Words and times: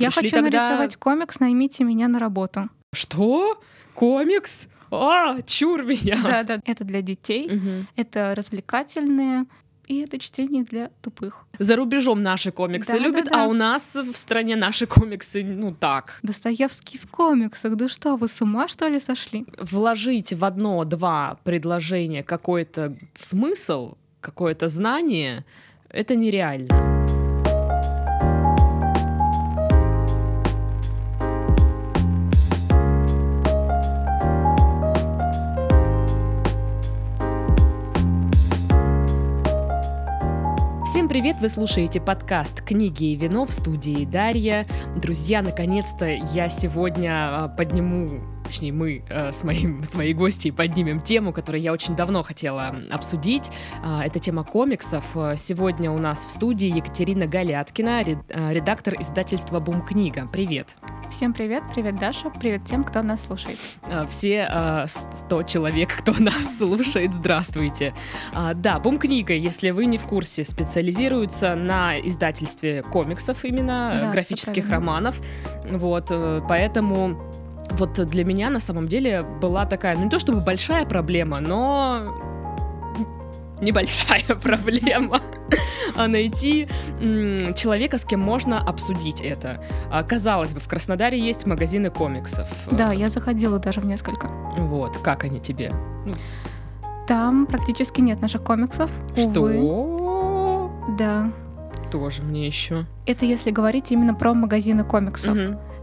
Я 0.00 0.08
Пришли 0.10 0.28
хочу 0.30 0.42
тогда- 0.42 0.58
нарисовать 0.68 0.96
комикс 0.96 1.40
«Наймите 1.40 1.84
меня 1.84 2.08
на 2.08 2.18
работу». 2.18 2.68
Что? 2.92 3.60
Комикс? 3.94 4.68
А, 4.90 5.40
чур 5.42 5.84
меня. 5.84 6.16
Да, 6.22 6.42
да. 6.42 6.60
Это 6.64 6.84
для 6.84 7.02
детей, 7.02 7.48
Мгм. 7.48 7.86
это 7.96 8.34
развлекательные, 8.36 9.44
и 9.86 10.00
это 10.02 10.18
чтение 10.18 10.64
для 10.64 10.90
тупых. 11.02 11.46
За 11.58 11.76
рубежом 11.76 12.22
наши 12.22 12.50
комиксы 12.52 12.92
Да, 12.92 12.98
любят, 12.98 13.24
да, 13.26 13.30
да. 13.30 13.44
а 13.44 13.46
у 13.48 13.52
нас 13.52 13.96
в 13.96 14.16
стране 14.16 14.56
наши 14.56 14.86
комиксы, 14.86 15.44
ну 15.44 15.74
так. 15.74 16.18
Достоевский 16.22 16.98
в 16.98 17.06
комиксах. 17.08 17.76
Да 17.76 17.88
что, 17.88 18.16
вы 18.16 18.26
с 18.28 18.40
ума, 18.42 18.68
что 18.68 18.88
ли, 18.88 19.00
сошли? 19.00 19.44
Вложить 19.58 20.32
в 20.32 20.44
одно-два 20.44 21.38
предложения 21.44 22.22
какой-то 22.22 22.94
смысл, 23.14 23.94
какое-то 24.20 24.68
знание, 24.68 25.44
это 25.88 26.14
нереально. 26.16 26.99
Всем 41.00 41.08
привет! 41.08 41.36
Вы 41.40 41.48
слушаете 41.48 41.98
подкаст 41.98 42.60
«Книги 42.60 43.04
и 43.04 43.16
вино» 43.16 43.46
в 43.46 43.54
студии 43.54 44.04
Дарья. 44.04 44.66
Друзья, 44.96 45.40
наконец-то 45.40 46.04
я 46.04 46.50
сегодня 46.50 47.44
а, 47.44 47.48
подниму, 47.48 48.20
точнее 48.50 48.72
мы 48.72 49.04
э, 49.08 49.30
с, 49.30 49.44
моим, 49.44 49.84
с 49.84 49.94
моей 49.94 50.12
гостьей 50.12 50.50
поднимем 50.50 51.00
тему, 51.00 51.32
которую 51.32 51.62
я 51.62 51.72
очень 51.72 51.94
давно 51.94 52.24
хотела 52.24 52.74
обсудить. 52.90 53.48
А, 53.82 54.04
Это 54.04 54.18
тема 54.18 54.42
комиксов. 54.42 55.04
Э, 55.14 55.34
Сегодня 55.36 55.90
у 55.92 55.98
нас 55.98 56.24
в 56.26 56.30
студии 56.30 56.66
Екатерина 56.66 57.26
Галяткина, 57.28 58.02
э, 58.02 58.52
редактор 58.52 58.94
издательства 59.00 59.60
«Бум 59.60 59.82
книга». 59.82 60.28
Привет! 60.32 60.76
Всем 61.08 61.32
привет, 61.32 61.62
привет, 61.74 61.98
Даша, 61.98 62.30
привет 62.30 62.64
тем, 62.64 62.82
кто 62.84 63.02
нас 63.02 63.24
слушает. 63.26 63.58
А, 63.82 64.04
Все 64.08 64.48
с- 64.86 65.00
100 65.12 65.42
человек, 65.44 65.96
кто 65.96 66.12
нас 66.18 66.58
слушает, 66.58 67.14
здравствуйте. 67.14 67.94
А, 68.34 68.54
Да, 68.54 68.80
Бум-книга, 68.80 69.32
если 69.32 69.70
вы 69.70 69.86
не 69.86 69.98
в 69.98 70.06
курсе, 70.06 70.44
специализируется 70.44 71.54
на 71.54 71.98
издательстве 72.00 72.82
комиксов 72.82 73.44
именно, 73.44 73.96
Да, 74.00 74.08
э, 74.08 74.12
графических 74.12 74.68
романов. 74.70 75.14
Вот, 75.70 76.08
э, 76.10 76.40
поэтому 76.48 77.29
вот 77.70 77.92
для 78.06 78.24
меня 78.24 78.50
на 78.50 78.60
самом 78.60 78.88
деле 78.88 79.22
была 79.22 79.66
такая, 79.66 79.96
ну 79.96 80.04
не 80.04 80.10
то 80.10 80.18
чтобы 80.18 80.40
большая 80.40 80.86
проблема, 80.86 81.40
но 81.40 82.16
небольшая 83.60 84.22
проблема 84.42 85.20
а 85.96 86.08
найти 86.08 86.68
человека, 87.56 87.98
с 87.98 88.04
кем 88.04 88.20
можно 88.20 88.58
обсудить 88.58 89.20
это. 89.20 89.62
А, 89.90 90.02
Казалось 90.02 90.54
бы, 90.54 90.60
в 90.60 90.68
Краснодаре 90.68 91.18
есть 91.18 91.46
магазины 91.46 91.90
комиксов. 91.90 92.48
Да, 92.70 92.92
я 92.92 93.08
заходила 93.08 93.58
даже 93.58 93.80
в 93.80 93.86
несколько. 93.86 94.28
Вот, 94.56 94.98
как 94.98 95.24
они 95.24 95.40
тебе? 95.40 95.72
Там 97.06 97.46
практически 97.46 98.00
нет 98.00 98.20
наших 98.20 98.42
комиксов. 98.42 98.90
увы. 99.16 99.54
Что? 99.54 100.70
Да. 100.98 101.30
Тоже 101.90 102.22
мне 102.22 102.46
еще. 102.46 102.86
Это 103.06 103.26
если 103.26 103.50
говорить 103.50 103.90
именно 103.90 104.14
про 104.14 104.32
магазины 104.32 104.84
комиксов. 104.84 105.36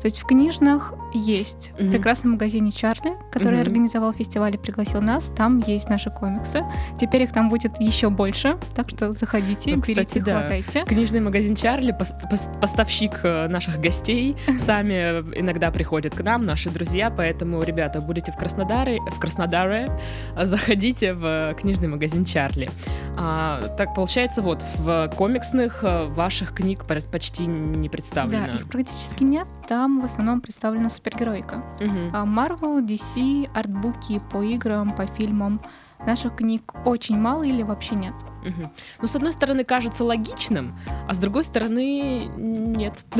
То 0.07 0.09
есть 0.09 0.21
в 0.21 0.25
книжных 0.25 0.93
есть. 1.13 1.73
Мгм. 1.77 1.89
В 1.89 1.91
прекрасном 1.91 2.31
магазине 2.33 2.71
Чарли, 2.71 3.11
который 3.29 3.55
Мгм. 3.57 3.63
организовал 3.63 4.13
фестиваль 4.13 4.55
и 4.55 4.57
пригласил 4.57 5.01
нас, 5.01 5.29
там 5.35 5.61
есть 5.67 5.89
наши 5.89 6.09
комиксы. 6.09 6.63
Теперь 6.97 7.23
их 7.23 7.33
там 7.33 7.49
будет 7.49 7.77
еще 7.81 8.09
больше, 8.09 8.55
так 8.73 8.89
что 8.89 9.11
заходите, 9.11 9.71
Ну, 9.75 9.81
берите, 9.81 10.05
кстати, 10.05 10.23
да. 10.23 10.39
хватайте. 10.39 10.85
Книжный 10.85 11.19
магазин 11.19 11.57
Чарли, 11.57 11.91
пос- 11.93 12.13
пос- 12.31 12.57
поставщик 12.61 13.19
э, 13.23 13.49
наших 13.49 13.81
гостей, 13.81 14.37
сами 14.59 14.93
э, 14.93 15.23
иногда 15.35 15.71
приходят 15.71 16.15
к 16.15 16.21
нам, 16.23 16.43
наши 16.43 16.69
друзья, 16.69 17.11
поэтому, 17.11 17.61
ребята, 17.63 17.99
будете 17.99 18.31
в 18.31 18.37
Краснодаре, 18.37 19.01
в 19.11 19.19
Краснодаре, 19.19 19.89
э, 20.37 20.45
заходите 20.45 21.15
в 21.15 21.25
э, 21.25 21.53
книжный 21.59 21.89
магазин 21.89 22.23
Чарли. 22.23 22.69
А, 23.17 23.75
так 23.77 23.93
получается, 23.93 24.41
вот 24.41 24.63
в 24.77 25.09
комиксных 25.17 25.83
э, 25.83 26.05
ваших 26.05 26.53
книг 26.53 26.85
почти 27.11 27.45
не 27.45 27.89
представлено. 27.89 28.45
Да, 28.47 28.53
их 28.53 28.69
практически 28.69 29.23
нет. 29.25 29.47
Там 29.67 29.96
в 29.99 30.05
основном 30.05 30.41
представлена 30.41 30.89
супергеройка. 30.89 31.63
Мгм. 31.79 32.11
А 32.13 32.25
Marvel, 32.25 32.85
DC, 32.85 33.49
артбуки 33.53 34.21
по 34.31 34.41
играм, 34.41 34.95
по 34.95 35.05
фильмам. 35.05 35.59
Наших 36.05 36.35
книг 36.35 36.73
очень 36.85 37.17
мало 37.17 37.43
или 37.43 37.63
вообще 37.63 37.95
нет. 37.95 38.13
Мгм. 38.43 38.71
Ну, 39.01 39.07
с 39.07 39.15
одной 39.15 39.33
стороны, 39.33 39.63
кажется 39.63 40.03
логичным, 40.03 40.77
а 41.07 41.13
с 41.13 41.19
другой 41.19 41.43
стороны, 41.43 42.25
нет. 42.35 43.05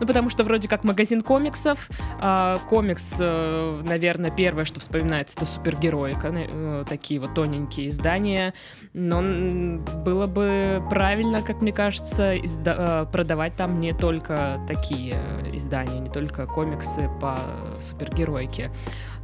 Ну, 0.00 0.06
потому 0.08 0.30
что 0.30 0.42
вроде 0.42 0.68
как 0.68 0.82
магазин 0.82 1.22
комиксов, 1.22 1.88
а, 2.18 2.58
комикс, 2.68 3.18
э, 3.20 3.82
наверное, 3.84 4.32
первое, 4.32 4.64
что 4.64 4.80
вспоминается, 4.80 5.36
это 5.36 5.46
супергероика, 5.46 6.32
э, 6.34 6.84
такие 6.88 7.20
вот 7.20 7.34
тоненькие 7.34 7.88
издания, 7.88 8.52
но 8.94 9.22
было 10.04 10.26
бы 10.26 10.82
правильно, 10.90 11.40
как 11.40 11.62
мне 11.62 11.72
кажется, 11.72 12.34
э, 12.34 13.06
продавать 13.12 13.54
там 13.54 13.78
не 13.78 13.92
только 13.92 14.60
такие 14.66 15.14
издания, 15.52 16.00
не 16.00 16.10
только 16.10 16.46
комиксы 16.46 17.08
по 17.20 17.38
супергеройке. 17.78 18.72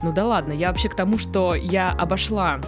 Ну 0.02 0.12
да 0.12 0.26
ладно, 0.26 0.52
я 0.52 0.68
вообще 0.68 0.88
к 0.88 0.94
тому, 0.94 1.18
что 1.18 1.56
я 1.56 1.90
обошла 1.90 2.60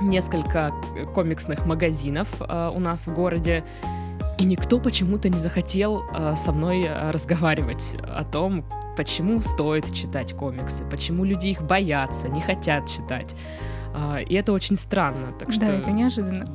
несколько 0.00 0.72
э, 0.96 1.04
комиксных 1.06 1.66
магазинов 1.66 2.28
э, 2.40 2.70
у 2.74 2.80
нас 2.80 3.06
в 3.06 3.14
городе, 3.14 3.64
и 4.38 4.44
никто 4.44 4.78
почему-то 4.78 5.28
не 5.28 5.38
захотел 5.38 6.04
э, 6.14 6.36
со 6.36 6.52
мной 6.52 6.84
э, 6.84 7.10
разговаривать 7.10 7.96
о 8.02 8.24
том, 8.24 8.64
почему 8.96 9.40
стоит 9.40 9.92
читать 9.92 10.34
комиксы, 10.34 10.84
почему 10.84 11.24
люди 11.24 11.48
их 11.48 11.62
боятся, 11.62 12.28
не 12.28 12.40
хотят 12.40 12.88
читать. 12.88 13.34
А, 13.94 14.20
И 14.20 14.34
это 14.34 14.52
очень 14.52 14.76
странно. 14.76 15.32
Так 15.38 15.52
что... 15.52 15.66
Да, 15.66 15.72
это 15.74 15.90
неожиданно. 15.90 16.46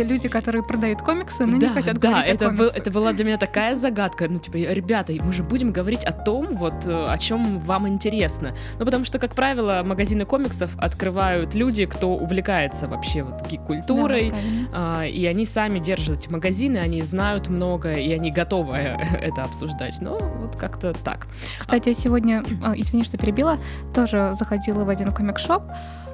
Это 0.00 0.08
люди, 0.08 0.28
которые 0.28 0.62
продают 0.62 1.02
комиксы, 1.02 1.44
но 1.46 1.58
да, 1.58 1.68
не 1.68 1.74
хотят 1.74 1.98
да, 1.98 2.10
говорить 2.10 2.30
это, 2.34 2.46
о 2.46 2.50
был- 2.50 2.56
комиксах. 2.56 2.80
это 2.80 2.90
была 2.90 3.12
для 3.12 3.24
меня 3.24 3.36
такая 3.36 3.74
загадка. 3.74 4.28
Ну, 4.28 4.38
типа, 4.38 4.56
ребята, 4.56 5.12
мы 5.22 5.32
же 5.32 5.42
будем 5.42 5.72
говорить 5.72 6.04
о 6.04 6.12
том, 6.12 6.48
вот, 6.56 6.86
э, 6.86 7.06
о 7.08 7.18
чем 7.18 7.58
вам 7.58 7.86
интересно. 7.88 8.54
Ну, 8.78 8.84
потому 8.84 9.04
что, 9.04 9.18
как 9.18 9.34
правило, 9.34 9.82
магазины 9.84 10.24
комиксов 10.24 10.70
открывают 10.78 11.54
люди, 11.54 11.84
кто 11.86 12.14
увлекается 12.14 12.88
вообще 12.88 13.22
вот 13.22 13.42
Да, 13.42 13.48
гик-культурой, 13.48 14.30
правильно. 14.30 14.68
А, 14.72 15.04
и 15.04 15.24
они 15.26 15.44
сами 15.44 15.78
держат 15.78 16.20
эти 16.20 16.28
магазины, 16.28 16.78
они 16.78 17.02
знают 17.02 17.48
много, 17.48 17.92
и 17.92 18.12
они 18.12 18.30
готовы 18.30 18.76
это 19.20 19.44
обсуждать. 19.44 20.00
Но 20.00 20.18
вот 20.18 20.56
как-то 20.56 20.94
так. 21.04 21.26
Кстати, 21.58 21.92
сегодня, 21.92 22.42
э, 22.64 22.72
извини, 22.76 23.04
что 23.04 23.18
перебила, 23.18 23.58
тоже 23.94 24.32
заходила 24.34 24.84
в 24.84 24.88
один 24.88 25.12
комик-шоп, 25.12 25.62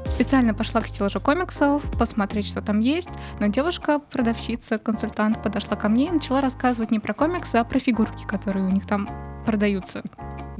специально 0.06 0.55
пошла 0.55 0.81
к 0.81 0.87
стеллажу 0.87 1.21
комиксов, 1.21 1.83
посмотреть, 1.99 2.49
что 2.49 2.61
там 2.61 2.81
есть, 2.81 3.11
но 3.41 3.47
девушка, 3.47 3.99
продавщица, 3.99 4.78
консультант 4.78 5.43
подошла 5.43 5.77
ко 5.77 5.89
мне 5.89 6.09
и 6.09 6.11
начала 6.11 6.41
рассказывать 6.41 6.91
не 6.91 6.99
про 6.99 7.15
комиксы, 7.15 7.56
а 7.56 7.65
про 7.65 7.78
фигурки, 7.78 8.25
которые 8.25 8.67
у 8.67 8.71
них 8.71 8.87
там 8.87 9.09
продаются. 9.44 10.03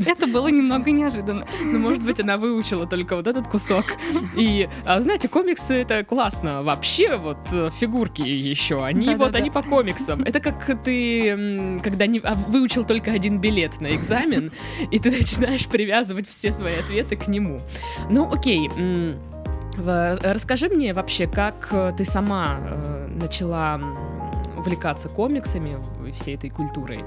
Это 0.05 0.27
было 0.27 0.49
немного 0.49 0.91
неожиданно. 0.91 1.47
Ну, 1.62 1.79
может 1.79 2.05
быть, 2.05 2.21
она 2.21 2.37
выучила 2.37 2.87
только 2.87 3.17
вот 3.17 3.27
этот 3.27 3.49
кусок. 3.49 3.84
И, 4.37 4.69
а, 4.84 5.01
знаете, 5.01 5.29
комиксы 5.29 5.75
это 5.75 6.05
классно. 6.05 6.63
Вообще, 6.63 7.17
вот 7.17 7.39
э, 7.53 7.71
фигурки 7.73 8.23
еще, 8.23 8.84
они 8.84 9.15
вот, 9.15 9.34
они 9.34 9.51
по 9.51 9.63
комиксам. 9.63 10.23
Это 10.23 10.41
как 10.41 10.83
ты, 10.83 11.81
когда 11.83 12.07
не, 12.07 12.21
а, 12.21 12.34
выучил 12.34 12.84
только 12.84 13.13
один 13.13 13.41
билет 13.41 13.81
на 13.81 13.95
экзамен, 13.95 14.53
и 14.91 14.99
ты 14.99 15.11
начинаешь 15.11 15.67
привязывать 15.67 16.28
все 16.28 16.51
свои 16.51 16.77
ответы 16.77 17.17
к 17.17 17.27
нему. 17.27 17.61
Ну, 18.11 18.31
окей. 18.31 18.71
В- 19.76 20.19
Расскажи 20.22 20.69
мне 20.69 20.92
вообще, 20.94 21.26
как 21.26 21.69
э, 21.72 21.92
ты 21.97 22.04
сама 22.04 22.56
э, 22.60 23.09
начала 23.20 23.81
увлекаться 24.56 25.09
комиксами 25.09 25.76
и 26.06 26.10
всей 26.12 26.34
этой 26.37 26.50
культурой? 26.50 27.04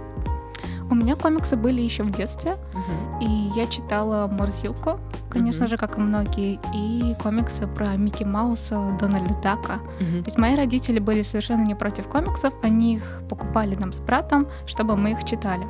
У 0.92 0.96
меня 0.96 1.16
комиксы 1.16 1.56
были 1.56 1.82
еще 1.82 2.02
в 2.02 2.10
детстве, 2.10 2.56
Мгм. 2.74 3.20
и 3.22 3.28
я 3.56 3.68
читала 3.68 4.26
Морзилку, 4.28 5.00
конечно 5.30 5.66
Мгм. 5.66 5.70
же, 5.70 5.78
как 5.78 5.98
и 5.98 6.02
многие, 6.02 6.60
и 6.74 7.16
комиксы 7.22 7.68
про 7.68 7.96
Микки 7.96 8.24
Мауса, 8.24 8.98
Дональда 9.00 9.36
Дака. 9.36 9.76
Мгм. 10.00 10.24
То 10.24 10.30
есть 10.30 10.38
мои 10.40 10.56
родители 10.56 10.98
были 10.98 11.22
совершенно 11.22 11.64
не 11.64 11.76
против 11.76 12.08
комиксов, 12.08 12.54
они 12.64 12.96
их 12.96 13.22
покупали 13.30 13.76
нам 13.76 13.94
с 13.94 14.00
братом, 14.00 14.48
чтобы 14.66 14.96
мы 14.98 15.12
их 15.12 15.24
читали. 15.26 15.68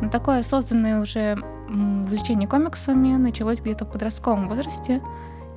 Но 0.00 0.08
такое 0.08 0.40
осознанное 0.40 1.00
уже 1.00 1.36
увлечение 1.68 2.48
комиксами 2.48 3.16
началось 3.16 3.60
где-то 3.60 3.84
в 3.84 3.92
подростковом 3.92 4.48
возрасте. 4.48 5.00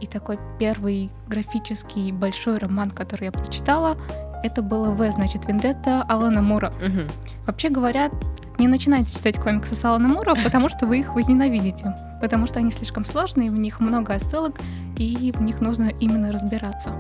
И 0.01 0.07
такой 0.07 0.38
первый 0.59 1.09
графический 1.27 2.12
большой 2.12 2.57
роман, 2.57 2.92
который 2.92 3.25
я 3.25 3.31
прочитала, 3.31 3.97
это 4.44 4.62
было 4.62 4.92
В, 4.92 5.09
значит, 5.12 5.45
Вендетта 5.45 6.03
Алана 6.03 6.42
Мура. 6.42 6.71
Мгм. 6.80 7.07
Вообще 7.47 7.69
говорят, 7.69 8.12
не 8.59 8.68
начинайте 8.68 9.15
читать 9.15 9.39
комиксы 9.39 9.75
с 9.75 9.83
Алана 9.86 10.07
Мура, 10.07 10.36
потому 10.36 10.69
что 10.69 10.86
вы 10.86 11.00
их 11.00 11.15
возненавидите. 11.15 11.95
Потому 12.21 12.45
что 12.45 12.59
они 12.59 12.71
слишком 12.71 13.03
сложные, 13.03 13.50
в 13.50 13.56
них 13.56 13.80
много 13.80 14.13
отсылок, 14.13 14.59
и 14.97 15.33
в 15.36 15.42
них 15.42 15.62
нужно 15.62 15.89
именно 16.00 16.31
разбираться. 16.31 16.92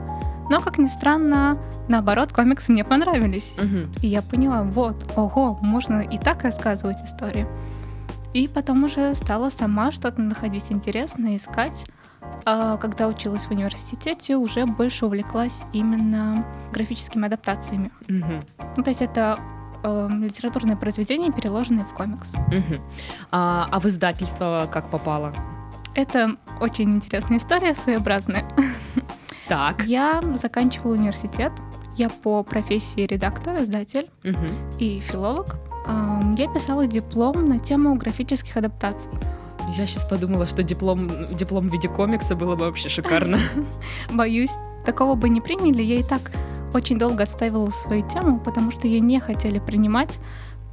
Но, 0.49 0.61
как 0.61 0.77
ни 0.77 0.87
странно, 0.87 1.57
наоборот, 1.87 2.31
комиксы 2.31 2.71
мне 2.71 2.83
понравились. 2.83 3.53
Мгм. 3.57 3.91
И 4.01 4.07
я 4.07 4.21
поняла, 4.21 4.63
вот, 4.63 5.11
ого, 5.15 5.57
можно 5.61 6.01
и 6.01 6.17
так 6.17 6.43
рассказывать 6.43 7.01
истории. 7.03 7.47
И 8.33 8.47
потом 8.47 8.83
уже 8.83 9.15
стала 9.15 9.49
сама 9.49 9.91
что-то 9.91 10.21
находить 10.21 10.71
интересное, 10.71 11.37
искать. 11.37 11.85
А 12.45 12.77
когда 12.77 13.07
училась 13.07 13.45
в 13.45 13.51
университете, 13.51 14.35
уже 14.37 14.65
больше 14.65 15.05
увлеклась 15.07 15.63
именно 15.73 16.45
графическими 16.71 17.25
адаптациями. 17.25 17.91
Мгм. 18.07 18.43
Ну, 18.77 18.83
то 18.83 18.89
есть 18.91 19.01
это 19.01 19.39
э, 19.83 20.07
литературные 20.11 20.77
произведения, 20.77 21.31
переложенные 21.31 21.85
в 21.85 21.93
комикс. 21.93 22.33
Мгм. 22.35 22.81
А, 23.31 23.67
а 23.71 23.79
в 23.79 23.85
издательство 23.85 24.69
как 24.71 24.89
попало? 24.89 25.33
Это 25.95 26.35
очень 26.61 26.93
интересная 26.95 27.37
история, 27.37 27.73
своеобразная. 27.73 28.45
Так. 29.47 29.83
Я 29.85 30.21
заканчивала 30.35 30.93
университет. 30.93 31.51
Я 31.97 32.09
по 32.09 32.43
профессии 32.43 33.01
редактор, 33.07 33.61
издатель 33.61 34.09
Мгм. 34.23 34.47
и 34.79 34.99
филолог. 34.99 35.55
Ам, 35.87 36.33
Я 36.35 36.51
писала 36.51 36.87
диплом 36.87 37.45
на 37.45 37.57
тему 37.59 37.95
графических 37.95 38.57
адаптаций. 38.57 39.11
Я 39.69 39.87
сейчас 39.87 40.05
подумала, 40.05 40.47
что 40.47 40.63
диплом, 40.63 41.35
диплом 41.35 41.69
в 41.69 41.71
виде 41.71 41.87
комикса 41.87 42.35
было 42.35 42.55
бы 42.55 42.65
вообще 42.65 42.89
шикарно. 42.89 43.39
Боюсь, 44.13 44.55
такого 44.85 45.15
бы 45.15 45.29
не 45.29 45.41
приняли. 45.41 45.81
Я 45.81 45.99
и 45.99 46.03
так 46.03 46.31
очень 46.73 46.99
долго 46.99 47.23
отстаивала 47.23 47.69
свою 47.69 48.07
тему, 48.07 48.39
потому 48.39 48.71
что 48.71 48.87
ее 48.87 48.99
не 48.99 49.19
хотели 49.19 49.59
принимать. 49.59 50.19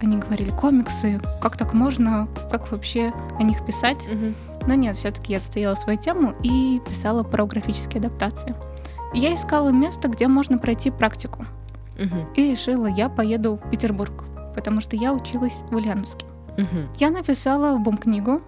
Они 0.00 0.17
говорили, 0.17 0.50
комиксы, 0.50 1.21
как 1.41 1.56
так 1.56 1.75
можно, 1.75 2.29
как 2.50 2.71
вообще 2.73 3.12
о 3.39 3.43
них 3.44 3.65
писать? 3.65 4.09
Мгм. 4.09 4.35
Но 4.67 4.75
нет, 4.75 4.97
все-таки 4.97 5.33
я 5.33 5.39
отстояла 5.39 5.75
свою 5.75 5.99
тему 5.99 6.35
и 6.43 6.81
писала 6.89 7.23
про 7.23 7.47
графические 7.47 8.00
адаптации. 8.00 8.55
Я 9.15 9.35
искала 9.35 9.69
место, 9.69 10.09
где 10.09 10.27
можно 10.27 10.59
пройти 10.59 10.91
практику. 10.91 11.47
Мгм. 11.99 12.27
И 12.35 12.50
решила, 12.50 12.87
я 12.87 13.09
поеду 13.09 13.61
в 13.62 13.71
Петербург, 13.71 14.25
потому 14.55 14.81
что 14.81 14.97
я 14.97 15.12
училась 15.12 15.62
в 15.71 15.77
Ульяновске. 15.77 16.27
Мгм. 16.56 16.89
Я 16.99 17.11
написала 17.11 17.77
в 17.77 17.81
бум-книгу, 17.81 18.43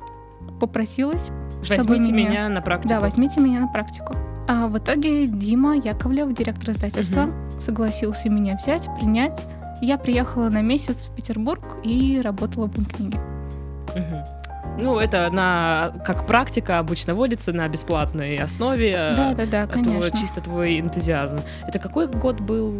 попросилась, 0.60 1.30
чтобы 1.62 1.82
Возьмите 1.82 2.12
меня- 2.12 2.30
меня 2.30 2.48
на 2.48 2.62
практику. 2.62 2.88
да, 2.88 3.00
возьмите 3.00 3.40
меня 3.40 3.60
на 3.60 3.68
практику. 3.68 4.14
А 4.48 4.66
в 4.68 4.76
итоге 4.78 5.26
Дима 5.26 5.74
Яковлев, 5.76 6.32
директор 6.34 6.70
издательства, 6.70 7.28
согласился 7.60 8.28
меня 8.28 8.56
взять, 8.56 8.88
принять. 8.96 9.46
Я 9.80 9.96
приехала 9.98 10.48
на 10.50 10.60
месяц 10.62 11.06
в 11.08 11.14
Петербург 11.14 11.62
и 11.82 12.20
работала 12.22 12.66
в 12.68 12.72
бум-книге. 12.72 13.18
Мгм. 13.94 14.24
Ну, 14.80 14.98
это 14.98 15.30
на 15.30 15.92
как 16.04 16.26
практика 16.26 16.78
обычно 16.78 17.14
водится 17.14 17.52
на 17.52 17.68
бесплатной 17.68 18.38
основе. 18.38 19.14
Да-да-да, 19.16 19.62
Это 19.64 19.72
конечно. 19.74 20.18
чисто 20.18 20.40
твой 20.40 20.80
энтузиазм. 20.80 21.38
Это 21.66 21.78
какой 21.78 22.08
год 22.08 22.40
был? 22.40 22.74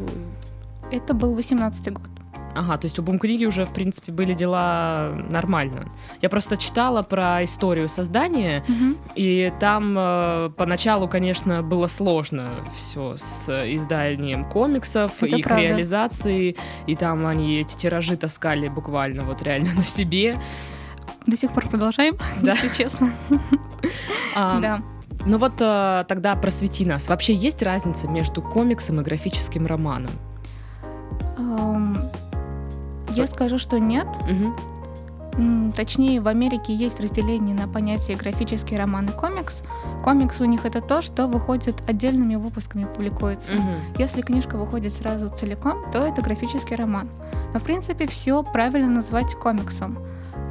Это 0.90 1.14
был 1.14 1.34
18-й 1.38 1.92
год. 1.92 2.10
Ага, 2.56 2.76
то 2.78 2.84
есть 2.84 2.98
у 2.98 3.02
Бум-книги 3.02 3.44
уже, 3.46 3.64
в 3.66 3.72
принципе, 3.72 4.12
были 4.12 4.32
дела 4.32 5.10
нормально. 5.28 5.90
Я 6.22 6.28
просто 6.28 6.56
читала 6.56 7.02
про 7.02 7.42
историю 7.42 7.88
создания, 7.88 8.62
Мгм. 8.68 8.96
и 9.16 9.52
там 9.58 9.94
э, 9.98 10.50
поначалу, 10.56 11.08
конечно, 11.08 11.62
было 11.62 11.88
сложно 11.88 12.50
все 12.76 13.16
с 13.16 13.48
изданием 13.74 14.44
комиксов, 14.44 15.10
Это 15.20 15.36
их 15.36 15.44
правда. 15.46 15.62
реализацией, 15.64 16.56
и 16.86 16.94
там 16.94 17.26
они 17.26 17.58
эти 17.60 17.76
тиражи 17.76 18.16
таскали 18.16 18.68
буквально 18.68 19.24
вот 19.24 19.42
реально 19.42 19.70
на 19.74 19.84
себе. 19.84 20.38
До 21.26 21.36
сих 21.36 21.52
пор 21.52 21.68
продолжаем, 21.68 22.14
Да. 22.42 22.52
если 22.52 22.68
честно. 22.68 23.08
А, 24.36 24.60
Да. 24.60 24.82
Ну 25.26 25.38
вот 25.38 25.54
э, 25.60 26.04
тогда 26.06 26.34
просвети 26.36 26.84
нас. 26.84 27.08
Вообще 27.08 27.34
есть 27.34 27.62
разница 27.62 28.06
между 28.08 28.42
комиксом 28.42 29.00
и 29.00 29.04
графическим 29.04 29.66
романом? 29.66 30.10
Эм, 31.38 31.96
Я 33.16 33.26
скажу, 33.26 33.58
что 33.58 33.78
нет. 33.78 34.06
М, 35.36 35.72
Точнее, 35.72 36.20
в 36.20 36.28
Америке 36.28 36.72
есть 36.72 37.00
разделение 37.00 37.56
на 37.56 37.66
понятие 37.66 38.16
графический 38.16 38.76
роман 38.76 39.06
и 39.06 39.12
комикс. 39.12 39.62
Комикс 40.04 40.40
у 40.40 40.44
них 40.44 40.64
это 40.64 40.80
то, 40.80 41.02
что 41.02 41.26
выходит 41.26 41.82
отдельными 41.88 42.36
выпусками, 42.36 42.84
публикуется. 42.84 43.54
Мгм. 43.54 43.74
Если 43.98 44.22
книжка 44.22 44.56
выходит 44.56 44.92
сразу 44.92 45.28
целиком, 45.30 45.78
то 45.90 45.98
это 45.98 46.22
графический 46.22 46.76
роман. 46.76 47.08
Но 47.52 47.58
в 47.58 47.64
принципе 47.64 48.06
все 48.06 48.44
правильно 48.44 48.88
назвать 48.90 49.34
комиксом. 49.34 49.98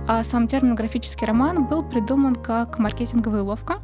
А 0.07 0.21
сам 0.25 0.47
термин 0.47 0.75
графический 0.75 1.25
роман 1.25 1.65
был 1.65 1.81
придуман 1.83 2.35
как 2.35 2.77
маркетинговая 2.77 3.41
уловка, 3.41 3.75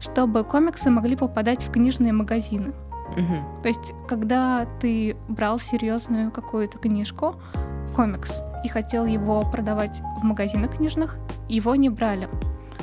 чтобы 0.00 0.42
комиксы 0.42 0.88
могли 0.88 1.16
попадать 1.16 1.64
в 1.64 1.70
книжные 1.70 2.14
магазины. 2.14 2.72
Мгм. 3.14 3.44
То 3.62 3.68
есть, 3.68 3.94
когда 4.08 4.66
ты 4.80 5.16
брал 5.28 5.58
серьезную 5.58 6.30
какую-то 6.30 6.78
книжку, 6.78 7.36
комикс, 7.96 8.42
и 8.64 8.68
хотел 8.68 9.06
его 9.06 9.42
продавать 9.50 10.02
в 10.20 10.24
магазинах 10.24 10.76
книжных, 10.76 11.18
его 11.48 11.74
не 11.74 11.88
брали. 11.88 12.28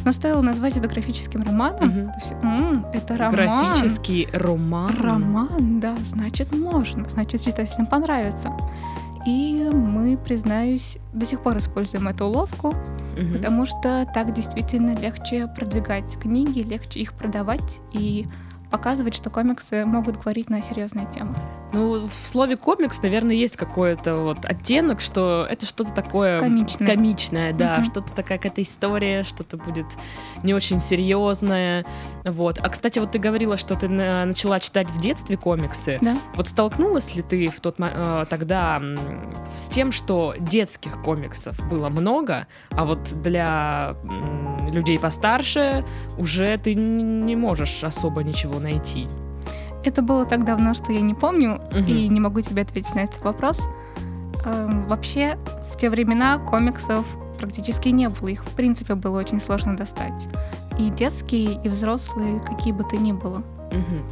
Но 0.06 0.12
стоило 0.12 0.42
назвать 0.42 0.76
это 0.76 0.88
графическим 0.90 1.44
романом, 1.44 1.88
Мгм. 1.90 2.12
то 2.12 2.20
есть, 2.20 2.32
«М, 2.44 2.86
это 2.94 3.18
роман. 3.18 3.34
Графический 3.36 4.28
роман. 4.34 4.92
Роман, 5.02 5.80
да, 5.80 5.96
значит 6.04 6.52
можно, 6.52 7.08
значит 7.08 7.42
читателям 7.42 7.86
понравится. 7.86 8.50
И 9.26 9.70
мы, 9.72 10.18
признаюсь, 10.18 10.98
до 11.14 11.26
сих 11.26 11.42
пор 11.42 11.58
используем 11.58 12.10
эту 12.10 12.26
уловку, 12.26 12.74
Мгм. 13.18 13.34
потому 13.34 13.66
что 13.66 14.06
так 14.14 14.34
действительно 14.34 14.94
легче 14.98 15.48
продвигать 15.48 16.18
книги, 16.20 16.60
легче 16.60 17.00
их 17.00 17.14
продавать 17.14 17.80
и 17.94 18.28
показывать, 18.78 19.14
что 19.14 19.30
комиксы 19.30 19.86
могут 19.86 20.18
говорить 20.18 20.50
на 20.50 20.60
серьезные 20.60 21.06
темы. 21.06 21.36
Ну, 21.74 22.08
в 22.08 22.14
слове 22.14 22.58
комикс, 22.58 23.04
наверное, 23.04 23.36
есть 23.36 23.56
какой-то 23.56 24.16
вот 24.24 24.46
оттенок, 24.46 25.00
что 25.00 25.46
это 25.48 25.68
что-то 25.68 25.94
такое 25.94 26.40
Комичное. 26.40 26.88
комичное, 26.88 27.54
да, 27.54 27.76
Мгм. 27.78 27.84
что-то 27.86 28.12
такая 28.14 28.40
какая-то 28.40 28.64
история, 28.64 29.22
что-то 29.22 29.58
будет 29.58 29.86
не 30.42 30.56
очень 30.56 30.80
серьезное. 30.80 31.86
Вот. 32.26 32.58
А 32.64 32.70
кстати, 32.70 32.98
вот 32.98 33.12
ты 33.12 33.20
говорила, 33.20 33.58
что 33.58 33.76
ты 33.76 33.88
на- 33.88 34.26
начала 34.26 34.60
читать 34.60 34.90
в 34.90 35.00
детстве 35.00 35.38
комиксы. 35.38 36.00
Да? 36.02 36.18
Вот 36.36 36.48
столкнулась 36.48 37.14
ли 37.16 37.22
ты 37.22 37.50
в 37.50 37.60
тот 37.62 37.76
э, 37.78 38.26
тогда 38.28 38.82
с 39.56 39.70
тем, 39.70 39.92
что 39.92 40.34
детских 40.40 41.00
комиксов 41.04 41.60
было 41.70 41.90
много, 41.90 42.48
а 42.72 42.86
вот 42.86 43.04
для 43.22 43.96
людей 44.72 44.98
постарше 44.98 45.86
уже 46.18 46.58
ты 46.58 46.74
не 46.74 47.36
можешь 47.36 47.84
особо 47.84 48.24
ничего 48.24 48.60
найти? 48.64 49.08
Это 49.86 50.02
было 50.02 50.26
так 50.26 50.46
давно, 50.46 50.74
что 50.74 50.92
я 50.94 51.02
не 51.02 51.14
помню 51.14 51.60
Мгм. 51.72 51.86
и 51.86 52.08
не 52.08 52.20
могу 52.20 52.42
тебе 52.42 52.62
ответить 52.62 52.96
на 52.96 53.02
этот 53.02 53.22
вопрос. 53.24 53.62
Эм, 54.46 54.88
Вообще, 54.88 55.38
в 55.72 55.78
те 55.78 55.90
времена 55.90 56.38
комиксов 56.38 57.06
практически 57.40 57.90
не 57.90 58.10
было. 58.10 58.30
Их, 58.30 58.44
в 58.46 58.50
принципе, 58.56 58.96
было 58.96 59.20
очень 59.20 59.40
сложно 59.42 59.76
достать. 59.76 60.28
И 60.80 60.90
детские, 60.90 61.62
и 61.64 61.70
взрослые, 61.70 62.40
какие 62.40 62.74
бы 62.74 62.84
то 62.84 62.96
ни 62.98 63.12
было. 63.12 63.44
Мгм. 63.72 64.04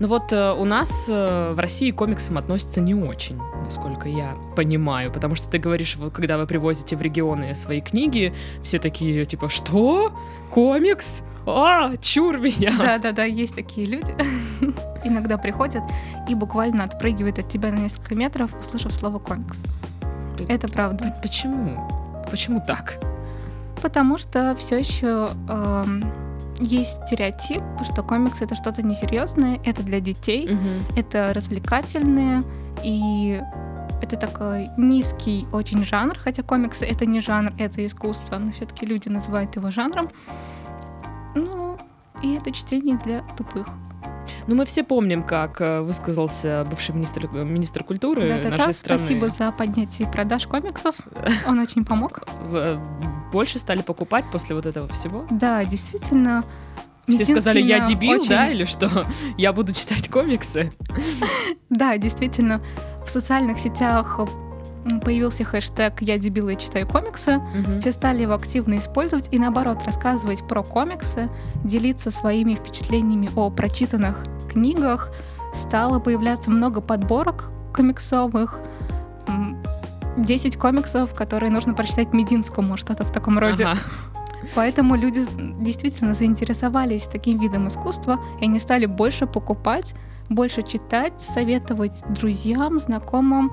Ну 0.00 0.08
вот 0.08 0.32
э, 0.32 0.52
у 0.52 0.64
нас 0.64 1.06
э, 1.08 1.52
в 1.52 1.58
России 1.58 1.90
к 1.90 1.96
комиксам 1.96 2.36
относятся 2.38 2.80
не 2.80 2.94
очень, 2.94 3.38
насколько 3.62 4.08
я 4.08 4.34
понимаю, 4.56 5.12
потому 5.12 5.34
что 5.36 5.48
ты 5.48 5.58
говоришь, 5.58 5.96
вот, 5.96 6.12
когда 6.12 6.36
вы 6.36 6.46
привозите 6.46 6.96
в 6.96 7.02
регионы 7.02 7.54
свои 7.54 7.80
книги, 7.80 8.34
все 8.62 8.78
такие 8.78 9.24
типа, 9.24 9.48
что? 9.48 10.12
Комикс? 10.50 11.22
А, 11.46 11.96
чур 11.98 12.38
меня! 12.38 12.72
Да-да-да, 12.76 13.24
есть 13.24 13.54
такие 13.54 13.86
люди. 13.86 14.14
Иногда 15.04 15.38
приходят 15.38 15.82
и 16.28 16.34
буквально 16.34 16.84
отпрыгивают 16.84 17.38
от 17.38 17.48
тебя 17.48 17.70
на 17.70 17.76
несколько 17.76 18.14
метров, 18.14 18.50
услышав 18.58 18.94
слово 18.94 19.18
комикс. 19.18 19.64
Это 20.48 20.68
правда. 20.68 21.14
Почему? 21.22 21.88
Почему 22.30 22.62
так? 22.66 22.98
Потому 23.82 24.16
что 24.16 24.56
все 24.56 24.78
еще 24.78 25.30
эм, 25.48 26.04
есть 26.60 27.06
стереотип, 27.06 27.62
что 27.84 28.02
комикс 28.02 28.42
это 28.42 28.54
что-то 28.54 28.82
несерьезное, 28.82 29.60
это 29.64 29.82
для 29.82 30.00
детей, 30.00 30.48
Мгм. 30.54 30.86
это 30.96 31.32
развлекательное, 31.34 32.42
и 32.82 33.40
это 34.02 34.16
такой 34.16 34.68
низкий 34.76 35.46
очень 35.52 35.84
жанр, 35.84 36.16
хотя 36.18 36.42
комиксы 36.42 36.84
это 36.84 37.06
не 37.06 37.20
жанр, 37.20 37.52
это 37.58 37.84
искусство, 37.84 38.38
но 38.38 38.50
все-таки 38.52 38.86
люди 38.86 39.08
называют 39.08 39.56
его 39.56 39.70
жанром. 39.70 40.10
Ну, 41.34 41.63
и 42.22 42.34
это 42.34 42.50
чтение 42.52 42.96
для 42.98 43.20
тупых. 43.36 43.68
Ну, 44.46 44.54
мы 44.54 44.64
все 44.64 44.82
помним, 44.84 45.22
как 45.22 45.60
э, 45.60 45.80
высказался 45.82 46.66
бывший 46.70 46.94
министр, 46.94 47.28
министр 47.28 47.84
культуры 47.84 48.26
Да-да-да, 48.26 48.56
нашей 48.56 48.74
страны. 48.74 48.98
спасибо 48.98 49.28
за 49.28 49.52
поднятие 49.52 50.08
продаж 50.10 50.46
комиксов. 50.46 50.94
Он 51.46 51.58
очень 51.58 51.84
помог. 51.84 52.20
Э, 52.52 52.78
Больше 53.32 53.58
стали 53.58 53.82
покупать 53.82 54.24
после 54.32 54.54
вот 54.54 54.64
этого 54.66 54.88
всего? 54.88 55.26
Да, 55.30 55.62
действительно. 55.64 56.44
Все 57.06 57.26
сказали, 57.26 57.60
я 57.60 57.80
дебил, 57.80 58.20
очень- 58.20 58.30
да, 58.30 58.48
или 58.48 58.64
что? 58.64 59.06
Я 59.36 59.52
буду 59.52 59.72
читать 59.74 60.08
комиксы? 60.08 60.72
Да, 61.70 61.98
действительно, 61.98 62.60
в 63.04 63.10
социальных 63.10 63.58
сетях 63.58 64.20
появился 65.02 65.44
хэштег 65.44 66.02
«Я 66.02 66.18
дебил, 66.18 66.48
я 66.48 66.56
читаю 66.56 66.86
комиксы». 66.86 67.38
Мгм. 67.38 67.80
Все 67.80 67.92
стали 67.92 68.22
его 68.22 68.34
активно 68.34 68.78
использовать 68.78 69.28
и, 69.32 69.38
наоборот, 69.38 69.82
рассказывать 69.84 70.46
про 70.46 70.62
комиксы, 70.62 71.30
делиться 71.62 72.10
своими 72.10 72.54
впечатлениями 72.54 73.30
о 73.34 73.50
прочитанных 73.50 74.24
книгах, 74.50 75.10
стало 75.54 75.98
появляться 76.00 76.50
много 76.50 76.80
подборок 76.80 77.50
комиксовых, 77.74 78.60
10 80.16 80.56
комиксов, 80.56 81.14
которые 81.14 81.50
нужно 81.50 81.74
прочитать 81.74 82.12
Мединскому, 82.12 82.76
что-то 82.76 83.04
в 83.04 83.10
таком 83.10 83.38
роде. 83.38 83.64
Ага. 83.64 83.78
Поэтому 84.54 84.94
люди 84.94 85.22
действительно 85.60 86.14
заинтересовались 86.14 87.04
таким 87.04 87.38
видом 87.40 87.66
искусства, 87.68 88.20
и 88.40 88.44
они 88.44 88.58
стали 88.58 88.86
больше 88.86 89.26
покупать, 89.26 89.94
больше 90.28 90.62
читать, 90.62 91.20
советовать 91.20 92.02
друзьям, 92.08 92.78
знакомым, 92.78 93.52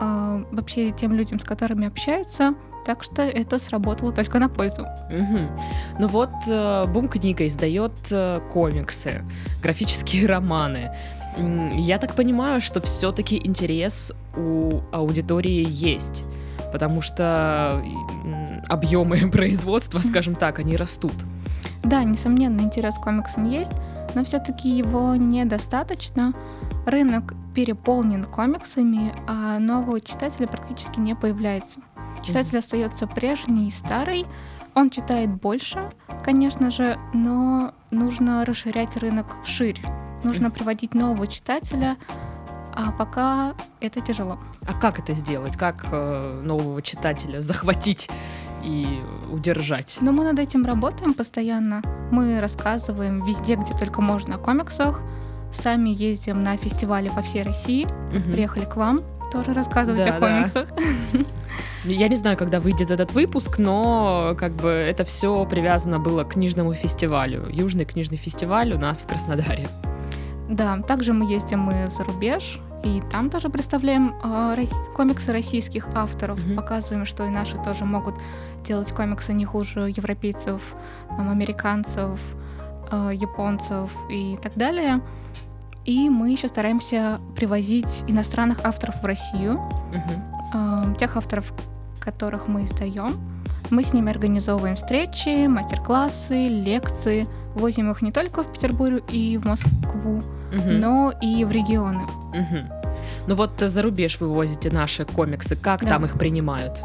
э, 0.00 0.44
вообще 0.52 0.90
тем 0.90 1.14
людям, 1.14 1.38
с 1.38 1.44
которыми 1.44 1.86
общаются. 1.86 2.54
Так 2.84 3.02
что 3.02 3.22
это 3.22 3.58
сработало 3.58 4.12
только 4.12 4.38
на 4.38 4.48
пользу. 4.48 4.82
Угу. 5.10 5.38
Ну 5.98 6.06
вот, 6.08 6.30
э, 6.48 6.84
Бум 6.86 7.08
книга 7.08 7.46
издает 7.46 7.92
э, 8.10 8.40
комиксы, 8.52 9.24
графические 9.62 10.26
романы. 10.28 10.92
Я 11.76 11.98
так 11.98 12.14
понимаю, 12.14 12.60
что 12.60 12.80
все-таки 12.80 13.36
интерес 13.36 14.14
у 14.36 14.80
аудитории 14.90 15.66
есть, 15.68 16.24
потому 16.72 17.02
что 17.02 17.82
объемы 18.68 19.30
производства, 19.32 19.98
скажем 19.98 20.34
так, 20.34 20.60
они 20.60 20.76
растут. 20.76 21.14
Да, 21.82 22.04
несомненно, 22.04 22.62
интерес 22.62 22.94
к 22.94 23.02
комиксам 23.02 23.44
есть, 23.44 23.72
но 24.14 24.24
все-таки 24.24 24.68
его 24.68 25.14
недостаточно. 25.14 26.32
Рынок 26.86 27.34
переполнен 27.56 28.22
комиксами, 28.24 29.14
а 29.26 29.58
нового 29.58 29.98
читателя 29.98 30.46
практически 30.46 31.00
не 31.00 31.14
появляется. 31.14 31.80
Читатель 32.22 32.58
остается 32.58 33.06
прежний, 33.06 33.70
старый, 33.70 34.26
он 34.74 34.90
читает 34.90 35.30
больше, 35.30 35.90
конечно 36.22 36.70
же, 36.70 36.98
но 37.14 37.72
нужно 37.90 38.44
расширять 38.44 38.98
рынок 38.98 39.42
вширь. 39.42 39.80
Нужно 40.22 40.50
приводить 40.50 40.92
нового 40.92 41.26
читателя, 41.26 41.96
а 42.74 42.92
пока 42.92 43.54
это 43.80 44.02
тяжело. 44.02 44.38
А 44.66 44.74
как 44.74 44.98
это 44.98 45.14
сделать? 45.14 45.56
Как 45.56 45.86
э, 45.90 46.42
нового 46.44 46.82
читателя 46.82 47.40
захватить 47.40 48.10
и 48.62 49.00
удержать? 49.32 49.96
Ну, 50.02 50.12
мы 50.12 50.24
над 50.24 50.38
этим 50.38 50.62
работаем 50.66 51.14
постоянно. 51.14 51.80
Мы 52.12 52.38
рассказываем 52.38 53.24
везде, 53.24 53.54
где 53.54 53.72
только 53.72 54.02
можно 54.02 54.34
о 54.34 54.38
комиксах. 54.38 55.00
Сами 55.56 55.90
ездим 55.90 56.42
на 56.42 56.56
фестивали 56.56 57.08
по 57.08 57.22
всей 57.22 57.42
России. 57.42 57.84
Угу. 57.84 58.32
Приехали 58.32 58.64
к 58.64 58.76
вам 58.76 59.00
тоже 59.32 59.52
рассказывать 59.52 60.04
да, 60.04 60.14
о 60.14 60.20
комиксах. 60.20 60.68
Да. 61.12 61.20
Я 61.84 62.08
не 62.08 62.16
знаю, 62.16 62.36
когда 62.36 62.60
выйдет 62.60 62.90
этот 62.90 63.12
выпуск, 63.12 63.58
но 63.58 64.34
как 64.38 64.52
бы 64.52 64.68
это 64.68 65.04
все 65.04 65.44
привязано 65.46 66.00
было 66.00 66.24
к 66.24 66.32
книжному 66.32 66.74
фестивалю. 66.74 67.48
Южный 67.48 67.84
книжный 67.84 68.18
фестиваль 68.18 68.72
у 68.72 68.78
нас 68.78 69.02
в 69.02 69.06
Краснодаре. 69.06 69.68
Да, 70.48 70.78
также 70.78 71.12
мы 71.12 71.32
ездим 71.32 71.60
мы 71.60 71.86
за 71.88 72.04
рубеж, 72.04 72.60
и 72.84 73.02
там 73.10 73.30
тоже 73.30 73.48
представляем 73.48 74.14
э, 74.22 74.54
рос- 74.56 74.90
комиксы 74.94 75.32
российских 75.32 75.88
авторов, 75.94 76.38
mm-hmm. 76.38 76.54
показываем, 76.54 77.04
что 77.04 77.24
и 77.24 77.30
наши 77.30 77.56
тоже 77.64 77.84
могут 77.84 78.14
делать 78.64 78.92
комиксы 78.92 79.32
не 79.32 79.44
хуже 79.44 79.92
европейцев, 79.96 80.74
там, 81.16 81.30
американцев, 81.30 82.20
э, 82.90 83.10
японцев 83.14 83.90
и 84.08 84.36
так 84.40 84.54
далее. 84.56 85.00
И 85.86 86.10
мы 86.10 86.32
еще 86.32 86.48
стараемся 86.48 87.20
привозить 87.36 88.04
иностранных 88.08 88.64
авторов 88.64 89.00
в 89.02 89.06
Россию, 89.06 89.60
э, 90.52 90.94
тех 90.98 91.16
авторов, 91.16 91.52
которых 92.00 92.48
мы 92.48 92.64
издаем. 92.64 93.14
Мы 93.70 93.82
с 93.82 93.92
ними 93.92 94.10
организовываем 94.10 94.74
встречи, 94.76 95.46
мастер-классы, 95.46 96.48
лекции, 96.48 97.26
возим 97.54 97.90
их 97.90 98.02
не 98.02 98.12
только 98.12 98.42
в 98.42 98.52
Петербург 98.52 99.02
и 99.10 99.38
в 99.38 99.46
Москву, 99.46 100.18
угу. 100.52 100.70
но 100.70 101.12
и 101.20 101.44
в 101.44 101.50
регионы. 101.50 102.02
Угу. 102.02 102.86
Ну 103.28 103.34
вот 103.34 103.58
за 103.58 103.82
рубеж 103.82 104.20
вы 104.20 104.32
возите 104.32 104.70
наши 104.70 105.04
комиксы, 105.04 105.56
как 105.56 105.82
да. 105.82 105.88
там 105.88 106.04
их 106.04 106.18
принимают? 106.18 106.82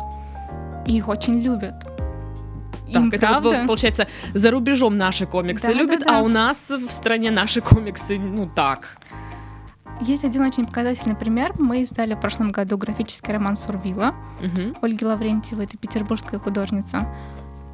Их 0.88 1.08
очень 1.08 1.39
любят. 1.39 1.91
Так, 2.92 3.04
Им 3.04 3.10
это 3.10 3.28
правда? 3.28 3.50
вот 3.50 3.68
получается 3.68 4.08
за 4.34 4.52
рубежом 4.52 4.98
наши 4.98 5.26
комиксы 5.26 5.68
да, 5.68 5.74
любят, 5.74 6.00
да, 6.00 6.06
да. 6.06 6.20
а 6.20 6.22
у 6.22 6.28
нас 6.28 6.72
в 6.72 6.92
стране 6.92 7.32
наши 7.32 7.62
комиксы, 7.62 8.18
ну 8.18 8.50
так. 8.54 8.98
Есть 10.02 10.24
один 10.24 10.42
очень 10.42 10.66
показательный 10.66 11.16
пример. 11.16 11.54
Мы 11.60 11.82
издали 11.82 12.16
в 12.16 12.20
прошлом 12.20 12.50
году 12.50 12.76
графический 12.78 13.32
роман 13.32 13.56
Сурвила. 13.56 14.16
Угу. 14.40 14.78
Ольги 14.82 15.06
Лаврентьевой, 15.06 15.66
это 15.66 15.78
петербургская 15.78 16.40
художница. 16.40 17.08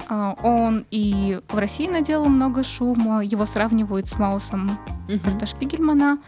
А, 0.10 0.36
он 0.44 0.86
и 0.92 1.40
в 1.48 1.58
России 1.58 1.88
наделал 1.88 2.28
много 2.28 2.64
шума, 2.64 3.24
его 3.24 3.46
сравнивают 3.46 4.08
с 4.08 4.18
Маусом 4.18 4.80
угу. 5.08 5.20
Карта 5.20 5.46
Шпигельмана, 5.46 6.20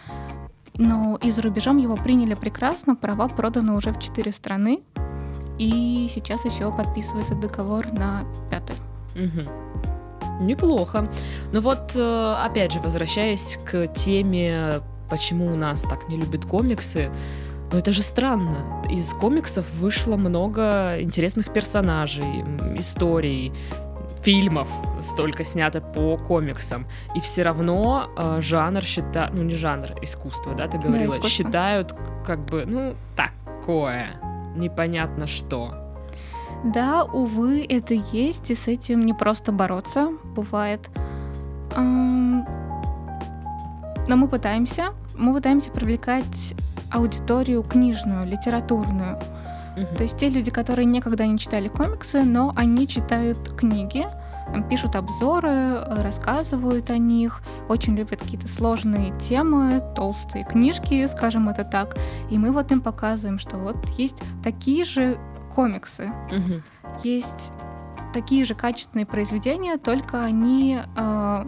но 0.76 1.18
и 1.22 1.32
за 1.32 1.42
рубежом 1.42 1.78
его 1.78 1.96
приняли 1.96 2.34
прекрасно, 2.34 2.96
права 2.96 3.28
проданы 3.28 3.74
уже 3.74 3.92
в 3.92 4.00
четыре 4.00 4.32
страны, 4.32 4.82
и 5.58 6.08
сейчас 6.10 6.46
еще 6.46 6.72
подписывается 6.72 7.36
договор 7.36 7.92
на 7.92 8.24
пятый. 8.50 8.76
Угу. 9.16 10.44
Неплохо. 10.46 11.10
Ну 11.52 11.62
вот, 11.62 11.94
э, 11.96 12.36
опять 12.46 12.72
же, 12.72 12.80
возвращаясь 12.80 13.60
к 13.66 13.88
теме, 13.88 14.82
почему 15.10 15.48
у 15.48 15.56
нас 15.56 15.84
так 15.84 16.08
не 16.10 16.18
любят 16.18 16.46
комиксы, 16.46 17.12
но 17.72 17.78
это 17.78 17.92
же 17.92 18.02
странно. 18.02 18.84
Из 18.90 19.14
комиксов 19.14 19.66
вышло 19.74 20.16
много 20.16 20.98
интересных 21.02 21.54
персонажей, 21.54 22.44
историй, 22.76 23.52
фильмов 24.24 24.68
столько 25.00 25.44
снято 25.44 25.82
по 25.82 26.18
комиксам. 26.18 26.88
И 27.16 27.20
все 27.20 27.44
равно 27.44 28.10
э, 28.18 28.42
жанр 28.42 28.84
считают, 28.84 29.34
ну 29.34 29.44
не 29.44 29.56
жанр, 29.56 29.94
искусство, 30.02 30.54
да, 30.56 30.68
ты 30.68 30.78
говорила, 30.78 31.18
да, 31.22 31.28
считают 31.28 31.96
как 32.26 32.46
бы, 32.46 32.66
ну, 32.66 32.96
такое, 33.16 34.08
непонятно 34.56 35.28
что. 35.28 35.89
Да, 36.64 37.04
увы, 37.06 37.66
это 37.68 37.94
есть, 37.94 38.52
и 38.52 38.56
с 38.56 38.68
этим 38.68 39.06
не 39.06 39.14
просто 39.14 39.52
бороться, 39.52 40.10
бывает. 40.36 40.90
Но 41.76 42.46
мы 44.08 44.28
пытаемся, 44.28 44.94
мы 45.16 45.34
пытаемся 45.34 45.72
привлекать 45.72 46.56
аудиторию 46.92 47.64
книжную, 47.64 48.26
литературную. 48.26 49.18
Угу. 49.78 49.96
То 49.98 50.04
есть 50.04 50.18
те 50.18 50.30
люди, 50.30 50.52
которые 50.52 50.86
никогда 50.86 51.28
не 51.28 51.38
читали 51.38 51.68
комиксы, 51.68 52.24
но 52.24 52.52
они 52.56 52.88
читают 52.88 53.50
книги, 53.56 54.06
пишут 54.70 54.96
обзоры, 54.96 55.80
рассказывают 56.02 56.90
о 56.90 56.98
них, 56.98 57.44
очень 57.70 57.96
любят 57.96 58.20
какие-то 58.22 58.48
сложные 58.48 59.16
темы, 59.20 59.80
толстые 59.96 60.44
книжки, 60.44 61.06
скажем 61.06 61.50
это 61.50 61.64
так. 61.64 61.96
И 62.32 62.38
мы 62.40 62.52
вот 62.52 62.72
им 62.72 62.82
показываем, 62.82 63.38
что 63.38 63.58
вот 63.58 63.78
есть 63.90 64.18
такие 64.44 64.86
же 64.86 65.20
комиксы, 65.60 66.10
угу. 66.32 66.62
есть 67.04 67.52
такие 68.14 68.46
же 68.46 68.56
качественные 68.56 69.06
произведения, 69.06 69.76
только 69.78 70.24
они 70.24 70.80
э, 70.96 71.46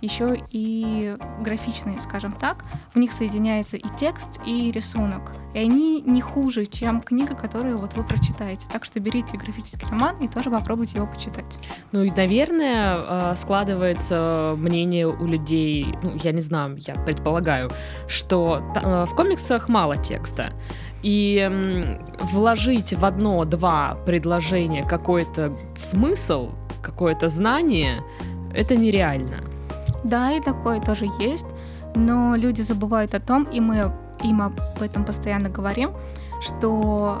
еще 0.00 0.40
и 0.50 1.16
графичные, 1.40 2.00
скажем 2.00 2.32
так. 2.32 2.64
В 2.94 2.98
них 2.98 3.10
соединяется 3.10 3.76
и 3.76 3.86
текст, 3.96 4.40
и 4.46 4.70
рисунок. 4.70 5.32
И 5.54 5.58
они 5.58 6.00
не 6.02 6.20
хуже, 6.20 6.66
чем 6.66 7.02
книга, 7.02 7.34
которую 7.34 7.78
вот 7.78 7.94
вы 7.94 8.04
прочитаете. 8.04 8.68
Так 8.70 8.84
что 8.84 9.00
берите 9.00 9.36
графический 9.36 9.88
роман 9.88 10.16
и 10.18 10.28
тоже 10.28 10.50
попробуйте 10.50 10.98
его 10.98 11.08
почитать. 11.08 11.58
Ну 11.90 12.02
и, 12.02 12.10
наверное, 12.10 13.32
э, 13.32 13.34
складывается 13.34 14.54
мнение 14.56 15.08
у 15.08 15.26
людей, 15.26 15.96
ну, 16.02 16.12
я 16.22 16.30
не 16.30 16.40
знаю, 16.40 16.76
я 16.78 16.94
предполагаю, 16.94 17.70
что 18.06 18.62
э, 18.76 19.04
в 19.04 19.14
комиксах 19.16 19.68
мало 19.68 19.96
текста. 19.96 20.52
И 21.02 21.48
вложить 22.20 22.92
в 22.92 23.04
одно-два 23.04 23.96
предложения 24.04 24.82
какой-то 24.82 25.52
смысл, 25.74 26.50
какое-то 26.82 27.28
знание, 27.28 28.02
это 28.54 28.76
нереально. 28.76 29.36
Да, 30.04 30.32
и 30.32 30.40
такое 30.40 30.80
тоже 30.80 31.06
есть, 31.20 31.46
но 31.94 32.34
люди 32.36 32.62
забывают 32.62 33.14
о 33.14 33.20
том, 33.20 33.44
и 33.44 33.60
мы 33.60 33.92
им 34.24 34.42
об 34.42 34.60
этом 34.80 35.04
постоянно 35.04 35.48
говорим, 35.48 35.90
что 36.40 37.18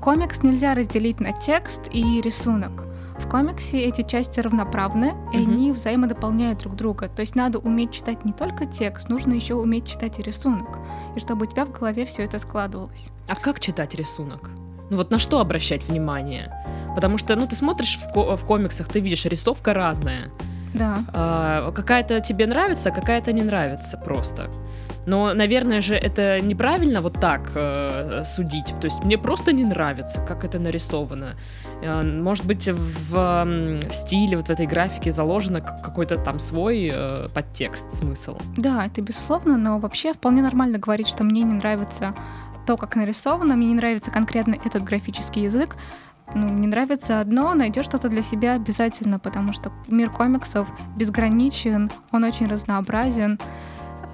комикс 0.00 0.42
нельзя 0.42 0.74
разделить 0.74 1.20
на 1.20 1.32
текст 1.32 1.82
и 1.92 2.20
рисунок. 2.20 2.87
В 3.18 3.28
комиксе 3.28 3.82
эти 3.82 4.02
части 4.02 4.40
равноправны, 4.40 5.14
и 5.32 5.36
mm-hmm. 5.36 5.42
они 5.42 5.72
взаимодополняют 5.72 6.60
друг 6.60 6.76
друга. 6.76 7.08
То 7.08 7.20
есть 7.20 7.34
надо 7.34 7.58
уметь 7.58 7.92
читать 7.92 8.24
не 8.24 8.32
только 8.32 8.64
текст, 8.64 9.08
нужно 9.08 9.32
еще 9.32 9.54
уметь 9.54 9.86
читать 9.86 10.18
и 10.18 10.22
рисунок. 10.22 10.78
И 11.16 11.20
чтобы 11.20 11.46
у 11.46 11.48
тебя 11.48 11.64
в 11.64 11.72
голове 11.72 12.04
все 12.04 12.24
это 12.24 12.38
складывалось. 12.38 13.08
А 13.28 13.34
как 13.34 13.60
читать 13.60 13.94
рисунок? 13.94 14.50
Ну 14.90 14.96
вот 14.96 15.10
на 15.10 15.18
что 15.18 15.40
обращать 15.40 15.86
внимание? 15.86 16.52
Потому 16.94 17.18
что, 17.18 17.36
ну, 17.36 17.46
ты 17.46 17.54
смотришь 17.54 17.98
в, 17.98 18.12
ко- 18.12 18.36
в 18.36 18.44
комиксах, 18.44 18.88
ты 18.88 19.00
видишь, 19.00 19.26
рисовка 19.26 19.74
разная. 19.74 20.30
Да. 20.74 20.98
А, 21.12 21.70
какая-то 21.72 22.20
тебе 22.20 22.46
нравится, 22.46 22.88
а 22.88 22.92
какая-то 22.92 23.32
не 23.32 23.42
нравится 23.42 23.98
просто. 23.98 24.50
Но, 25.08 25.32
наверное 25.32 25.80
же, 25.80 25.94
это 25.94 26.38
неправильно 26.40 27.00
вот 27.00 27.14
так 27.14 27.52
э, 27.54 28.22
судить. 28.24 28.74
То 28.80 28.84
есть 28.84 29.02
мне 29.04 29.16
просто 29.16 29.52
не 29.52 29.64
нравится, 29.64 30.20
как 30.20 30.44
это 30.44 30.58
нарисовано. 30.58 31.28
Э, 31.82 32.02
может 32.02 32.44
быть, 32.44 32.68
в, 32.68 33.10
в 33.10 33.92
стиле, 33.92 34.36
вот 34.36 34.48
в 34.48 34.50
этой 34.50 34.66
графике 34.66 35.10
заложено 35.10 35.62
какой-то 35.62 36.18
там 36.18 36.38
свой 36.38 36.90
э, 36.92 37.28
подтекст, 37.32 37.90
смысл. 37.90 38.36
Да, 38.58 38.84
это 38.84 39.00
безусловно, 39.00 39.56
но 39.56 39.78
вообще 39.78 40.12
вполне 40.12 40.42
нормально 40.42 40.78
говорить, 40.78 41.08
что 41.08 41.24
мне 41.24 41.42
не 41.42 41.54
нравится 41.54 42.14
то, 42.66 42.76
как 42.76 42.96
нарисовано, 42.96 43.56
мне 43.56 43.68
не 43.68 43.74
нравится 43.74 44.10
конкретно 44.10 44.56
этот 44.62 44.84
графический 44.84 45.44
язык, 45.44 45.76
ну, 46.34 46.50
не 46.50 46.66
нравится 46.66 47.20
одно, 47.20 47.54
найдешь 47.54 47.86
что-то 47.86 48.10
для 48.10 48.20
себя 48.20 48.56
обязательно, 48.56 49.18
потому 49.18 49.52
что 49.52 49.72
мир 49.88 50.10
комиксов 50.10 50.68
безграничен, 50.96 51.90
он 52.12 52.24
очень 52.24 52.46
разнообразен. 52.46 53.38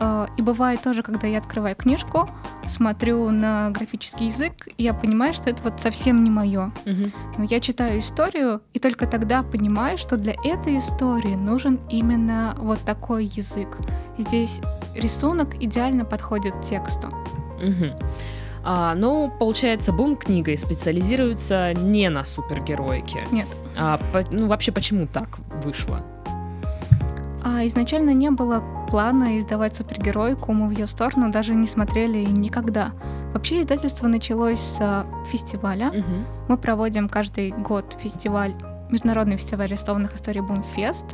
Э, 0.00 0.26
и 0.36 0.42
бывает 0.42 0.82
тоже, 0.82 1.02
когда 1.02 1.26
я 1.26 1.38
открываю 1.38 1.76
книжку, 1.76 2.28
смотрю 2.66 3.30
на 3.30 3.70
графический 3.70 4.26
язык, 4.26 4.68
и 4.76 4.82
я 4.82 4.94
понимаю, 4.94 5.32
что 5.32 5.50
это 5.50 5.62
вот 5.62 5.80
совсем 5.80 6.24
не 6.24 6.30
мое. 6.30 6.72
Мгм. 6.84 7.12
Но 7.38 7.44
я 7.44 7.60
читаю 7.60 8.00
историю, 8.00 8.62
и 8.72 8.78
только 8.78 9.06
тогда 9.06 9.42
понимаю, 9.42 9.98
что 9.98 10.16
для 10.16 10.34
этой 10.44 10.78
истории 10.78 11.34
нужен 11.34 11.80
именно 11.90 12.54
вот 12.58 12.80
такой 12.80 13.26
язык. 13.26 13.78
Здесь 14.18 14.60
рисунок 14.94 15.54
идеально 15.62 16.04
подходит 16.04 16.60
тексту. 16.62 17.08
Мгм. 17.62 17.92
А, 18.66 18.94
ну, 18.94 19.30
получается, 19.38 19.92
бум 19.92 20.16
книгой 20.16 20.56
специализируется 20.56 21.74
не 21.74 22.08
на 22.08 22.24
супергероике. 22.24 23.24
Нет. 23.30 23.46
А, 23.76 23.98
по- 24.12 24.24
ну, 24.30 24.46
вообще, 24.46 24.72
почему 24.72 25.06
так 25.06 25.38
вышло? 25.62 26.00
А 27.44 27.66
изначально 27.66 28.10
не 28.10 28.30
было 28.30 28.64
плана 28.88 29.38
издавать 29.38 29.76
супергеройку, 29.76 30.52
мы 30.52 30.66
в 30.66 30.70
ее 30.70 30.86
сторону 30.86 31.30
даже 31.30 31.54
не 31.54 31.66
смотрели 31.66 32.24
никогда. 32.24 32.92
Вообще 33.34 33.60
издательство 33.60 34.06
началось 34.08 34.60
с 34.60 34.78
а, 34.80 35.06
фестиваля. 35.26 35.88
Мгм. 35.88 36.26
Мы 36.48 36.56
проводим 36.56 37.08
каждый 37.08 37.50
год 37.50 37.96
фестиваль, 38.00 38.54
международный 38.88 39.36
фестиваль 39.36 39.68
рисованных 39.68 40.14
историй 40.14 40.40
Бумфест. 40.40 41.06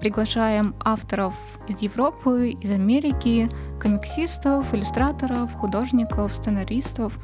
Приглашаем 0.00 0.74
авторов 0.80 1.34
из 1.68 1.80
Европы, 1.80 2.50
из 2.50 2.70
Америки, 2.72 3.48
комиксистов, 3.80 4.74
иллюстраторов, 4.74 5.52
художников, 5.52 6.34
сценаристов. 6.34 7.16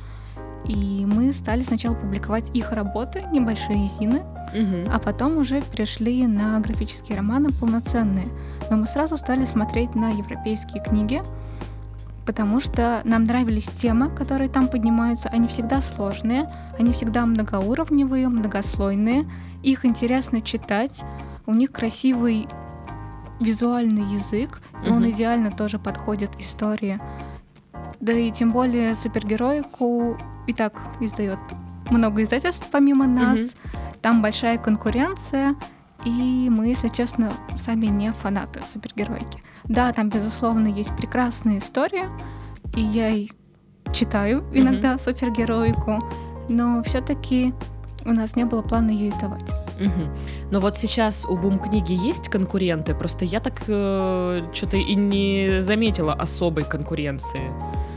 И 0.71 1.05
мы 1.05 1.33
стали 1.33 1.63
сначала 1.63 1.97
публиковать 1.97 2.51
их 2.55 2.71
работы, 2.71 3.25
небольшие 3.33 3.89
зины, 3.89 4.23
Мгм. 4.55 4.89
а 4.93 5.01
потом 5.01 5.37
уже 5.39 5.63
перешли 5.63 6.27
на 6.29 6.61
графические 6.61 7.17
романы 7.19 7.51
полноценные. 7.51 8.29
Но 8.71 8.77
мы 8.77 8.87
сразу 8.87 9.17
стали 9.17 9.45
смотреть 9.47 9.97
на 9.97 10.11
европейские 10.11 10.81
книги, 10.81 11.23
потому 12.25 12.61
что 12.61 13.01
нам 13.03 13.25
нравились 13.25 13.67
темы, 13.69 14.11
которые 14.11 14.49
там 14.49 14.69
поднимаются. 14.69 15.29
Они 15.31 15.49
всегда 15.49 15.81
сложные, 15.81 16.49
они 16.79 16.93
всегда 16.93 17.27
многоуровневые, 17.27 18.29
многослойные. 18.29 19.29
Их 19.65 19.85
интересно 19.85 20.41
читать. 20.41 21.03
У 21.47 21.55
них 21.55 21.73
красивый 21.73 22.47
визуальный 23.41 24.05
язык, 24.05 24.61
и 24.87 24.89
он 24.91 25.01
Мгм. 25.01 25.11
идеально 25.11 25.51
тоже 25.51 25.81
подходит 25.81 26.31
истории. 26.39 27.01
Да 27.99 28.13
и 28.13 28.31
тем 28.31 28.53
более 28.53 28.95
супергероику 28.95 30.17
и 30.47 30.53
так 30.53 30.81
издает 31.01 31.39
много 31.91 32.23
издательств 32.23 32.69
помимо 32.71 33.07
нас. 33.07 33.57
Там 34.03 34.23
большая 34.23 34.57
конкуренция, 34.59 35.55
и 36.05 36.49
мы, 36.51 36.69
если 36.69 36.89
честно, 36.89 37.33
сами 37.59 37.87
не 37.87 38.13
фанаты 38.13 38.61
супергероики. 38.65 39.43
Да, 39.65 39.93
там, 39.93 40.09
безусловно, 40.09 40.69
есть 40.69 40.97
прекрасные 40.97 41.59
истории, 41.59 42.05
и 42.75 42.81
я 42.81 43.11
и 43.11 43.29
читаю 43.93 44.45
иногда 44.55 44.97
супергероику, 44.97 45.99
но 46.49 46.83
все-таки 46.83 47.53
у 48.07 48.13
нас 48.13 48.37
не 48.37 48.45
было 48.45 48.63
плана 48.63 48.91
ее 48.91 49.11
издавать. 49.11 49.45
Мгм. 49.79 50.15
Но 50.51 50.61
вот 50.61 50.77
сейчас 50.77 51.27
у 51.27 51.37
Бум 51.37 51.59
книги 51.59 51.93
есть 51.93 52.31
конкуренты, 52.31 52.95
просто 52.95 53.27
я 53.27 53.41
так 53.41 53.61
что-то 53.63 54.77
и 54.77 54.95
не 54.95 55.61
заметила 55.61 56.15
особой 56.15 56.65
конкуренции, 56.65 57.43
э, 57.43 57.90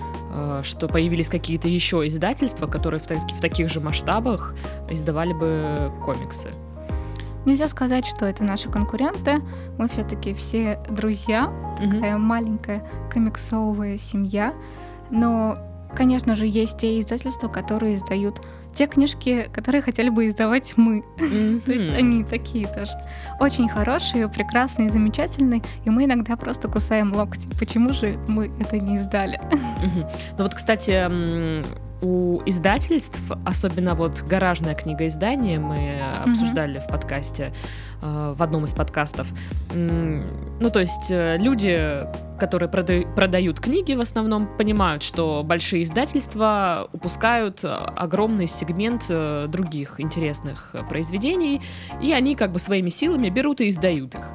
что 0.62 0.88
появились 0.88 1.29
какие-то 1.29 1.67
еще 1.67 2.05
издательства, 2.07 2.67
которые 2.67 3.00
в, 3.00 3.07
таки- 3.07 3.33
в 3.33 3.41
таких 3.41 3.69
же 3.69 3.79
масштабах 3.79 4.53
издавали 4.89 5.33
бы 5.33 5.91
комиксы. 6.05 6.50
Нельзя 7.45 7.67
сказать, 7.67 8.05
что 8.05 8.25
это 8.25 8.43
наши 8.43 8.69
конкуренты. 8.69 9.41
Мы 9.77 9.89
все-таки 9.89 10.33
все 10.33 10.79
друзья, 10.89 11.51
такая 11.78 12.17
маленькая 12.17 12.88
комиксовая 13.12 13.97
семья. 13.97 14.54
Но, 15.10 15.58
конечно 15.93 16.36
же, 16.36 16.45
есть 16.45 16.78
те 16.78 17.01
издательства, 17.01 17.47
которые 17.49 17.95
издают 17.95 18.41
те 18.73 18.88
книжки, 18.88 19.49
которые 19.53 19.81
хотели 19.81 20.09
бы 20.09 20.27
издавать 20.27 20.73
мы. 20.77 21.03
То 21.65 21.71
есть 21.71 21.86
они 21.86 22.23
такие 22.23 22.67
тоже. 22.67 22.91
Очень 23.39 23.69
хорошие, 23.69 24.27
прекрасные, 24.29 24.89
замечательные. 24.89 25.62
И 25.86 25.89
мы 25.89 26.05
иногда 26.05 26.36
просто 26.36 26.67
кусаем 26.67 27.13
локти. 27.13 27.47
Почему 27.59 27.93
же 27.93 28.19
мы 28.27 28.51
это 28.59 28.79
не 28.79 28.97
издали? 28.97 29.39
Ну 30.38 30.43
вот, 30.43 30.53
кстати, 30.53 31.63
у 32.04 32.42
издательств, 32.46 33.20
особенно 33.46 33.96
вот 33.96 34.22
гаражная 34.24 34.76
книга 34.76 35.08
издания, 35.08 35.58
мы 35.58 36.02
обсуждали 36.24 36.80
в 36.80 36.88
подкасте, 36.88 37.54
э, 38.02 38.36
в 38.38 38.44
одном 38.44 38.66
из 38.66 38.74
подкастов. 38.74 39.28
Ну, 39.74 40.70
то 40.70 40.80
есть 40.80 41.10
э, 41.10 41.38
люди, 41.38 41.80
которые 42.38 42.70
прода- 42.70 43.12
продают 43.16 43.62
книги 43.62 43.94
в 43.94 44.02
основном, 44.02 44.48
понимают, 44.58 45.02
что 45.02 45.44
большие 45.46 45.84
издательства 45.84 46.89
упускают 46.92 47.63
э, 47.63 47.70
огромный 47.70 48.48
сегмент 48.48 49.08
других 49.50 50.02
интересных 50.02 50.76
произведений, 50.89 51.62
и 52.02 52.12
они 52.12 52.36
как 52.36 52.52
бы 52.52 52.60
своими 52.60 52.89
силами 52.89 53.30
берут 53.30 53.62
и 53.62 53.70
издают 53.70 54.16
их. 54.16 54.30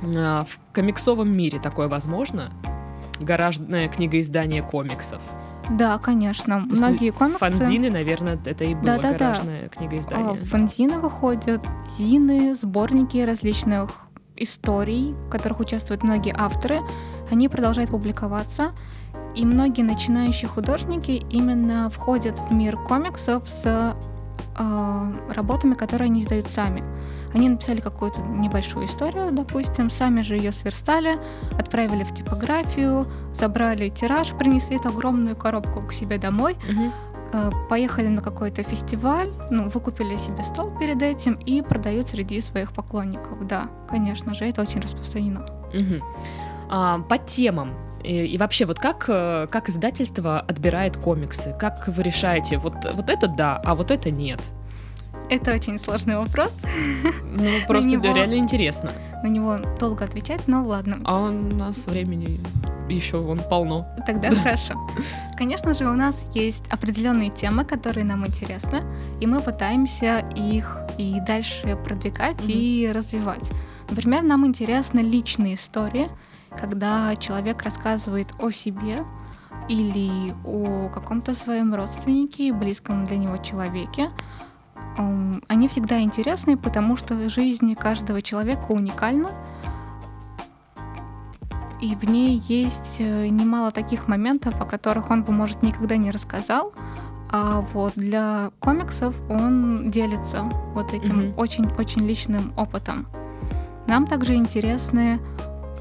В 0.00 0.46
комиксовом 0.72 1.28
мире 1.28 1.58
такое 1.58 1.88
возможно? 1.88 2.52
Гаражное 3.20 3.88
книгоиздание 3.88 4.62
комиксов. 4.62 5.20
Да, 5.70 5.98
конечно. 5.98 6.60
То 6.60 6.66
ну, 6.70 6.76
Многие 6.76 7.10
комиксы... 7.10 7.38
Фанзины, 7.38 7.90
наверное, 7.90 8.38
это 8.44 8.64
и 8.64 8.74
было 8.74 8.96
Да-да-да. 8.96 9.18
гаражное 9.18 9.66
а, 9.66 9.68
книгоиздание. 9.68 10.36
Фанзины 10.36 10.98
выходят, 10.98 11.62
зины, 11.88 12.54
сборники 12.54 13.18
различных 13.18 14.08
историй, 14.36 15.14
в 15.26 15.30
которых 15.30 15.60
участвуют 15.60 16.02
многие 16.02 16.34
авторы. 16.36 16.78
Они 17.30 17.48
продолжают 17.48 17.90
публиковаться. 17.90 18.72
И 19.34 19.44
многие 19.44 19.82
начинающие 19.82 20.48
художники 20.48 21.22
именно 21.30 21.90
входят 21.90 22.38
в 22.38 22.52
мир 22.52 22.76
комиксов 22.76 23.48
с 23.48 23.94
э, 24.58 25.12
работами, 25.30 25.74
которые 25.74 26.06
они 26.06 26.20
издают 26.20 26.48
сами. 26.48 26.82
Они 27.34 27.48
написали 27.48 27.80
какую-то 27.80 28.22
небольшую 28.22 28.86
историю, 28.86 29.30
допустим, 29.32 29.90
сами 29.90 30.22
же 30.22 30.36
ее 30.36 30.52
сверстали, 30.52 31.18
отправили 31.58 32.04
в 32.04 32.14
типографию, 32.14 33.06
забрали 33.34 33.88
тираж, 33.88 34.32
принесли 34.32 34.76
эту 34.76 34.88
огромную 34.88 35.36
коробку 35.36 35.82
к 35.82 35.92
себе 35.92 36.18
домой, 36.18 36.56
э, 37.32 37.50
поехали 37.68 38.06
на 38.06 38.22
какой-то 38.22 38.62
фестиваль, 38.62 39.30
ну, 39.50 39.68
выкупили 39.68 40.16
себе 40.16 40.42
стол 40.42 40.72
перед 40.78 41.02
этим 41.02 41.34
и 41.34 41.62
продают 41.62 42.08
среди 42.08 42.40
своих 42.40 42.72
поклонников. 42.72 43.46
Да, 43.46 43.68
конечно 43.88 44.34
же, 44.34 44.46
это 44.46 44.62
очень 44.62 44.80
распространено. 44.80 45.46
Мгм. 45.72 46.02
А, 46.70 46.98
по 47.00 47.18
темам. 47.18 47.74
И, 48.04 48.24
и 48.24 48.38
вообще, 48.38 48.64
вот 48.64 48.78
как, 48.78 49.06
э, 49.08 49.46
как 49.50 49.68
издательство 49.68 50.40
отбирает 50.40 50.96
комиксы? 50.96 51.54
Как 51.58 51.88
вы 51.88 52.02
решаете, 52.02 52.56
вот, 52.58 52.74
вот 52.94 53.10
это 53.10 53.28
да, 53.28 53.60
а 53.64 53.74
вот 53.74 53.90
это 53.90 54.10
нет? 54.10 54.40
Это 55.30 55.52
очень 55.54 55.78
сложный 55.78 56.16
вопрос, 56.16 56.64
Ну, 57.24 57.44
просто 57.66 57.90
него- 57.90 58.02
да, 58.02 58.12
реально 58.14 58.34
интересно. 58.36 58.92
на 59.22 59.28
него 59.28 59.56
долго 59.78 60.04
отвечать, 60.04 60.46
но 60.48 60.64
ладно. 60.64 60.98
А 61.04 61.20
у 61.24 61.30
нас 61.30 61.86
времени 61.86 62.40
еще 62.88 63.18
вон 63.18 63.40
полно. 63.50 63.86
Тогда 64.06 64.30
хорошо. 64.34 64.74
Конечно 65.36 65.74
же, 65.74 65.86
у 65.86 65.94
нас 65.94 66.28
есть 66.34 66.64
определенные 66.70 67.28
темы, 67.30 67.64
которые 67.64 68.04
нам 68.04 68.26
интересны, 68.26 68.82
и 69.20 69.26
мы 69.26 69.40
пытаемся 69.42 70.24
их 70.34 70.78
и 70.96 71.20
дальше 71.26 71.76
продвигать 71.84 72.44
и 72.48 72.90
развивать. 72.94 73.50
Например, 73.90 74.22
нам 74.22 74.46
интересны 74.46 75.00
личные 75.00 75.54
истории, 75.56 76.08
когда 76.58 77.14
человек 77.16 77.62
рассказывает 77.62 78.28
о 78.38 78.50
себе 78.50 79.00
или 79.68 80.32
о 80.46 80.88
каком-то 80.88 81.34
своем 81.34 81.74
родственнике, 81.74 82.52
близком 82.54 83.04
для 83.04 83.18
него 83.18 83.36
человеке. 83.36 84.08
Они 85.48 85.68
всегда 85.68 86.00
интересны, 86.00 86.56
потому 86.56 86.96
что 86.96 87.30
жизнь 87.30 87.74
каждого 87.74 88.20
человека 88.20 88.72
уникальна, 88.72 89.30
и 91.80 91.94
в 91.94 92.04
ней 92.04 92.42
есть 92.48 92.96
э, 92.98 93.28
немало 93.28 93.70
таких 93.70 94.08
моментов, 94.08 94.60
о 94.60 94.64
которых 94.64 95.10
он 95.10 95.22
бы, 95.22 95.32
может, 95.32 95.62
никогда 95.62 95.96
не 95.96 96.10
рассказал. 96.10 96.72
А 97.30 97.60
вот 97.72 97.92
для 97.94 98.50
комиксов 98.58 99.14
он 99.28 99.90
делится 99.90 100.42
вот 100.74 100.92
этим 100.92 101.32
очень-очень 101.36 102.06
личным 102.06 102.52
опытом. 102.56 103.06
Нам 103.86 104.06
также 104.06 104.34
интересны 104.34 105.20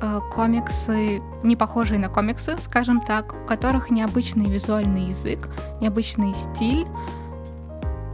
э, 0.01 0.19
комиксы, 0.31 1.19
не 1.41 1.55
похожие 1.55 1.99
на 1.99 2.09
комиксы, 2.09 2.57
скажем 2.59 3.01
так, 3.01 3.33
у 3.33 3.47
которых 3.47 3.89
необычный 3.89 4.49
визуальный 4.49 5.05
язык, 5.05 5.49
необычный 5.81 6.33
стиль, 6.35 6.85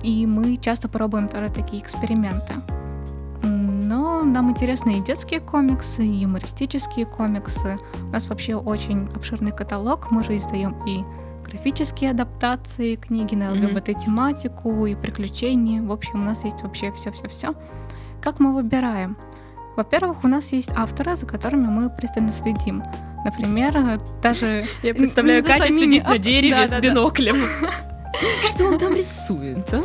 и 0.04 0.28
мы 0.28 0.58
часто 0.58 0.90
пробуем 0.90 1.28
тоже 1.28 1.50
такие 1.50 1.82
эксперименты. 1.82 2.54
Но 3.42 4.24
нам 4.24 4.52
интересны 4.52 4.98
и 4.98 5.02
детские 5.02 5.40
комиксы, 5.40 6.06
и 6.06 6.22
юмористические 6.24 7.06
комиксы. 7.06 7.78
У 8.08 8.12
нас 8.12 8.28
вообще 8.28 8.56
очень 8.56 9.08
обширный 9.16 9.52
каталог. 9.52 10.12
Мы 10.12 10.24
же 10.24 10.38
издаем 10.38 10.76
и 10.86 11.04
графические 11.44 12.12
адаптации, 12.12 12.96
книги 12.96 13.36
на 13.36 13.52
ЛГБТ-тематику, 13.52 14.86
и 14.86 14.96
приключения. 14.96 15.82
В 15.82 15.92
общем, 15.92 16.22
у 16.22 16.26
нас 16.26 16.44
есть 16.44 16.62
вообще 16.62 16.92
все-все-все. 16.92 17.54
Как 18.22 18.40
мы 18.40 18.54
выбираем? 18.54 19.18
Во-первых, 19.76 20.24
у 20.24 20.28
нас 20.28 20.52
есть 20.52 20.70
авторы, 20.76 21.16
за 21.16 21.26
которыми 21.26 21.68
мы 21.68 21.90
пристально 21.90 22.32
следим. 22.32 22.84
Например, 23.26 24.00
даже... 24.22 24.64
Я 24.84 24.94
представляю, 24.94 25.44
Катя 25.44 25.72
сидит 25.72 26.04
на 26.06 26.18
дереве 26.18 26.68
с 26.68 26.78
биноклем. 26.80 27.38
Что 28.44 28.66
он 28.66 28.80
там 28.80 28.96
рисует, 28.96 29.74
а? 29.74 29.84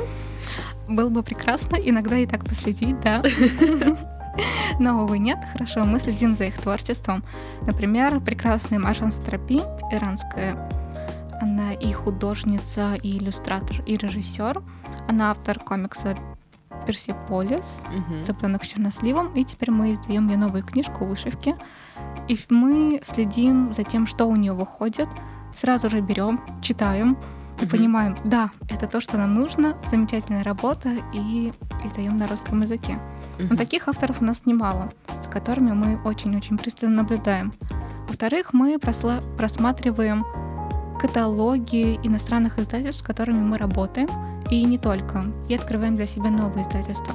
Было 0.88 1.11
бы 1.11 1.23
прекрасно 1.23 1.77
иногда 1.77 2.17
и 2.17 2.27
так 2.27 2.45
последить, 2.45 2.99
да. 3.01 3.23
Но, 4.79 5.05
увы, 5.05 5.19
нет. 5.19 5.38
Хорошо, 5.53 5.85
мы 5.85 5.99
следим 5.99 6.35
за 6.35 6.45
их 6.45 6.59
творчеством. 6.59 7.25
Например, 7.67 8.21
прекрасная 8.21 8.79
Маржан 8.79 9.12
Стропи, 9.12 9.61
иранская. 9.93 10.57
Она 11.41 11.73
и 11.73 11.93
художница, 11.93 12.95
и 13.03 13.19
иллюстратор, 13.19 13.83
и 13.87 13.97
режиссер. 13.97 14.62
Она 15.09 15.31
автор 15.31 15.59
комикса 15.59 16.17
Персиполис, 16.87 17.83
угу. 17.95 18.23
цыпленок 18.23 18.64
с 18.64 18.69
черносливом, 18.69 19.35
и 19.35 19.45
теперь 19.45 19.71
мы 19.71 19.93
издаем 19.93 20.29
ее 20.29 20.37
новую 20.38 20.64
книжку 20.64 21.05
вышивки. 21.05 21.55
И 22.29 22.38
мы 22.49 23.01
следим 23.03 23.75
за 23.75 23.85
тем, 23.85 24.07
что 24.07 24.27
у 24.27 24.37
нее 24.37 24.53
выходит, 24.53 25.09
сразу 25.55 25.91
же 25.91 26.01
берем, 26.01 26.41
читаем, 26.62 27.19
и 27.61 27.64
угу. 27.64 27.71
понимаем, 27.71 28.16
да, 28.25 28.51
это 28.68 28.87
то, 28.87 29.01
что 29.01 29.16
нам 29.16 29.35
нужно, 29.35 29.77
замечательная 29.90 30.44
работа, 30.44 30.90
и 31.12 31.53
издаем 31.85 32.18
на 32.18 32.29
русском 32.29 32.61
языке. 32.61 32.99
Угу. 33.38 33.49
Но 33.51 33.57
таких 33.57 33.88
авторов 33.88 34.21
у 34.21 34.25
нас 34.25 34.47
немало, 34.47 34.92
за 35.21 35.29
которыми 35.29 35.73
мы 35.73 36.01
очень-очень 36.05 36.59
пристально 36.59 37.03
наблюдаем. 37.03 37.53
Во-вторых, 38.07 38.53
мы 38.53 38.77
просла- 38.77 39.23
просматриваем 39.37 40.25
каталоги 41.01 41.99
иностранных 42.03 42.59
издательств, 42.59 43.03
с 43.03 43.07
которыми 43.07 43.40
мы 43.40 43.59
работаем, 43.59 44.09
и 44.51 44.64
не 44.64 44.79
только, 44.79 45.25
и 45.49 45.55
открываем 45.55 45.94
для 45.94 46.07
себя 46.07 46.31
новые 46.31 46.62
издательства. 46.62 47.14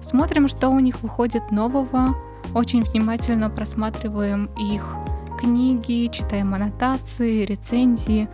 Смотрим, 0.00 0.48
что 0.48 0.68
у 0.68 0.78
них 0.80 1.02
выходит 1.02 1.50
нового, 1.50 2.14
очень 2.54 2.82
внимательно 2.82 3.48
просматриваем 3.48 4.50
их 4.58 4.96
книги, 5.38 6.08
читаем 6.12 6.54
аннотации, 6.54 7.44
рецензии, 7.44 8.28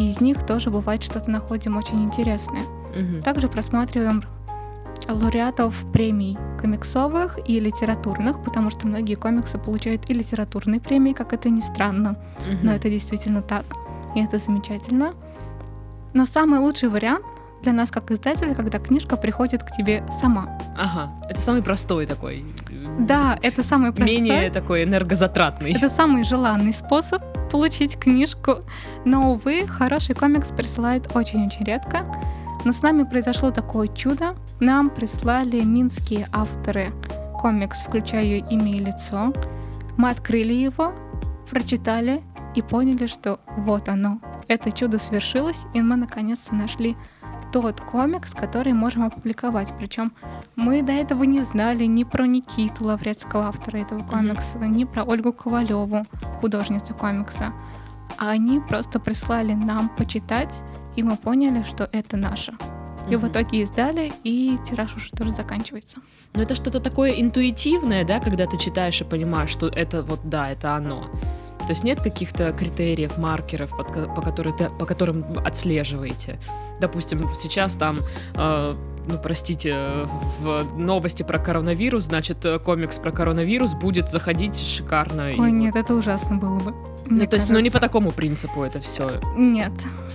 и 0.00 0.06
из 0.06 0.20
них 0.20 0.44
тоже 0.46 0.70
бывает 0.70 1.02
что-то 1.02 1.30
находим 1.30 1.76
очень 1.76 2.02
интересное. 2.02 2.62
Угу. 2.62 3.22
Также 3.22 3.48
просматриваем 3.48 4.22
лауреатов 5.08 5.74
премий 5.92 6.38
комиксовых 6.60 7.38
и 7.46 7.60
литературных, 7.60 8.42
потому 8.42 8.70
что 8.70 8.86
многие 8.86 9.14
комиксы 9.14 9.58
получают 9.58 10.08
и 10.08 10.14
литературные 10.14 10.80
премии, 10.80 11.12
как 11.12 11.32
это 11.32 11.50
ни 11.50 11.60
странно, 11.60 12.10
угу. 12.46 12.56
но 12.62 12.72
это 12.72 12.88
действительно 12.88 13.42
так, 13.42 13.64
и 14.14 14.22
это 14.22 14.38
замечательно. 14.38 15.12
Но 16.14 16.24
самый 16.24 16.60
лучший 16.60 16.88
вариант 16.88 17.24
для 17.62 17.72
нас 17.72 17.90
как 17.90 18.10
издателя, 18.10 18.54
когда 18.54 18.78
книжка 18.78 19.16
приходит 19.16 19.62
к 19.62 19.70
тебе 19.70 20.02
сама. 20.10 20.58
Ага, 20.78 21.12
это 21.28 21.40
самый 21.40 21.62
простой 21.62 22.06
такой. 22.06 22.44
Да, 22.98 23.38
это 23.42 23.62
самый 23.62 23.92
простой. 23.92 24.16
Менее 24.16 24.50
такой 24.50 24.84
энергозатратный. 24.84 25.74
Это 25.74 25.88
самый 25.88 26.24
желанный 26.24 26.72
способ 26.72 27.22
получить 27.50 27.98
книжку. 27.98 28.58
Но, 29.04 29.32
увы, 29.32 29.66
хороший 29.66 30.14
комикс 30.14 30.52
присылают 30.52 31.14
очень-очень 31.14 31.64
редко. 31.64 32.06
Но 32.64 32.72
с 32.72 32.82
нами 32.82 33.04
произошло 33.04 33.50
такое 33.50 33.88
чудо. 33.88 34.34
Нам 34.60 34.90
прислали 34.90 35.60
минские 35.60 36.28
авторы 36.32 36.92
комикс, 37.40 37.80
включая 37.80 38.44
имя 38.44 38.72
и 38.72 38.78
лицо. 38.78 39.32
Мы 39.96 40.10
открыли 40.10 40.52
его, 40.52 40.92
прочитали 41.50 42.20
и 42.54 42.62
поняли, 42.62 43.06
что 43.06 43.40
вот 43.56 43.88
оно. 43.88 44.20
Это 44.48 44.72
чудо 44.72 44.98
свершилось, 44.98 45.64
и 45.74 45.80
мы 45.80 45.96
наконец-то 45.96 46.54
нашли 46.54 46.96
тот 47.52 47.80
комикс, 47.80 48.34
который 48.34 48.72
можем 48.72 49.04
опубликовать. 49.04 49.72
Причем 49.78 50.12
мы 50.56 50.82
до 50.82 50.92
этого 50.92 51.24
не 51.24 51.42
знали 51.42 51.84
ни 51.84 52.04
про 52.04 52.26
Никиту 52.26 52.84
Лаврецкого, 52.84 53.46
автора 53.48 53.78
этого 53.78 54.02
комикса, 54.02 54.58
mm-hmm. 54.58 54.68
ни 54.68 54.84
про 54.84 55.04
Ольгу 55.04 55.32
Ковалеву, 55.32 56.06
художницу 56.40 56.94
комикса. 56.94 57.52
А 58.18 58.30
они 58.30 58.60
просто 58.60 59.00
прислали 59.00 59.54
нам 59.54 59.88
почитать, 59.88 60.62
и 60.96 61.02
мы 61.02 61.16
поняли, 61.16 61.62
что 61.62 61.88
это 61.92 62.16
наше. 62.16 62.54
И 63.10 63.16
в 63.16 63.26
итоге 63.26 63.62
издали, 63.62 64.12
и 64.24 64.58
тираж 64.64 64.94
уже 64.96 65.10
тоже 65.10 65.32
заканчивается. 65.32 65.98
Но 66.34 66.42
это 66.42 66.54
что-то 66.54 66.80
такое 66.80 67.12
интуитивное, 67.12 68.04
да, 68.04 68.20
когда 68.20 68.46
ты 68.46 68.56
читаешь 68.58 69.00
и 69.00 69.04
понимаешь, 69.04 69.50
что 69.50 69.68
это 69.68 70.02
вот 70.02 70.20
да, 70.24 70.50
это 70.50 70.74
оно. 70.74 71.10
То 71.58 71.72
есть 71.72 71.84
нет 71.84 72.00
каких-то 72.00 72.52
критериев, 72.52 73.18
маркеров, 73.18 73.70
под, 73.76 74.14
по, 74.14 74.22
которые, 74.22 74.54
по 74.54 74.86
которым 74.86 75.24
отслеживаете. 75.44 76.40
Допустим, 76.80 77.28
сейчас 77.34 77.76
там 77.76 78.00
э, 78.34 78.74
ну, 79.06 79.18
простите, 79.22 79.76
в 80.40 80.66
новости 80.76 81.22
про 81.22 81.38
коронавирус, 81.38 82.04
значит, 82.04 82.44
комикс 82.64 82.98
про 82.98 83.12
коронавирус 83.12 83.74
будет 83.74 84.10
заходить 84.10 84.58
шикарно. 84.58 85.24
Ой, 85.24 85.50
и... 85.50 85.52
нет, 85.52 85.76
это 85.76 85.94
ужасно 85.94 86.36
было 86.36 86.58
бы. 86.58 86.74
Ну, 87.06 87.26
то 87.26 87.36
есть, 87.36 87.48
ну, 87.48 87.58
не 87.58 87.70
по 87.70 87.80
такому 87.80 88.12
принципу 88.12 88.62
это 88.62 88.80
все. 88.80 89.20
Нет. 89.36 89.72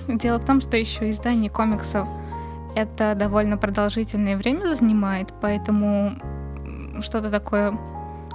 Дело 0.08 0.40
в 0.40 0.46
том, 0.46 0.62
что 0.62 0.78
еще 0.78 1.10
издание 1.10 1.50
комиксов 1.50 2.08
это 2.76 3.16
довольно 3.16 3.58
продолжительное 3.58 4.38
время 4.38 4.76
занимает, 4.76 5.34
поэтому 5.42 6.14
что-то 7.00 7.30
такое 7.30 7.78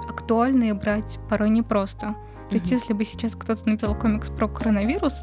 актуальное 0.09 0.73
брать 0.73 1.19
порой 1.29 1.49
непросто. 1.49 2.15
То 2.49 2.55
есть, 2.55 2.69
если 2.69 2.93
бы 2.93 3.05
сейчас 3.05 3.35
кто-то 3.35 3.69
написал 3.69 3.95
комикс 3.95 4.29
про 4.29 4.47
коронавирус, 4.47 5.21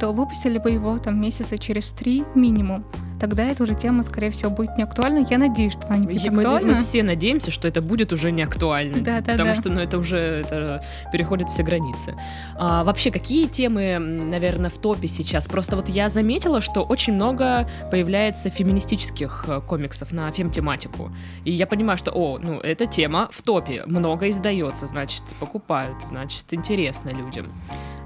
то 0.00 0.12
выпустили 0.12 0.58
бы 0.58 0.70
его 0.70 0.98
там 0.98 1.20
месяца 1.20 1.58
через 1.58 1.90
три 1.90 2.24
минимум 2.34 2.84
тогда 3.26 3.44
эта 3.44 3.62
уже 3.62 3.74
тема, 3.74 4.02
скорее 4.02 4.30
всего, 4.30 4.50
будет 4.50 4.76
не 4.76 4.84
актуальна. 4.84 5.24
Я 5.30 5.38
надеюсь, 5.38 5.72
что 5.72 5.86
она 5.86 5.96
не 5.96 6.06
будет 6.06 6.30
мы, 6.30 6.42
актуальна. 6.42 6.72
Мы 6.74 6.78
все 6.78 7.02
надеемся, 7.02 7.50
что 7.50 7.66
это 7.66 7.80
будет 7.80 8.12
уже 8.12 8.30
не 8.30 8.42
актуально. 8.42 8.98
Да, 9.00 9.22
да, 9.22 9.32
потому 9.32 9.48
да. 9.48 9.54
что 9.54 9.70
ну, 9.70 9.80
это 9.80 9.96
уже 9.96 10.18
это 10.18 10.82
переходит 11.10 11.48
все 11.48 11.62
границы. 11.62 12.14
А, 12.58 12.84
вообще, 12.84 13.10
какие 13.10 13.46
темы, 13.46 13.98
наверное, 13.98 14.68
в 14.68 14.76
топе 14.76 15.08
сейчас? 15.08 15.48
Просто 15.48 15.76
вот 15.76 15.88
я 15.88 16.10
заметила, 16.10 16.60
что 16.60 16.82
очень 16.82 17.14
много 17.14 17.66
появляется 17.90 18.50
феминистических 18.50 19.46
э, 19.48 19.60
комиксов 19.62 20.12
на 20.12 20.30
фем-тематику. 20.30 21.10
И 21.44 21.50
я 21.50 21.66
понимаю, 21.66 21.96
что, 21.96 22.10
о, 22.10 22.38
ну, 22.38 22.60
эта 22.60 22.84
тема 22.84 23.30
в 23.32 23.40
топе. 23.40 23.84
Много 23.86 24.28
издается, 24.28 24.84
значит, 24.84 25.22
покупают, 25.40 26.02
значит, 26.02 26.52
интересно 26.52 27.08
людям. 27.08 27.46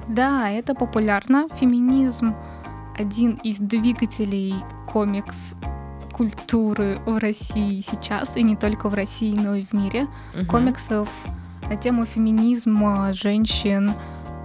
Да, 0.07 0.49
это 0.49 0.75
популярно. 0.75 1.49
Феминизм 1.61 2.35
один 2.99 3.35
из 3.45 3.59
двигателей 3.59 4.55
комикс 4.87 5.57
культуры 6.13 7.01
в 7.07 7.19
России 7.19 7.81
сейчас, 7.81 8.37
и 8.37 8.43
не 8.43 8.57
только 8.57 8.89
в 8.89 8.95
России, 8.95 9.33
но 9.33 9.55
и 9.55 9.65
в 9.65 9.73
мире. 9.73 10.09
Угу. 10.35 10.47
Комиксов 10.47 11.09
на 11.69 11.77
тему 11.77 12.07
феминизма, 12.07 13.13
женщин, 13.13 13.93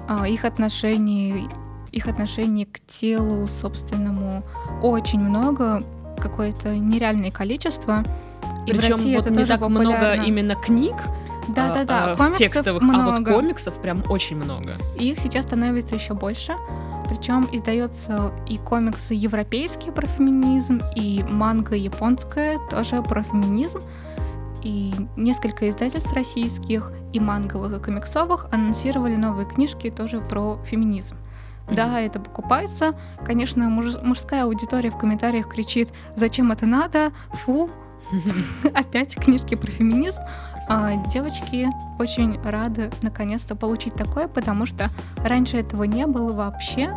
а, 0.07 0.27
их 0.27 0.45
отношений, 0.45 1.47
их 1.91 2.07
отношений 2.07 2.65
к 2.65 2.79
телу 2.85 3.47
собственному 3.47 4.43
очень 4.81 5.19
много, 5.19 5.83
какое-то 6.19 6.77
нереальное 6.77 7.31
количество. 7.31 8.03
И 8.67 8.71
Причем 8.71 8.81
в 8.81 8.97
России 8.97 9.15
вот 9.15 9.25
это 9.25 9.39
не 9.39 9.45
так 9.45 9.59
популярно. 9.61 9.97
много 9.97 10.23
именно 10.23 10.55
книг, 10.55 10.95
да, 11.47 11.73
да, 11.73 11.83
да. 11.83 12.15
А, 12.17 12.35
текстовых, 12.35 12.81
много. 12.83 13.15
а 13.15 13.17
вот 13.17 13.27
комиксов 13.27 13.81
прям 13.81 14.03
очень 14.09 14.37
много. 14.37 14.77
И 14.97 15.09
их 15.09 15.19
сейчас 15.19 15.45
становится 15.45 15.95
еще 15.95 16.13
больше. 16.13 16.53
Причем 17.07 17.47
издается 17.51 18.31
и 18.47 18.57
комиксы 18.57 19.13
европейские 19.13 19.91
про 19.91 20.07
феминизм, 20.07 20.81
и 20.95 21.23
манга 21.27 21.75
японская 21.75 22.59
тоже 22.69 23.01
про 23.01 23.23
феминизм. 23.23 23.81
И 24.63 24.93
несколько 25.17 25.69
издательств 25.69 26.13
российских, 26.13 26.93
и 27.11 27.19
манговых, 27.19 27.77
и 27.77 27.83
комиксовых 27.83 28.47
анонсировали 28.51 29.15
новые 29.15 29.45
книжки 29.45 29.89
тоже 29.89 30.21
про 30.21 30.57
феминизм. 30.65 31.15
Mm-hmm. 31.67 31.75
Да, 31.75 31.99
это 31.99 32.19
покупается. 32.19 32.95
Конечно, 33.25 33.69
муж, 33.69 33.95
мужская 34.01 34.45
аудитория 34.45 34.89
в 34.89 34.97
комментариях 34.97 35.49
кричит, 35.49 35.89
зачем 36.15 36.51
это 36.51 36.65
надо, 36.65 37.11
фу, 37.33 37.69
опять 38.73 39.15
книжки 39.15 39.55
про 39.55 39.71
феминизм. 39.71 40.21
А 40.67 40.95
девочки 41.07 41.67
очень 41.99 42.39
рады 42.41 42.89
наконец-то 43.01 43.55
получить 43.55 43.95
такое, 43.95 44.27
потому 44.27 44.65
что 44.65 44.89
раньше 45.17 45.57
этого 45.57 45.83
не 45.83 46.07
было 46.07 46.31
вообще, 46.33 46.93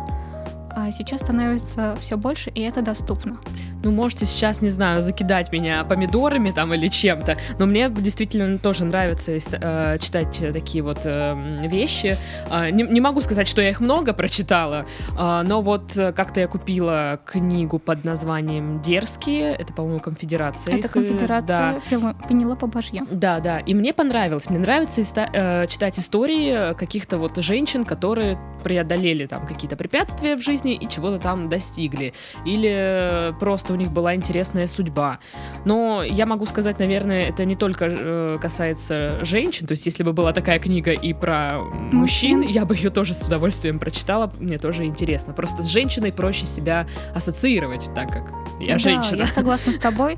а 0.75 0.91
сейчас 0.91 1.21
становится 1.21 1.95
все 1.99 2.17
больше, 2.17 2.49
и 2.51 2.61
это 2.61 2.81
доступно. 2.81 3.37
Ну, 3.83 3.91
можете 3.91 4.25
сейчас, 4.25 4.61
не 4.61 4.69
знаю, 4.69 5.01
закидать 5.01 5.51
меня 5.51 5.83
помидорами 5.83 6.51
там 6.51 6.73
или 6.73 6.87
чем-то, 6.87 7.37
но 7.59 7.65
мне 7.65 7.89
действительно 7.89 8.57
тоже 8.57 8.85
нравится 8.85 9.33
э, 9.33 9.97
читать 9.99 10.41
такие 10.53 10.83
вот 10.83 10.99
э, 11.03 11.33
вещи. 11.67 12.17
Э, 12.49 12.69
не, 12.69 12.83
не 12.83 13.01
могу 13.01 13.21
сказать, 13.21 13.47
что 13.47 13.61
я 13.61 13.69
их 13.69 13.79
много 13.79 14.13
прочитала, 14.13 14.85
э, 15.17 15.41
но 15.45 15.61
вот 15.61 15.93
как-то 16.15 16.39
я 16.39 16.47
купила 16.47 17.19
книгу 17.25 17.79
под 17.79 18.03
названием 18.03 18.81
«Дерзкие», 18.81 19.55
это, 19.55 19.73
по-моему, 19.73 19.99
«Конфедерация». 19.99 20.75
Это 20.75 20.87
их, 20.87 20.91
э, 20.91 20.93
«Конфедерация» 20.93 21.81
да. 21.89 22.15
Пенелопа 22.27 22.67
Бажья. 22.67 23.03
Да, 23.09 23.39
да, 23.39 23.59
и 23.59 23.73
мне 23.73 23.93
понравилось. 23.93 24.49
Мне 24.49 24.59
нравится 24.59 25.01
э, 25.01 25.67
читать 25.67 25.99
истории 25.99 26.73
каких-то 26.75 27.17
вот 27.17 27.37
женщин, 27.37 27.83
которые 27.83 28.39
преодолели 28.63 29.27
там 29.27 29.47
какие-то 29.47 29.75
препятствия 29.75 30.35
в 30.35 30.41
жизни 30.41 30.73
и 30.73 30.89
чего-то 30.89 31.19
там 31.19 31.47
достигли. 31.47 32.13
Или 32.45 33.33
просто 33.39 33.66
у 33.73 33.75
них 33.75 33.91
была 33.91 34.15
интересная 34.15 34.67
судьба. 34.67 35.19
Но 35.65 36.03
я 36.03 36.25
могу 36.25 36.45
сказать, 36.45 36.79
наверное, 36.79 37.27
это 37.27 37.45
не 37.45 37.55
только 37.55 37.87
э, 37.89 38.37
касается 38.41 39.23
женщин. 39.23 39.67
То 39.67 39.73
есть, 39.73 39.85
если 39.85 40.03
бы 40.03 40.13
была 40.13 40.33
такая 40.33 40.59
книга 40.59 40.91
и 40.91 41.13
про 41.13 41.59
мужчин, 41.91 42.41
я 42.41 42.65
бы 42.65 42.75
ее 42.75 42.89
тоже 42.89 43.13
с 43.13 43.27
удовольствием 43.27 43.79
прочитала. 43.79 44.31
Мне 44.39 44.57
тоже 44.57 44.85
интересно. 44.85 45.33
Просто 45.33 45.63
с 45.63 45.67
женщиной 45.67 46.11
проще 46.11 46.45
себя 46.45 46.85
ассоциировать, 47.13 47.89
так 47.93 48.11
как 48.11 48.31
я 48.59 48.73
да, 48.73 48.79
женщина. 48.79 49.17
Я 49.17 49.27
согласна 49.27 49.73
с 49.73 49.79
тобой. 49.79 50.17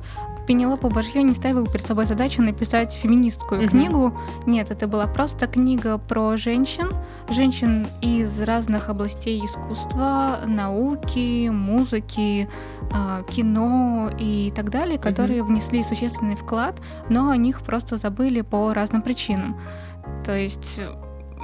Пенелопа 0.49 0.89
Бажье 0.89 1.21
не 1.21 1.35
ставила 1.35 1.67
перед 1.67 1.85
собой 1.85 2.05
задачу 2.05 2.41
написать 2.41 2.91
феминистскую 2.91 3.61
mm-hmm. 3.61 3.67
книгу. 3.67 4.17
Нет, 4.47 4.71
это 4.71 4.87
была 4.87 5.05
просто 5.05 5.45
книга 5.45 5.99
про 5.99 6.37
женщин, 6.37 6.89
женщин 7.29 7.85
из 8.01 8.41
разных 8.41 8.89
областей 8.89 9.45
искусства, 9.45 10.39
науки, 10.47 11.49
музыки, 11.49 12.49
а, 12.91 13.21
кино 13.29 14.09
и 14.17 14.51
так 14.55 14.71
далее, 14.71 14.97
которые 14.97 15.41
mm-hmm. 15.41 15.45
внесли 15.45 15.83
существенный 15.83 16.35
вклад, 16.35 16.81
но 17.09 17.29
о 17.29 17.37
них 17.37 17.61
просто 17.61 17.97
забыли 17.97 18.41
по 18.41 18.73
разным 18.73 19.03
причинам. 19.03 19.55
То 20.25 20.35
есть 20.35 20.81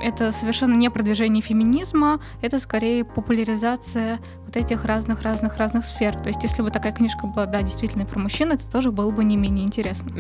это 0.02 0.32
совершенно 0.32 0.74
не 0.74 0.90
продвижение 0.90 1.42
феминизма, 1.42 2.20
это 2.42 2.60
скорее 2.60 3.06
популяризация 3.06 4.20
вот 4.56 4.64
этих 4.64 4.86
разных-разных-разных 4.86 5.86
сфер. 5.86 6.20
То 6.20 6.30
есть, 6.30 6.44
если 6.44 6.62
бы 6.62 6.72
такая 6.72 6.94
книжка 6.94 7.28
была, 7.28 7.46
да, 7.46 7.62
действительно 7.62 8.06
про 8.06 8.20
мужчин, 8.20 8.52
это 8.52 8.70
тоже 8.70 8.92
было 8.92 9.12
бы 9.12 9.24
не 9.24 9.38
менее 9.38 9.66
интересно. 9.66 10.12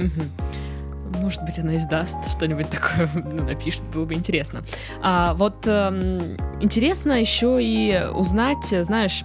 Может 1.22 1.44
быть, 1.44 1.58
она 1.60 1.78
издаст 1.78 2.30
что-нибудь 2.30 2.70
такое, 2.70 3.10
ну, 3.16 3.44
напишет, 3.44 3.84
было 3.94 4.06
бы 4.06 4.14
интересно. 4.14 4.64
А 5.02 5.34
вот 5.36 5.66
эм, 5.66 6.38
интересно 6.60 7.14
еще 7.14 7.58
и 7.62 8.06
узнать, 8.14 8.66
знаешь, 8.82 9.24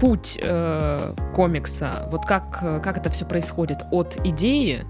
путь 0.00 0.38
э, 0.42 1.14
комикса, 1.34 2.08
вот 2.10 2.26
как, 2.26 2.82
как 2.82 2.98
это 2.98 3.08
все 3.10 3.24
происходит 3.24 3.82
от 3.92 4.18
идеи 4.24 4.84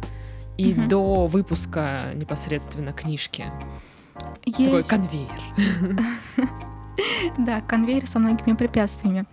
и 0.57 0.73
угу. 0.73 0.89
до 0.89 1.27
выпуска 1.27 2.13
непосредственно 2.15 2.93
книжки. 2.93 3.45
Есть... 4.47 4.65
Такой 4.65 4.83
конвейер. 4.85 5.29
Да, 7.39 7.61
конвейер 7.61 8.07
со 8.07 8.19
многими 8.19 8.55
препятствиями. 8.55 9.25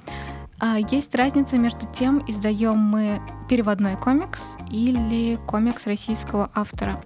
А 0.59 0.77
есть 0.77 1.15
разница 1.15 1.57
между 1.57 1.87
тем, 1.87 2.23
издаем 2.27 2.77
мы 2.77 3.19
переводной 3.49 3.95
комикс 3.97 4.57
или 4.69 5.37
комикс 5.47 5.87
российского 5.87 6.51
автора. 6.53 7.03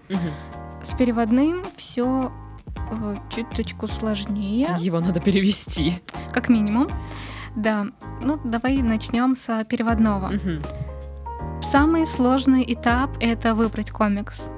С 0.84 0.94
переводным 0.94 1.66
все 1.76 2.32
э, 2.92 3.16
чуточку 3.30 3.88
сложнее. 3.88 4.76
Его 4.78 5.00
надо 5.00 5.20
перевести. 5.20 6.04
Как 6.32 6.50
минимум. 6.50 6.90
Да. 7.56 7.88
Ну, 8.22 8.38
давай 8.44 8.82
начнем 8.82 9.36
с 9.36 9.64
переводного. 9.64 10.32
Самый 11.62 12.06
сложный 12.06 12.64
этап— 12.68 13.18
это 13.22 13.56
выбрать 13.56 13.90
комикс. 13.90 14.52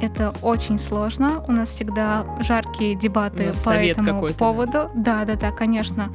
Это 0.00 0.32
очень 0.42 0.78
сложно. 0.78 1.44
У 1.46 1.52
нас 1.52 1.68
всегда 1.68 2.24
жаркие 2.40 2.94
дебаты 2.94 3.52
по 3.64 3.70
этому 3.70 4.32
поводу. 4.34 4.90
Да, 4.94 5.24
да, 5.24 5.34
да, 5.36 5.50
конечно. 5.50 6.10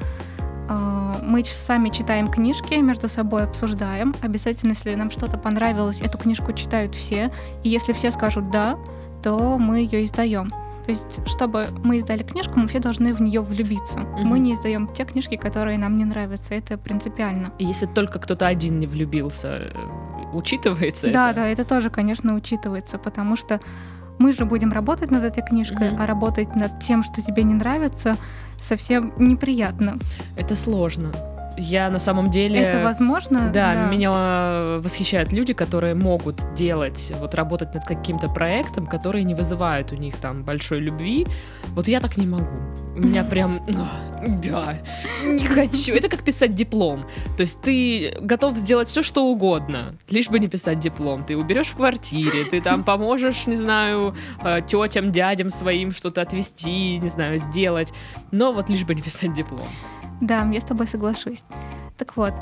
А, 0.68 1.20
мы 1.22 1.44
сами 1.44 1.90
читаем 1.90 2.28
книжки, 2.30 2.76
между 2.76 3.08
собой 3.08 3.44
обсуждаем. 3.44 4.16
Обязательно, 4.22 4.72
если 4.72 4.96
нам 4.96 5.12
что-то 5.12 5.38
понравилось, 5.38 6.02
эту 6.02 6.18
книжку 6.18 6.54
читают 6.54 6.96
все. 6.96 7.32
И 7.64 7.70
если 7.70 7.94
все 7.94 8.12
скажут 8.12 8.50
«да», 8.50 8.78
то 9.22 9.58
мы 9.58 9.80
ее 9.80 10.06
издаем. 10.06 10.52
То 10.86 10.92
есть, 10.92 11.28
чтобы 11.28 11.68
мы 11.84 11.98
издали 11.98 12.22
книжку, 12.22 12.60
мы 12.60 12.68
все 12.68 12.80
должны 12.80 13.14
в 13.14 13.22
нее 13.22 13.42
влюбиться. 13.42 14.00
Mm-hmm. 14.00 14.24
Мы 14.24 14.38
не 14.38 14.54
издаем 14.54 14.88
те 14.94 15.04
книжки, 15.04 15.36
которые 15.36 15.80
нам 15.80 15.98
не 15.98 16.06
нравятся. 16.06 16.54
Это 16.54 16.78
принципиально. 16.78 17.52
Если 17.58 17.88
только 17.88 18.20
кто-то 18.20 18.46
один 18.46 18.78
не 18.78 18.86
влюбился, 18.86 19.48
э, 19.48 19.72
учитывается 20.36 21.12
да, 21.12 21.32
это? 21.32 21.42
Да, 21.42 21.48
это 21.48 21.64
тоже, 21.64 21.90
конечно, 21.90 22.36
учитывается, 22.36 22.98
потому 22.98 23.36
что 23.38 23.60
мы 24.20 24.32
же 24.32 24.46
будем 24.46 24.72
работать 24.72 25.12
над 25.12 25.24
этой 25.24 25.44
книжкой, 25.44 25.90
mm-hmm. 25.90 25.98
а 26.00 26.08
работать 26.08 26.56
над 26.56 26.80
тем, 26.80 27.04
что 27.04 27.22
тебе 27.22 27.44
не 27.44 27.54
нравится, 27.54 28.18
совсем 28.62 29.14
неприятно. 29.18 29.98
Это 30.38 30.56
сложно. 30.56 31.12
Я 31.58 31.90
на 31.90 32.00
самом 32.00 32.32
деле... 32.32 32.60
Это 32.60 32.84
возможно? 32.84 33.52
Да, 33.54 33.74
да, 33.74 33.86
меня 33.90 34.80
восхищают 34.80 35.32
люди, 35.32 35.54
которые 35.54 35.96
могут 35.96 36.54
делать, 36.54 37.14
вот 37.20 37.36
работать 37.36 37.74
над 37.74 37.86
каким-то 37.86 38.28
проектом, 38.28 38.88
которые 38.88 39.24
не 39.24 39.36
вызывают 39.36 39.92
у 39.92 39.96
них 39.96 40.18
там 40.18 40.44
большой 40.44 40.80
любви. 40.80 41.26
Вот 41.68 41.88
я 41.88 42.00
так 42.00 42.18
не 42.18 42.28
могу. 42.28 42.46
У 42.96 43.00
меня 43.00 43.24
прям... 43.24 43.62
Да, 44.28 44.78
не 45.24 45.46
хочу. 45.46 45.94
Это 45.94 46.10
как 46.10 46.24
писать 46.24 46.56
диплом. 46.56 47.06
То 47.38 47.42
есть 47.42 47.62
ты 47.62 48.18
готов 48.22 48.58
сделать 48.58 48.88
все, 48.88 49.04
что 49.04 49.26
угодно, 49.26 49.94
лишь 50.10 50.30
бы 50.30 50.40
не 50.40 50.48
писать 50.48 50.80
диплом. 50.80 51.24
Ты 51.24 51.38
уберешь 51.38 51.68
в 51.68 51.76
квартире, 51.76 52.46
ты 52.46 52.62
там 52.62 52.84
поможешь, 52.84 53.48
не 53.48 53.56
знаю, 53.56 54.16
э, 54.44 54.62
тетям, 54.68 55.12
дядям 55.12 55.50
своим 55.50 55.92
что-то 55.92 56.22
отвести, 56.22 56.98
не 56.98 57.10
знаю, 57.10 57.38
сделать. 57.38 57.94
Но 58.32 58.52
вот 58.54 58.70
лишь 58.70 58.84
бы 58.84 58.96
не 58.96 59.02
писать 59.02 59.34
диплом. 59.34 59.68
Да, 60.22 60.48
я 60.52 60.62
с 60.62 60.64
тобой 60.64 60.88
соглашусь. 60.88 61.44
Так 61.98 62.18
вот, 62.18 62.34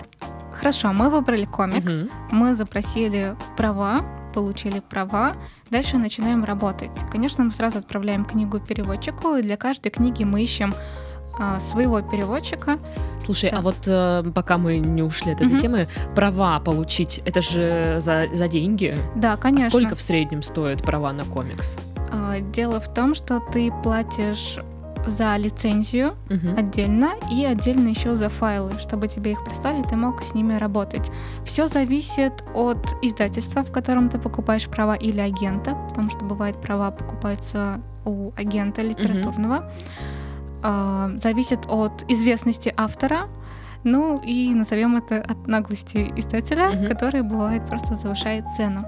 хорошо, 0.51 0.93
мы 0.93 1.09
выбрали 1.09 1.45
комикс, 1.45 2.03
угу. 2.03 2.11
мы 2.31 2.55
запросили 2.55 3.35
права, 3.57 4.03
получили 4.33 4.79
права, 4.79 5.35
дальше 5.69 5.97
начинаем 5.97 6.43
работать. 6.43 6.91
Конечно, 7.11 7.43
мы 7.43 7.51
сразу 7.51 7.79
отправляем 7.79 8.25
книгу 8.25 8.59
переводчику, 8.59 9.35
и 9.35 9.41
для 9.41 9.57
каждой 9.57 9.89
книги 9.89 10.23
мы 10.23 10.41
ищем 10.41 10.73
а, 11.39 11.59
своего 11.59 12.01
переводчика. 12.01 12.77
Слушай, 13.19 13.51
да. 13.51 13.59
а 13.59 13.61
вот 13.61 13.75
э, 13.87 14.23
пока 14.35 14.57
мы 14.57 14.77
не 14.77 15.01
ушли 15.01 15.31
от 15.31 15.41
этой 15.41 15.53
угу. 15.53 15.57
темы, 15.61 15.87
права 16.15 16.59
получить, 16.59 17.21
это 17.25 17.41
же 17.41 17.97
за, 17.99 18.25
за 18.33 18.47
деньги? 18.47 18.95
Да, 19.15 19.37
конечно. 19.37 19.67
А 19.67 19.71
сколько 19.71 19.95
в 19.95 20.01
среднем 20.01 20.41
стоит 20.41 20.83
права 20.83 21.11
на 21.11 21.25
комикс? 21.25 21.77
А, 22.11 22.39
дело 22.39 22.79
в 22.79 22.93
том, 22.93 23.15
что 23.15 23.39
ты 23.39 23.71
платишь 23.81 24.59
за 25.05 25.35
лицензию 25.37 26.13
угу. 26.29 26.57
отдельно 26.57 27.11
и 27.31 27.45
отдельно 27.45 27.89
еще 27.89 28.15
за 28.15 28.29
файлы, 28.29 28.73
чтобы 28.79 29.07
тебе 29.07 29.31
их 29.31 29.43
прислали, 29.43 29.83
ты 29.83 29.95
мог 29.95 30.23
с 30.23 30.33
ними 30.33 30.57
работать. 30.57 31.11
Все 31.45 31.67
зависит 31.67 32.43
от 32.53 32.95
издательства, 33.01 33.63
в 33.63 33.71
котором 33.71 34.09
ты 34.09 34.17
покупаешь 34.17 34.67
права 34.67 34.95
или 34.95 35.19
агента, 35.19 35.75
потому 35.89 36.09
что 36.09 36.25
бывает 36.25 36.59
права 36.61 36.91
покупаются 36.91 37.79
у 38.05 38.31
агента 38.35 38.81
литературного. 38.81 39.55
Угу. 39.55 39.63
А, 40.63 41.11
зависит 41.17 41.65
от 41.67 42.05
известности 42.07 42.73
автора, 42.77 43.27
ну 43.83 44.21
и 44.25 44.53
назовем 44.53 44.95
это 44.95 45.17
от 45.17 45.47
наглости 45.47 46.11
издателя, 46.15 46.69
угу. 46.69 46.87
который 46.87 47.21
бывает 47.21 47.65
просто 47.65 47.95
завышает 47.95 48.45
цену. 48.55 48.85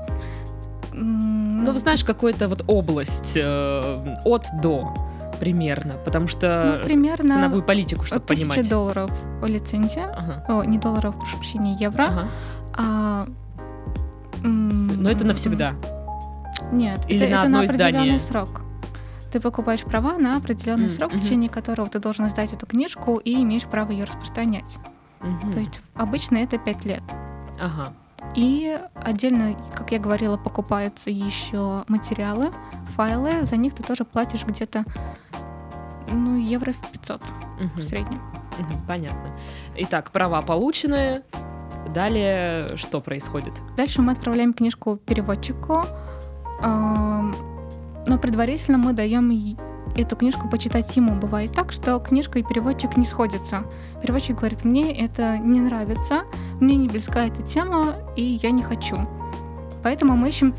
Ну, 0.93 1.73
знаешь, 1.73 2.05
какую-то 2.05 2.47
вот 2.47 2.63
область 2.67 3.35
э, 3.35 4.15
от 4.23 4.47
до 4.61 4.93
примерно? 5.35 5.95
Потому 6.03 6.27
что 6.27 6.77
ну, 6.79 6.85
примерно 6.85 7.29
ценовую 7.29 7.63
политику, 7.63 8.05
чтобы 8.05 8.21
понимать. 8.21 8.57
Тысяча 8.57 8.69
долларов 8.69 9.11
лицензия. 9.43 10.07
Ага. 10.15 10.45
О, 10.47 10.63
не 10.63 10.77
долларов, 10.77 11.17
прошу 11.19 11.37
прощения, 11.37 11.75
евро. 11.79 12.03
Ага. 12.03 12.27
А, 12.77 13.27
Но 14.43 15.09
это 15.09 15.25
навсегда. 15.25 15.75
Нет, 16.71 17.05
Или 17.07 17.27
это, 17.27 17.35
на, 17.35 17.39
это 17.39 17.49
на 17.49 17.59
определенный 17.59 17.89
издание. 17.89 18.19
срок. 18.19 18.61
Ты 19.31 19.39
покупаешь 19.39 19.81
права 19.81 20.17
на 20.17 20.37
определенный 20.37 20.87
mm, 20.87 20.89
срок, 20.89 21.11
mm-hmm. 21.11 21.17
в 21.17 21.21
течение 21.21 21.49
которого 21.49 21.89
ты 21.89 21.99
должен 21.99 22.29
сдать 22.29 22.53
эту 22.53 22.65
книжку 22.65 23.17
и 23.17 23.41
имеешь 23.43 23.65
право 23.65 23.91
ее 23.91 24.05
распространять. 24.05 24.77
Mm-hmm. 25.19 25.51
То 25.51 25.59
есть 25.59 25.81
обычно 25.93 26.37
это 26.37 26.57
5 26.57 26.85
лет. 26.85 27.03
Ага. 27.59 27.93
И 28.33 28.79
отдельно, 28.95 29.55
как 29.73 29.91
я 29.91 29.99
говорила, 29.99 30.37
покупаются 30.37 31.09
еще 31.09 31.83
материалы, 31.87 32.51
файлы. 32.95 33.43
За 33.45 33.55
них 33.55 33.73
ты 33.73 33.83
тоже 33.83 34.03
платишь 34.03 34.43
где-то 34.43 34.83
ну, 36.11 36.37
евро 36.37 36.71
в 36.71 36.91
500 36.91 37.21
угу. 37.21 37.69
в 37.75 37.83
среднем. 37.83 38.21
Угу, 38.59 38.87
понятно. 38.87 39.37
Итак, 39.75 40.11
права 40.11 40.41
получены. 40.41 41.23
Далее 41.93 42.75
что 42.75 42.99
происходит? 42.99 43.53
Дальше 43.77 44.01
мы 44.01 44.13
отправляем 44.13 44.53
книжку 44.53 44.97
переводчику, 44.97 45.85
но 46.61 48.17
предварительно 48.21 48.77
мы 48.77 48.93
даем 48.93 49.29
эту 49.95 50.15
книжку 50.15 50.47
почитать 50.49 50.95
ему. 50.95 51.15
Бывает 51.15 51.51
так, 51.53 51.71
что 51.71 51.99
книжка 51.99 52.39
и 52.39 52.43
переводчик 52.43 52.97
не 52.97 53.05
сходятся. 53.05 53.63
Переводчик 54.01 54.37
говорит, 54.37 54.63
мне 54.63 54.97
это 54.97 55.37
не 55.37 55.59
нравится, 55.59 56.23
мне 56.59 56.75
не 56.75 56.87
близка 56.87 57.25
эта 57.25 57.41
тема, 57.41 57.95
и 58.15 58.21
я 58.23 58.51
не 58.51 58.63
хочу. 58.63 58.97
Поэтому 59.83 60.15
мы 60.15 60.29
ищем... 60.29 60.53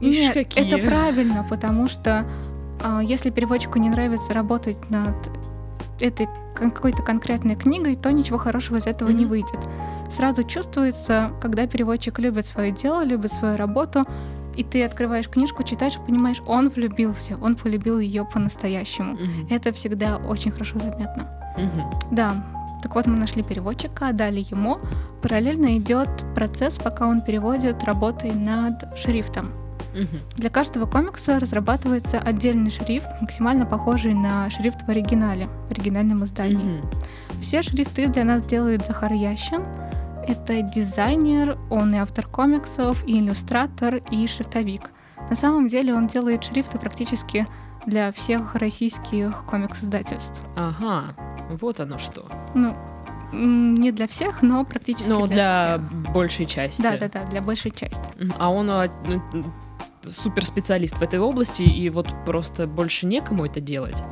Ишь, 0.00 0.18
Нет, 0.18 0.34
какие. 0.34 0.66
это 0.66 0.84
правильно, 0.88 1.46
потому 1.48 1.88
что 1.88 2.26
а, 2.82 3.00
если 3.00 3.30
переводчику 3.30 3.78
не 3.78 3.88
нравится 3.88 4.34
работать 4.34 4.90
над 4.90 5.14
этой 6.00 6.28
какой-то 6.56 7.02
конкретной 7.02 7.54
книгой, 7.54 7.94
то 7.94 8.10
ничего 8.12 8.36
хорошего 8.38 8.78
из 8.78 8.86
этого 8.88 9.10
не 9.10 9.22
Мгм. 9.24 9.30
выйдет. 9.30 9.60
Сразу 10.10 10.42
чувствуется, 10.42 11.30
когда 11.40 11.66
переводчик 11.66 12.18
любит 12.18 12.46
свое 12.46 12.72
дело, 12.72 13.04
любит 13.04 13.32
свою 13.32 13.56
работу, 13.56 14.04
и 14.56 14.62
ты 14.62 14.84
открываешь 14.84 15.28
книжку, 15.28 15.62
читаешь 15.62 15.98
понимаешь, 16.06 16.42
он 16.46 16.68
влюбился, 16.68 17.36
он 17.40 17.56
полюбил 17.56 17.98
ее 17.98 18.24
по-настоящему. 18.24 19.14
Мгм. 19.14 19.46
Это 19.50 19.72
всегда 19.72 20.16
очень 20.16 20.50
хорошо 20.50 20.78
заметно. 20.78 21.28
Мгм. 21.56 21.90
Да, 22.10 22.44
так 22.82 22.94
вот 22.94 23.06
мы 23.06 23.16
нашли 23.16 23.42
переводчика, 23.42 24.12
дали 24.12 24.40
ему. 24.40 24.78
Параллельно 25.22 25.76
идет 25.78 26.08
процесс, 26.34 26.78
пока 26.78 27.06
он 27.06 27.20
переводит, 27.20 27.84
работой 27.84 28.32
над 28.32 28.98
шрифтом. 28.98 29.52
Мгм. 29.94 30.20
Для 30.36 30.50
каждого 30.50 30.86
комикса 30.86 31.38
разрабатывается 31.38 32.18
отдельный 32.18 32.70
шрифт, 32.70 33.08
максимально 33.20 33.66
похожий 33.66 34.14
на 34.14 34.48
шрифт 34.50 34.82
в 34.82 34.88
оригинале, 34.88 35.46
в 35.68 35.72
оригинальном 35.72 36.24
издании. 36.24 36.78
Мгм. 36.78 36.90
Все 37.40 37.62
шрифты 37.62 38.08
для 38.08 38.24
нас 38.24 38.42
делает 38.42 38.86
Захар 38.86 39.12
Ящин. 39.12 39.62
Это 40.26 40.62
дизайнер, 40.62 41.58
он 41.70 41.94
и 41.94 41.98
автор 41.98 42.26
комиксов, 42.26 43.04
и 43.06 43.18
иллюстратор, 43.18 43.96
и 44.10 44.26
шрифтовик. 44.26 44.90
На 45.28 45.36
самом 45.36 45.68
деле 45.68 45.94
он 45.94 46.06
делает 46.06 46.44
шрифты 46.44 46.78
практически 46.78 47.46
для 47.86 48.12
всех 48.12 48.54
российских 48.54 49.44
комикс-издательств. 49.46 50.42
Ага, 50.56 51.14
вот 51.60 51.80
оно 51.80 51.98
что. 51.98 52.24
Ну, 52.54 52.76
не 53.32 53.92
для 53.92 54.06
всех, 54.06 54.42
но 54.42 54.64
практически 54.64 55.10
Но 55.10 55.26
для, 55.26 55.78
для 55.78 55.88
всех. 55.88 56.12
большей 56.12 56.46
части. 56.46 56.82
Да-да-да, 56.82 57.24
для 57.24 57.40
большей 57.40 57.70
части. 57.70 58.04
А 58.38 58.50
он 58.50 58.70
а, 58.70 58.88
ну, 59.06 59.22
суперспециалист 60.02 60.98
в 60.98 61.02
этой 61.02 61.18
области, 61.18 61.62
и 61.62 61.88
вот 61.90 62.08
просто 62.26 62.66
больше 62.66 63.06
некому 63.06 63.46
это 63.46 63.60
делать. 63.60 64.04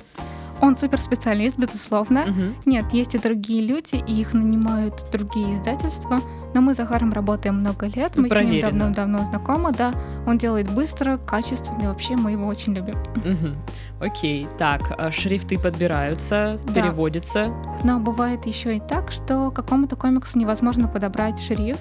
Он 0.63 0.77
суперспециалист, 0.77 1.59
безусловно. 1.59 2.27
Мгм. 2.27 2.55
Нет, 2.67 2.93
есть 2.93 3.15
и 3.15 3.19
другие 3.19 3.67
люди, 3.67 4.03
и 4.07 4.21
их 4.21 4.35
нанимают 4.35 5.07
другие 5.13 5.55
издательства. 5.55 6.21
Но 6.53 6.61
мы 6.61 6.75
с 6.75 6.79
Захаром 6.79 7.13
работаем 7.13 7.57
много 7.61 7.87
лет, 7.87 8.17
мы 8.17 8.29
с 8.29 8.31
ним 8.35 8.47
проверено. 8.47 8.71
давно-давно 8.71 9.25
знакомы, 9.25 9.73
да. 9.73 9.93
Он 10.27 10.37
делает 10.37 10.69
быстро, 10.71 11.17
качественно, 11.17 11.83
и 11.83 11.87
вообще 11.87 12.17
мы 12.17 12.33
его 12.33 12.47
очень 12.47 12.75
любим. 12.75 12.97
Мгм. 13.17 13.57
Окей, 14.01 14.49
так, 14.59 14.83
а 14.99 15.11
шрифты 15.11 15.59
подбираются, 15.59 16.59
Да. 16.67 16.73
переводятся. 16.75 17.53
Но 17.85 18.01
бывает 18.01 18.47
еще 18.47 18.77
и 18.77 18.81
так, 18.81 19.13
что 19.13 19.51
какому-то 19.53 19.95
комиксу 19.97 20.39
невозможно 20.39 20.89
подобрать 20.89 21.39
шрифт 21.41 21.81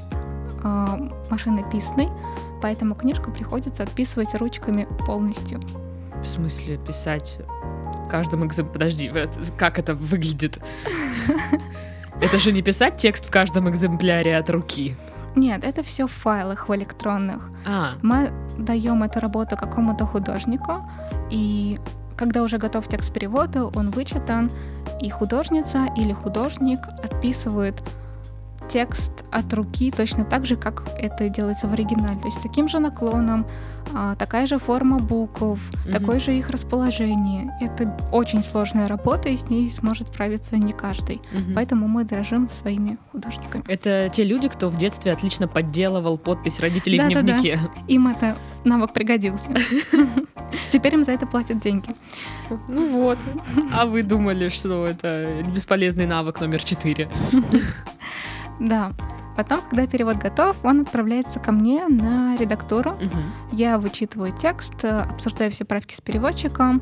э, 0.63 1.09
машинописный, 1.29 2.09
поэтому 2.61 2.93
книжку 2.95 3.31
приходится 3.31 3.83
отписывать 3.83 4.35
ручками 4.35 4.87
полностью. 5.05 5.59
В 6.21 6.25
смысле, 6.27 6.77
писать 6.77 7.37
каждым 8.09 8.45
экземпляром... 8.45 8.73
Подожди, 8.73 9.11
как 9.57 9.79
это 9.79 9.93
выглядит? 9.93 10.59
Это 12.21 12.37
же 12.37 12.51
не 12.51 12.61
писать 12.61 12.97
текст 12.97 13.25
в 13.25 13.31
каждом 13.31 13.69
экземпляре 13.69 14.35
от 14.35 14.49
руки. 14.49 14.95
Нет, 15.35 15.63
это 15.63 15.83
все 15.83 16.05
в 16.05 16.11
файлах, 16.11 16.67
в 16.67 16.75
электронных. 16.75 17.51
А, 17.65 17.93
Мы 18.01 18.33
даем 18.57 19.03
эту 19.03 19.21
работу 19.21 19.55
какому-то 19.55 20.05
художнику, 20.05 20.81
и 21.29 21.79
когда 22.17 22.43
уже 22.43 22.57
готов 22.57 22.89
текст 22.89 23.13
перевода, 23.13 23.65
он 23.65 23.91
вычитан, 23.91 24.51
и 25.01 25.09
художница 25.09 25.85
или 25.95 26.11
художник 26.11 26.79
отписывает 27.01 27.81
текст 28.69 29.11
от 29.31 29.53
руки 29.53 29.91
точно 29.91 30.23
так 30.23 30.45
же, 30.45 30.55
как 30.55 30.83
это 30.97 31.27
делается 31.29 31.67
в 31.67 31.73
оригинале. 31.73 32.19
То 32.19 32.27
есть 32.27 32.41
таким 32.41 32.67
же 32.67 32.79
наклоном, 32.79 33.45
а, 33.95 34.15
такая 34.15 34.45
же 34.47 34.59
форма 34.59 34.99
букв, 34.99 35.41
Мгм. 35.41 35.91
такое 35.93 36.19
же 36.19 36.37
их 36.37 36.49
расположение. 36.51 37.51
Это 37.61 37.97
очень 38.11 38.43
сложная 38.43 38.87
работа, 38.87 39.29
и 39.29 39.35
с 39.35 39.49
ней 39.49 39.69
сможет 39.69 40.07
справиться 40.09 40.55
не 40.57 40.73
каждый. 40.73 41.19
мгм. 41.33 41.55
Поэтому 41.55 41.87
мы 41.87 42.03
дорожим 42.03 42.49
своими 42.49 42.97
художниками. 43.11 43.63
Это 43.67 44.09
те 44.13 44.23
люди, 44.23 44.47
кто 44.47 44.69
в 44.69 44.77
детстве 44.77 45.11
отлично 45.11 45.47
подделывал 45.47 46.17
подпись 46.17 46.59
родителей 46.59 46.99
в 46.99 47.07
дневнике. 47.07 47.59
Им 47.87 48.07
это 48.07 48.35
навык 48.65 48.93
пригодился. 48.93 49.51
Теперь 50.69 50.93
им 50.95 51.03
за 51.03 51.11
это 51.13 51.25
платят 51.25 51.59
деньги. 51.59 51.89
Ну 52.67 52.89
вот. 52.89 53.17
А 53.75 53.85
вы 53.85 54.03
думали, 54.03 54.49
что 54.49 54.85
это 54.85 55.43
бесполезный 55.53 56.05
навык 56.05 56.39
номер 56.41 56.63
четыре? 56.63 57.09
Да. 58.59 58.91
Потом, 59.35 59.61
когда 59.61 59.87
перевод 59.87 60.17
готов, 60.17 60.57
он 60.63 60.81
отправляется 60.81 61.39
ко 61.39 61.51
мне 61.51 61.87
на 61.87 62.35
редактуру. 62.37 62.91
Мгм. 62.91 63.31
Я 63.51 63.77
вычитываю 63.77 64.33
текст, 64.33 64.83
э, 64.83 65.01
обсуждаю 65.01 65.49
все 65.51 65.63
правки 65.63 65.93
с 65.93 66.01
переводчиком. 66.01 66.81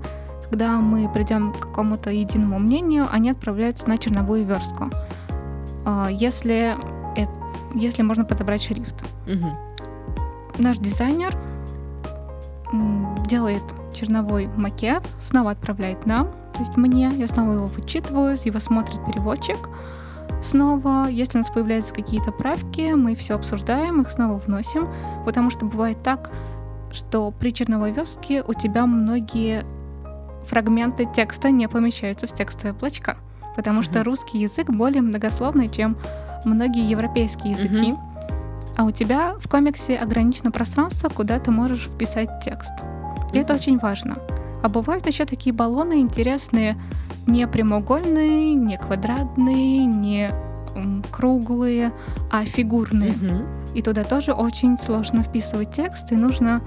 Когда 0.49 0.79
мы 0.79 1.11
придем 1.11 1.53
к 1.53 1.59
какому-то 1.59 2.09
единому 2.09 2.57
мнению, 2.57 3.07
они 3.11 3.29
отправляются 3.29 3.87
на 3.89 3.97
черновую 3.97 4.45
верстку. 4.45 4.89
А, 5.85 6.07
Если, 6.09 6.75
э- 7.15 7.27
если 7.75 8.01
можно 8.01 8.25
подобрать 8.25 8.63
шрифт. 8.63 9.05
Мгм. 9.27 9.55
Наш 10.57 10.77
дизайнер 10.77 11.37
делает 13.27 13.61
черновой 13.93 14.47
макет, 14.57 15.03
снова 15.21 15.51
отправляет 15.51 16.05
нам, 16.05 16.27
то 16.53 16.59
есть 16.59 16.75
мне, 16.75 17.09
я 17.15 17.27
снова 17.27 17.53
его 17.53 17.67
вычитываю, 17.67 18.35
его 18.43 18.59
смотрит 18.59 19.05
переводчик. 19.05 19.57
Снова, 20.41 21.07
если 21.09 21.37
у 21.37 21.41
нас 21.41 21.49
появляются 21.49 21.93
какие-то 21.93 22.31
правки, 22.31 22.93
мы 22.93 23.15
все 23.15 23.35
обсуждаем, 23.35 24.01
их 24.01 24.11
снова 24.11 24.37
вносим, 24.39 24.87
потому 25.25 25.49
что 25.49 25.65
бывает 25.65 26.01
так, 26.03 26.29
что 26.91 27.31
при 27.31 27.51
черновой 27.51 27.91
верстке 27.91 28.43
у 28.43 28.53
тебя 28.53 28.85
многие 28.85 29.63
фрагменты 30.47 31.05
текста 31.13 31.49
не 31.51 31.67
помещаются 31.67 32.27
в 32.27 32.33
текстовые 32.33 32.73
облачка, 32.73 33.17
потому 33.55 33.81
что 33.81 33.99
Мгм. 33.99 34.03
русский 34.03 34.37
язык 34.39 34.69
более 34.69 35.01
многословный, 35.01 35.69
чем 35.69 35.97
многие 36.45 36.87
европейские 36.89 37.53
языки. 37.53 37.95
А 38.77 38.83
у 38.83 38.91
тебя 38.91 39.33
в 39.39 39.49
комиксе 39.49 39.97
ограничено 39.97 40.51
пространство, 40.51 41.09
куда 41.09 41.39
ты 41.39 41.49
можешь 41.51 41.87
вписать 41.87 42.29
текст. 42.43 42.73
И 43.33 43.37
это 43.39 43.53
Мгм. 43.53 43.59
очень 43.59 43.77
важно. 43.79 44.17
А 44.63 44.69
бывают 44.69 45.05
еще 45.07 45.25
такие 45.25 45.53
баллоны 45.53 45.99
интересные, 45.99 46.77
не 47.27 47.47
прямоугольные, 47.47 48.53
не 48.53 48.77
квадратные, 48.77 49.85
не 49.85 50.31
круглые, 51.11 51.91
а 52.31 52.45
фигурные. 52.45 53.13
Мгм. 53.13 53.45
И 53.75 53.81
туда 53.81 54.03
тоже 54.03 54.33
очень 54.33 54.77
сложно 54.77 55.23
вписывать 55.23 55.71
текст, 55.71 56.11
и 56.11 56.15
нужно 56.15 56.61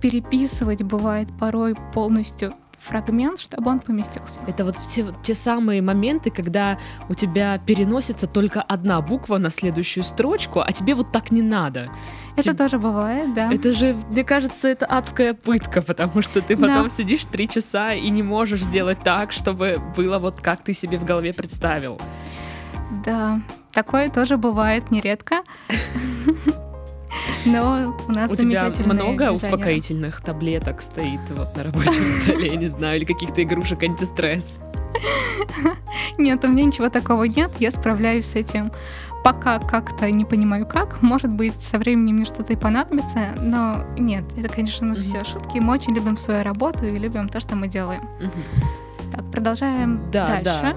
переписывать, 0.00 0.82
бывает, 0.82 1.28
порой 1.38 1.76
полностью 1.92 2.54
фрагмент, 2.82 3.38
чтобы 3.40 3.70
он 3.70 3.80
поместился. 3.80 4.40
Это 4.46 4.64
вот 4.64 4.76
те, 4.78 5.06
те 5.22 5.34
самые 5.34 5.80
моменты, 5.82 6.30
когда 6.30 6.78
у 7.08 7.14
тебя 7.14 7.58
переносится 7.58 8.26
только 8.26 8.60
одна 8.62 9.00
буква 9.00 9.38
на 9.38 9.50
следующую 9.50 10.04
строчку, 10.04 10.60
а 10.60 10.72
тебе 10.72 10.94
вот 10.94 11.12
так 11.12 11.30
не 11.30 11.42
надо. 11.42 11.90
Это 12.36 12.50
Тип- 12.50 12.56
тоже 12.58 12.78
бывает, 12.78 13.34
да. 13.34 13.52
Это 13.52 13.72
же, 13.72 13.94
мне 14.10 14.24
кажется, 14.24 14.68
это 14.68 14.86
адская 14.86 15.34
пытка, 15.34 15.82
потому 15.82 16.22
что 16.22 16.40
ты 16.42 16.56
Да. 16.56 16.66
потом 16.66 16.88
сидишь 16.90 17.24
три 17.24 17.48
часа 17.48 17.92
и 17.94 18.10
не 18.10 18.22
можешь 18.22 18.62
сделать 18.62 18.98
так, 19.04 19.32
чтобы 19.32 19.80
было 19.96 20.18
вот 20.18 20.40
как 20.40 20.62
ты 20.64 20.72
себе 20.72 20.96
в 20.98 21.04
голове 21.04 21.32
представил. 21.32 22.00
Да, 23.04 23.40
такое 23.72 24.10
тоже 24.10 24.36
бывает 24.36 24.90
нередко. 24.90 25.42
Но 27.44 27.96
у 28.08 28.12
нас 28.12 28.30
У 28.30 28.36
тебя 28.36 28.64
много 28.86 29.24
дизайнеры. 29.24 29.32
успокоительных 29.32 30.20
таблеток 30.22 30.80
стоит 30.82 31.20
вот 31.30 31.56
на 31.56 31.64
рабочем 31.64 32.08
столе, 32.22 32.48
я 32.48 32.56
не 32.56 32.66
знаю, 32.66 32.98
или 32.98 33.04
каких-то 33.04 33.42
игрушек 33.42 33.82
антистресс. 33.82 34.60
Нет, 36.18 36.44
у 36.44 36.48
меня 36.48 36.64
ничего 36.64 36.88
такого 36.88 37.24
нет, 37.24 37.50
я 37.58 37.70
справляюсь 37.70 38.26
с 38.26 38.34
этим. 38.34 38.70
Пока 39.24 39.58
как-то 39.60 40.10
не 40.10 40.24
понимаю 40.24 40.66
как, 40.66 41.00
может 41.00 41.30
быть, 41.30 41.60
со 41.62 41.78
временем 41.78 42.16
мне 42.16 42.24
что-то 42.24 42.52
и 42.54 42.56
понадобится, 42.56 43.28
но 43.40 43.84
нет, 43.96 44.24
это, 44.36 44.48
конечно, 44.48 44.88
Мгм. 44.88 44.96
все 44.96 45.22
шутки. 45.24 45.58
Мы 45.58 45.74
очень 45.74 45.94
любим 45.94 46.16
свою 46.16 46.42
работу 46.42 46.84
и 46.86 46.98
любим 46.98 47.28
то, 47.28 47.40
что 47.40 47.54
мы 47.54 47.68
делаем. 47.68 48.02
Мгм. 48.20 49.12
Так, 49.12 49.30
продолжаем 49.30 50.10
Да, 50.10 50.26
дальше. 50.26 50.44
да. 50.62 50.76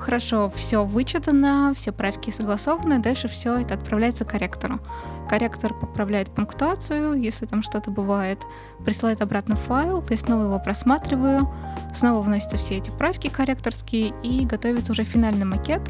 Хорошо, 0.00 0.48
все 0.48 0.84
вычитано, 0.84 1.72
все 1.76 1.92
правки 1.92 2.30
согласованы, 2.30 2.98
дальше 2.98 3.28
все 3.28 3.58
это 3.58 3.74
отправляется 3.74 4.24
корректору. 4.24 4.80
Корректор 5.28 5.74
поправляет 5.74 6.30
пунктуацию, 6.30 7.12
если 7.12 7.44
там 7.44 7.62
что-то 7.62 7.90
бывает, 7.90 8.42
присылает 8.84 9.20
обратно 9.20 9.56
файл, 9.56 10.00
то 10.00 10.12
есть 10.12 10.24
снова 10.24 10.44
его 10.44 10.58
просматриваю, 10.58 11.48
снова 11.94 12.22
вносятся 12.22 12.56
все 12.56 12.78
эти 12.78 12.90
правки 12.90 13.28
корректорские 13.28 14.14
и 14.22 14.46
готовится 14.46 14.92
уже 14.92 15.04
финальный 15.04 15.44
макет. 15.44 15.82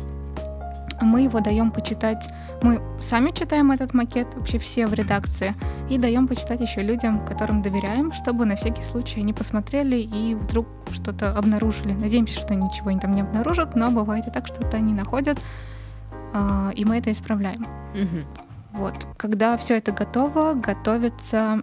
Мы 1.01 1.22
его 1.22 1.40
даем 1.40 1.70
почитать. 1.70 2.28
Мы 2.62 2.80
сами 3.01 3.30
читаем 3.30 3.70
этот 3.70 3.94
макет, 3.94 4.34
вообще 4.34 4.59
все 4.59 4.86
в 4.86 4.94
редакции, 4.94 5.55
и 5.88 5.98
даем 5.98 6.28
почитать 6.28 6.61
еще 6.61 6.82
людям, 6.82 7.24
которым 7.24 7.62
доверяем, 7.62 8.12
чтобы 8.12 8.44
на 8.44 8.57
всякий 8.57 8.82
случай 8.82 9.20
они 9.20 9.32
посмотрели 9.32 9.96
и 9.96 10.34
вдруг 10.34 10.66
что-то 10.90 11.36
обнаружили. 11.36 11.92
Надеемся, 11.92 12.40
что 12.40 12.55
ничего 12.55 12.90
они 12.90 13.01
там 13.01 13.12
не 13.12 13.22
обнаружат, 13.22 13.74
но 13.74 13.90
бывает 13.90 14.26
и 14.26 14.30
так, 14.30 14.46
что 14.46 14.62
это 14.62 14.76
они 14.76 14.92
находят, 14.92 15.38
а, 16.32 16.70
и 16.74 16.84
мы 16.84 16.98
это 16.98 17.11
исправляем. 17.11 17.66
Мгм. 17.94 18.24
Вот. 18.72 19.07
Когда 19.16 19.57
все 19.57 19.78
это 19.78 19.92
готово, 19.92 20.55
готовится 20.55 21.62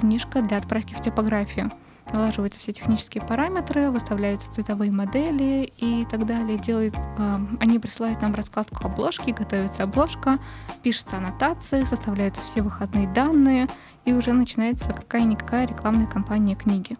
книжка 0.00 0.42
для 0.42 0.58
отправки 0.58 0.94
в 0.94 1.00
типографию. 1.00 1.70
Налаживаются 2.12 2.60
все 2.60 2.72
технические 2.72 3.24
параметры, 3.24 3.90
выставляются 3.90 4.52
цветовые 4.52 4.92
модели 4.92 5.72
и 5.78 6.06
так 6.10 6.26
далее. 6.26 6.58
Делают, 6.58 6.94
э, 6.94 7.38
они 7.60 7.78
присылают 7.78 8.20
нам 8.20 8.34
раскладку 8.34 8.86
обложки, 8.86 9.30
готовится 9.30 9.84
обложка, 9.84 10.38
пишутся 10.82 11.16
аннотации, 11.16 11.84
составляются 11.84 12.42
все 12.42 12.60
выходные 12.60 13.08
данные, 13.08 13.68
и 14.04 14.12
уже 14.12 14.32
начинается 14.32 14.92
какая-никакая 14.92 15.66
рекламная 15.66 16.06
кампания 16.06 16.54
книги. 16.54 16.96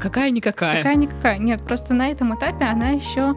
Какая-никакая. 0.00 0.76
Какая-никакая. 0.78 1.38
Нет, 1.38 1.62
просто 1.62 1.94
на 1.94 2.08
этом 2.08 2.36
этапе 2.36 2.64
она 2.64 2.90
еще 2.90 3.34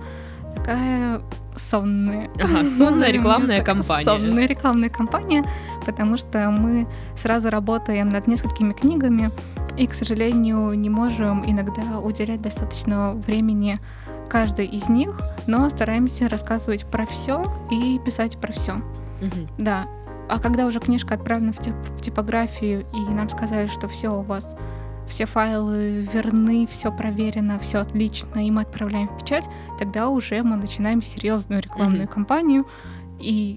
такая 0.56 1.22
сонная. 1.56 2.30
Ага, 2.42 2.66
сонная 2.66 3.12
рекламная 3.12 3.64
кампания. 3.64 4.06
Сонная 4.06 4.46
рекламная 4.46 4.90
кампания, 4.90 5.44
потому 5.86 6.18
что 6.18 6.50
мы 6.50 6.88
сразу 7.16 7.50
работаем 7.50 8.10
над 8.10 8.28
несколькими 8.28 8.74
книгами 8.74 9.32
и, 9.78 9.88
к 9.88 9.94
сожалению, 9.94 10.74
не 10.74 10.90
можем 10.90 11.44
иногда 11.50 12.00
уделять 12.00 12.42
достаточно 12.42 13.14
времени 13.14 13.78
каждой 14.30 14.66
из 14.66 14.90
них, 14.90 15.20
но 15.48 15.70
стараемся 15.70 16.28
рассказывать 16.30 16.86
про 16.86 17.06
все 17.06 17.44
и 17.72 18.00
писать 18.04 18.38
про 18.38 18.52
все. 18.52 18.74
Мгм. 19.22 19.48
Да. 19.60 19.86
А 20.30 20.40
когда 20.40 20.66
уже 20.66 20.80
книжка 20.80 21.14
отправлена 21.16 21.54
в, 21.54 21.60
тип- 21.60 21.76
в 21.98 22.02
типографию, 22.02 22.86
и 22.94 23.14
нам 23.14 23.30
сказали, 23.30 23.68
что 23.68 23.88
все 23.88 24.10
у 24.10 24.22
вас, 24.24 24.56
все 25.08 25.28
файлы 25.28 26.02
верны, 26.12 26.66
все 26.68 26.92
проверено, 26.92 27.60
все 27.60 27.78
отлично, 27.78 28.40
и 28.46 28.50
мы 28.50 28.62
отправляем 28.62 29.08
в 29.08 29.18
печать, 29.20 29.46
тогда 29.78 30.10
уже 30.10 30.42
мы 30.42 30.56
начинаем 30.56 31.02
серьезную 31.04 31.62
рекламную 31.62 32.06
Мгм. 32.06 32.12
кампанию 32.14 32.66
и 33.20 33.56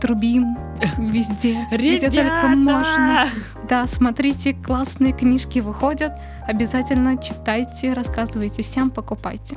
трубим 0.00 0.56
везде, 0.98 1.66
где 1.70 2.10
только 2.10 2.48
можно. 2.48 3.26
Да, 3.68 3.86
смотрите, 3.86 4.54
классные 4.54 5.12
книжки 5.12 5.60
выходят, 5.60 6.12
обязательно 6.46 7.16
читайте, 7.16 7.92
рассказывайте 7.92 8.62
всем, 8.62 8.90
покупайте. 8.90 9.56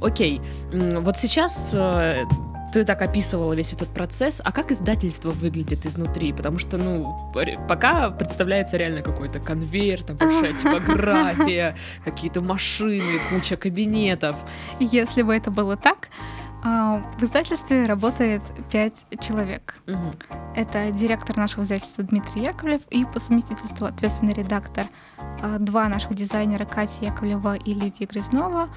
Окей, 0.00 0.40
вот 0.72 1.16
сейчас 1.16 1.70
э, 1.72 2.24
ты 2.74 2.84
так 2.84 3.02
описывала 3.02 3.52
весь 3.52 3.72
этот 3.72 3.88
процесс, 3.88 4.42
а 4.44 4.50
как 4.50 4.72
издательство 4.72 5.30
выглядит 5.30 5.86
изнутри? 5.86 6.32
Потому 6.32 6.58
что, 6.58 6.76
ну, 6.76 7.16
пока 7.68 8.10
представляется 8.10 8.76
реально 8.76 9.02
какой-то 9.02 9.38
конвейер, 9.38 10.02
там 10.02 10.16
большая 10.16 10.52
типография, 10.54 11.76
какие-то 12.04 12.40
машины, 12.40 13.20
куча 13.30 13.56
кабинетов. 13.56 14.36
Если 14.80 15.22
бы 15.22 15.34
это 15.34 15.52
было 15.52 15.76
так, 15.76 16.08
в 16.64 17.22
издательстве 17.22 17.84
работает 17.86 18.42
пять 18.72 19.04
человек. 19.20 19.76
Мгм. 19.86 20.16
Это 20.56 20.90
директор 20.90 21.36
нашего 21.36 21.62
издательства 21.62 22.04
Дмитрий 22.04 22.42
Яковлев 22.42 22.80
и 22.90 23.04
по 23.04 23.20
совместительству 23.20 23.86
ответственный 23.86 24.32
редактор. 24.32 24.86
а, 25.42 25.58
Два 25.58 25.88
наших 25.88 26.14
дизайнера 26.14 26.64
Катя 26.64 27.04
Яковлева 27.04 27.54
и 27.56 27.74
Лидия 27.74 28.06
Грязнова. 28.06 28.70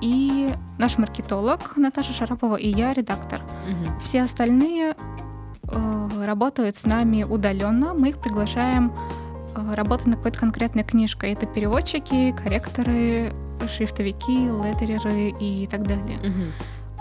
И 0.00 0.52
наш 0.78 0.96
маркетолог 0.96 1.76
Наташа 1.76 2.12
Шарапова 2.12 2.56
и 2.56 2.68
я, 2.68 2.94
редактор. 2.94 3.42
Мгм. 3.68 4.00
Все 4.00 4.22
остальные 4.22 4.94
э, 5.66 6.24
работают 6.24 6.76
с 6.76 6.84
нами 6.84 7.24
удаленно. 7.24 7.94
Мы 7.94 8.10
их 8.10 8.18
приглашаем 8.18 8.92
э, 9.54 9.74
работать 9.74 10.06
над 10.06 10.16
какой-то 10.16 10.40
конкретной 10.40 10.84
книжкой. 10.84 11.32
Это 11.32 11.46
переводчики, 11.46 12.32
корректоры, 12.32 13.32
шрифтовики, 13.68 14.46
леттереры 14.46 15.34
и 15.40 15.66
так 15.70 15.86
далее. 15.86 16.18
Мгм. 16.18 16.52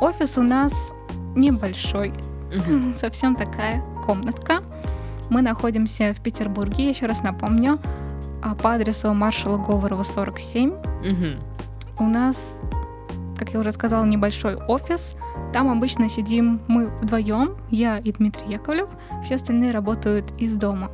Офис 0.04 0.38
у 0.38 0.42
нас 0.44 0.94
небольшой, 1.34 2.12
Мгм. 2.54 2.94
совсем 2.94 3.38
такая 3.38 3.82
комнатка. 4.06 4.62
Мы 5.30 5.42
находимся 5.42 6.14
в 6.14 6.22
Петербурге, 6.22 6.90
еще 6.90 7.06
раз 7.06 7.24
напомню, 7.24 7.80
а, 8.44 8.54
по 8.54 8.74
адресу 8.74 9.14
маршала 9.14 9.58
Говорова 9.58 10.04
47. 10.04 10.74
Мгм. 11.06 11.40
У 12.00 12.04
нас, 12.04 12.64
как 13.38 13.52
я 13.54 13.62
уже 13.62 13.72
сказала, 13.72 14.04
небольшой 14.04 14.56
офис. 14.56 15.16
Там 15.54 15.70
обычно 15.72 16.10
сидим 16.10 16.60
мы 16.68 16.88
вдвоем, 17.02 17.56
я 17.70 17.98
и 17.98 18.12
Дмитрий 18.12 18.52
Яковлев. 18.52 18.90
Все 19.24 19.36
остальные 19.36 19.72
работают 19.72 20.34
из 20.38 20.54
дома. 20.56 20.92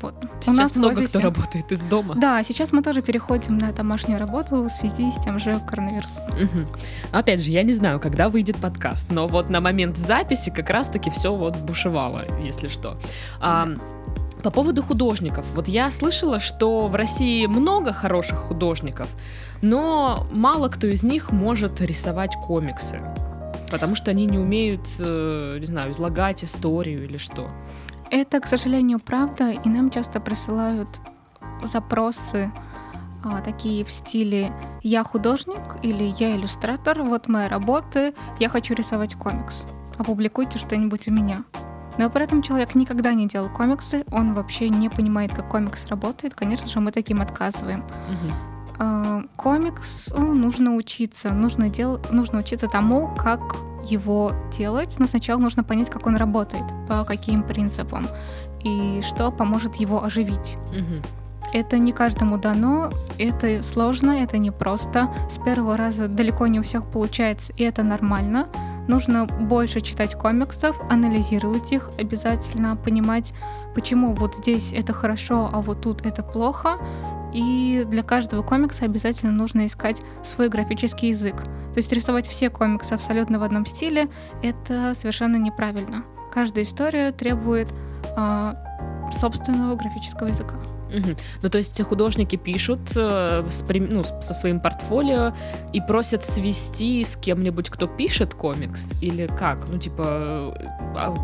Вот. 0.00 0.14
Сейчас 0.40 0.48
у 0.48 0.52
нас 0.52 0.76
много 0.76 1.00
офисе- 1.00 1.18
кто 1.18 1.20
работает 1.30 1.72
из 1.72 1.82
дома. 1.82 2.14
Да, 2.16 2.42
сейчас 2.42 2.72
мы 2.72 2.82
тоже 2.82 3.02
переходим 3.02 3.58
на 3.58 3.72
домашнюю 3.72 4.18
работу 4.18 4.62
в 4.64 4.68
связи 4.68 5.10
с 5.10 5.16
тем 5.22 5.38
же 5.38 5.60
коронавирусом. 5.66 6.26
Мгм. 6.30 6.66
Опять 7.12 7.40
же, 7.40 7.52
я 7.52 7.62
не 7.62 7.72
знаю, 7.72 8.00
когда 8.00 8.28
выйдет 8.28 8.56
подкаст, 8.56 9.10
но 9.10 9.26
вот 9.26 9.50
на 9.50 9.60
момент 9.60 9.96
записи 9.96 10.50
как 10.50 10.70
раз-таки 10.70 11.10
все 11.10 11.34
вот 11.34 11.56
бушевало, 11.56 12.24
если 12.44 12.68
что. 12.68 12.98
А, 13.40 13.68
по 14.42 14.50
поводу 14.50 14.82
художников. 14.82 15.44
Вот 15.54 15.68
я 15.68 15.90
слышала, 15.90 16.38
что 16.38 16.86
в 16.88 16.94
России 16.94 17.46
много 17.46 17.92
хороших 17.92 18.38
художников, 18.38 19.08
но 19.62 20.26
мало 20.30 20.68
кто 20.68 20.86
из 20.86 21.02
них 21.02 21.32
может 21.32 21.80
рисовать 21.80 22.34
комиксы. 22.46 23.00
Потому 23.70 23.94
что 23.96 24.10
они 24.10 24.24
не 24.26 24.38
умеют, 24.38 24.86
э, 24.98 25.58
не 25.60 25.66
знаю, 25.66 25.90
излагать 25.90 26.42
историю 26.42 27.04
или 27.04 27.18
что. 27.18 27.50
Это, 28.10 28.40
к 28.40 28.46
сожалению, 28.46 29.00
правда, 29.00 29.50
и 29.50 29.68
нам 29.68 29.90
часто 29.90 30.20
присылают 30.20 30.88
запросы 31.62 32.50
а, 33.24 33.40
такие 33.40 33.84
в 33.84 33.90
стиле 33.90 34.52
«я 34.82 35.02
художник» 35.02 35.60
или 35.82 36.04
«я 36.18 36.36
иллюстратор, 36.36 37.02
вот 37.02 37.28
мои 37.28 37.48
работы, 37.48 38.14
я 38.38 38.48
хочу 38.48 38.74
рисовать 38.74 39.14
комикс, 39.16 39.64
опубликуйте 39.98 40.58
что-нибудь 40.58 41.08
у 41.08 41.12
меня». 41.12 41.44
Но 41.98 42.08
при 42.10 42.22
этом 42.22 42.42
человек 42.42 42.76
никогда 42.76 43.12
не 43.12 43.26
делал 43.26 43.48
комиксы, 43.50 44.04
он 44.12 44.32
вообще 44.32 44.68
не 44.68 44.88
понимает, 44.88 45.34
как 45.34 45.48
комикс 45.48 45.86
работает, 45.88 46.34
конечно 46.34 46.68
же, 46.68 46.80
мы 46.80 46.92
таким 46.92 47.20
отказываем. 47.20 47.84
А, 48.78 49.22
комикс 49.36 50.14
ну, 50.16 50.32
нужно 50.34 50.76
учиться, 50.76 51.30
нужно, 51.30 51.68
дел... 51.68 52.00
нужно 52.12 52.38
учиться 52.38 52.68
тому, 52.68 53.12
как 53.16 53.56
его 53.84 54.32
делать, 54.50 54.96
но 54.98 55.06
сначала 55.06 55.38
нужно 55.38 55.64
понять, 55.64 55.90
как 55.90 56.06
он 56.06 56.16
работает, 56.16 56.64
по 56.88 57.04
каким 57.04 57.42
принципам 57.42 58.08
и 58.64 59.00
что 59.02 59.30
поможет 59.30 59.76
его 59.76 60.04
оживить. 60.04 60.56
Мгм. 60.72 61.02
Это 61.52 61.78
не 61.78 61.92
каждому 61.92 62.36
дано, 62.36 62.90
это 63.18 63.62
сложно, 63.62 64.10
это 64.10 64.36
непросто. 64.38 65.08
С 65.30 65.42
первого 65.42 65.76
раза 65.76 66.08
далеко 66.08 66.46
не 66.46 66.60
у 66.60 66.62
всех 66.62 66.90
получается, 66.90 67.52
и 67.56 67.62
это 67.62 67.82
нормально. 67.82 68.48
Нужно 68.86 69.26
больше 69.26 69.80
читать 69.80 70.14
комиксов, 70.14 70.80
анализировать 70.90 71.72
их, 71.72 71.90
обязательно 71.98 72.76
понимать, 72.76 73.32
почему 73.74 74.14
вот 74.14 74.36
здесь 74.36 74.72
это 74.72 74.92
хорошо, 74.92 75.50
а 75.52 75.60
вот 75.60 75.82
тут 75.82 76.04
это 76.06 76.22
плохо. 76.22 76.78
И 77.32 77.84
для 77.86 78.02
каждого 78.02 78.42
комикса 78.42 78.84
обязательно 78.84 79.32
нужно 79.32 79.66
искать 79.66 80.02
свой 80.22 80.48
графический 80.48 81.10
язык. 81.10 81.42
То 81.72 81.78
есть 81.78 81.92
рисовать 81.92 82.26
все 82.26 82.50
комиксы 82.50 82.94
абсолютно 82.94 83.38
в 83.38 83.42
одном 83.42 83.66
стиле— 83.66 84.06
это 84.42 84.94
совершенно 84.94 85.36
неправильно. 85.36 86.04
Каждая 86.32 86.64
история 86.64 87.12
требует 87.12 87.68
а, 88.16 88.54
собственного 89.12 89.76
графического 89.76 90.28
языка. 90.28 90.56
Мгм. 90.90 91.16
Ну, 91.42 91.50
то 91.50 91.58
есть 91.58 91.80
художники 91.82 92.36
пишут 92.36 92.80
э, 92.96 93.46
с 93.50 93.64
ну, 93.68 94.02
со 94.04 94.34
своим 94.34 94.60
портфолио 94.60 95.34
и 95.72 95.80
просят 95.80 96.24
свести 96.24 97.04
с 97.04 97.16
кем-нибудь, 97.16 97.68
кто 97.68 97.86
пишет 97.86 98.34
комикс? 98.34 98.94
Или 99.02 99.26
как? 99.26 99.68
Ну, 99.68 99.78
типа, 99.78 100.54
э, 100.58 100.66
а, 100.96 101.14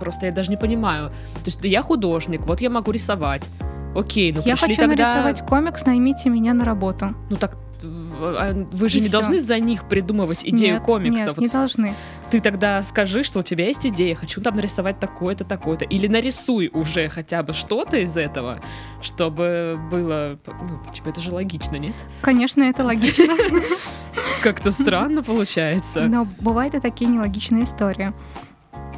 просто 0.00 0.26
я 0.26 0.32
даже 0.32 0.50
не 0.50 0.56
понимаю. 0.56 1.10
То 1.10 1.46
есть 1.46 1.62
я 1.64 1.82
художник, 1.82 2.46
вот 2.46 2.60
я 2.60 2.70
могу 2.70 2.92
рисовать. 2.92 3.48
Окей, 3.94 4.32
ну 4.32 4.42
Я 4.44 4.56
хочу 4.56 4.76
тогда... 4.76 4.94
нарисовать 4.96 5.42
комикс, 5.46 5.84
наймите 5.84 6.30
меня 6.30 6.54
на 6.54 6.64
работу. 6.64 7.14
Ну 7.28 7.36
так 7.36 7.56
а 7.82 8.66
вы 8.72 8.88
же 8.88 8.98
И 8.98 9.00
не 9.00 9.08
всё. 9.08 9.18
должны 9.18 9.38
за 9.38 9.58
них 9.58 9.88
придумывать 9.88 10.44
идею 10.44 10.74
нет, 10.74 10.82
комикса. 10.82 11.26
Нет, 11.26 11.36
Вот 11.36 11.38
не 11.38 11.48
должны. 11.48 11.94
Ты 12.30 12.40
тогда 12.40 12.82
скажи, 12.82 13.22
что 13.22 13.40
у 13.40 13.42
тебя 13.42 13.66
есть 13.66 13.86
идея, 13.86 14.14
хочу 14.14 14.40
там 14.40 14.56
нарисовать 14.56 15.00
такое-то, 15.00 15.44
такое-то. 15.44 15.84
Или 15.84 16.06
нарисуй 16.06 16.70
уже 16.72 17.08
хотя 17.08 17.42
бы 17.42 17.52
что-то 17.52 17.96
из 17.96 18.16
этого, 18.16 18.60
чтобы 19.02 19.80
было... 19.90 20.38
Ну, 20.46 20.92
типа, 20.92 21.08
это 21.08 21.20
же 21.20 21.32
логично, 21.32 21.76
нет? 21.76 21.94
Конечно, 22.20 22.62
это 22.62 22.84
логично, 22.84 23.34
Как-то 24.42 24.70
странно 24.70 25.22
получается. 25.22 26.02
но 26.02 26.26
бывают 26.40 26.74
и 26.74 26.80
такие 26.80 27.10
нелогичные 27.10 27.64
истории. 27.64 28.12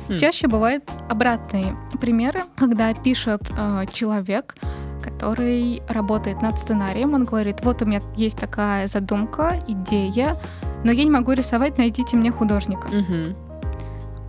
Хм. 0.09 0.19
Чаще 0.19 0.49
бывают 0.49 0.85
обратные 1.09 1.77
примеры, 2.01 2.43
когда 2.57 2.93
пишет 2.95 3.51
э, 3.57 3.85
человек, 3.91 4.55
который 5.03 5.83
работает 5.89 6.43
над 6.43 6.59
сценарием, 6.59 7.15
он 7.15 7.25
говорит, 7.25 7.65
вот 7.65 7.83
у 7.83 7.87
меня 7.87 8.01
есть 8.17 8.39
такая 8.39 8.89
задумка, 8.89 9.57
идея, 9.69 10.37
но 10.85 10.93
я 10.93 11.05
не 11.05 11.11
могу 11.11 11.33
рисовать, 11.33 11.79
найдите 11.79 12.17
мне 12.17 12.31
художника. 12.31 12.89
Мгм. 12.89 13.37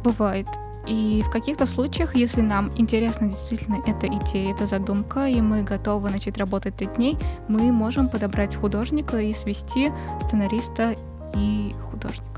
Бывает. 0.03 0.47
И 0.85 1.23
в 1.25 1.31
каких-то 1.31 1.65
случаях, 1.65 2.15
если 2.15 2.41
нам 2.41 2.69
интересна 2.75 3.27
действительно 3.27 3.77
эта 3.87 4.07
идея, 4.07 4.53
эта 4.53 4.65
задумка, 4.65 5.27
и 5.27 5.39
мы 5.39 5.63
готовы 5.63 6.09
начать 6.09 6.37
работать 6.37 6.81
над 6.81 6.97
ней, 6.97 7.17
мы 7.47 7.71
можем 7.71 8.09
подобрать 8.09 8.55
художника 8.55 9.17
и 9.17 9.33
свести 9.33 9.91
сценариста 10.19 10.95
и 11.35 11.73
художника. 11.89 12.32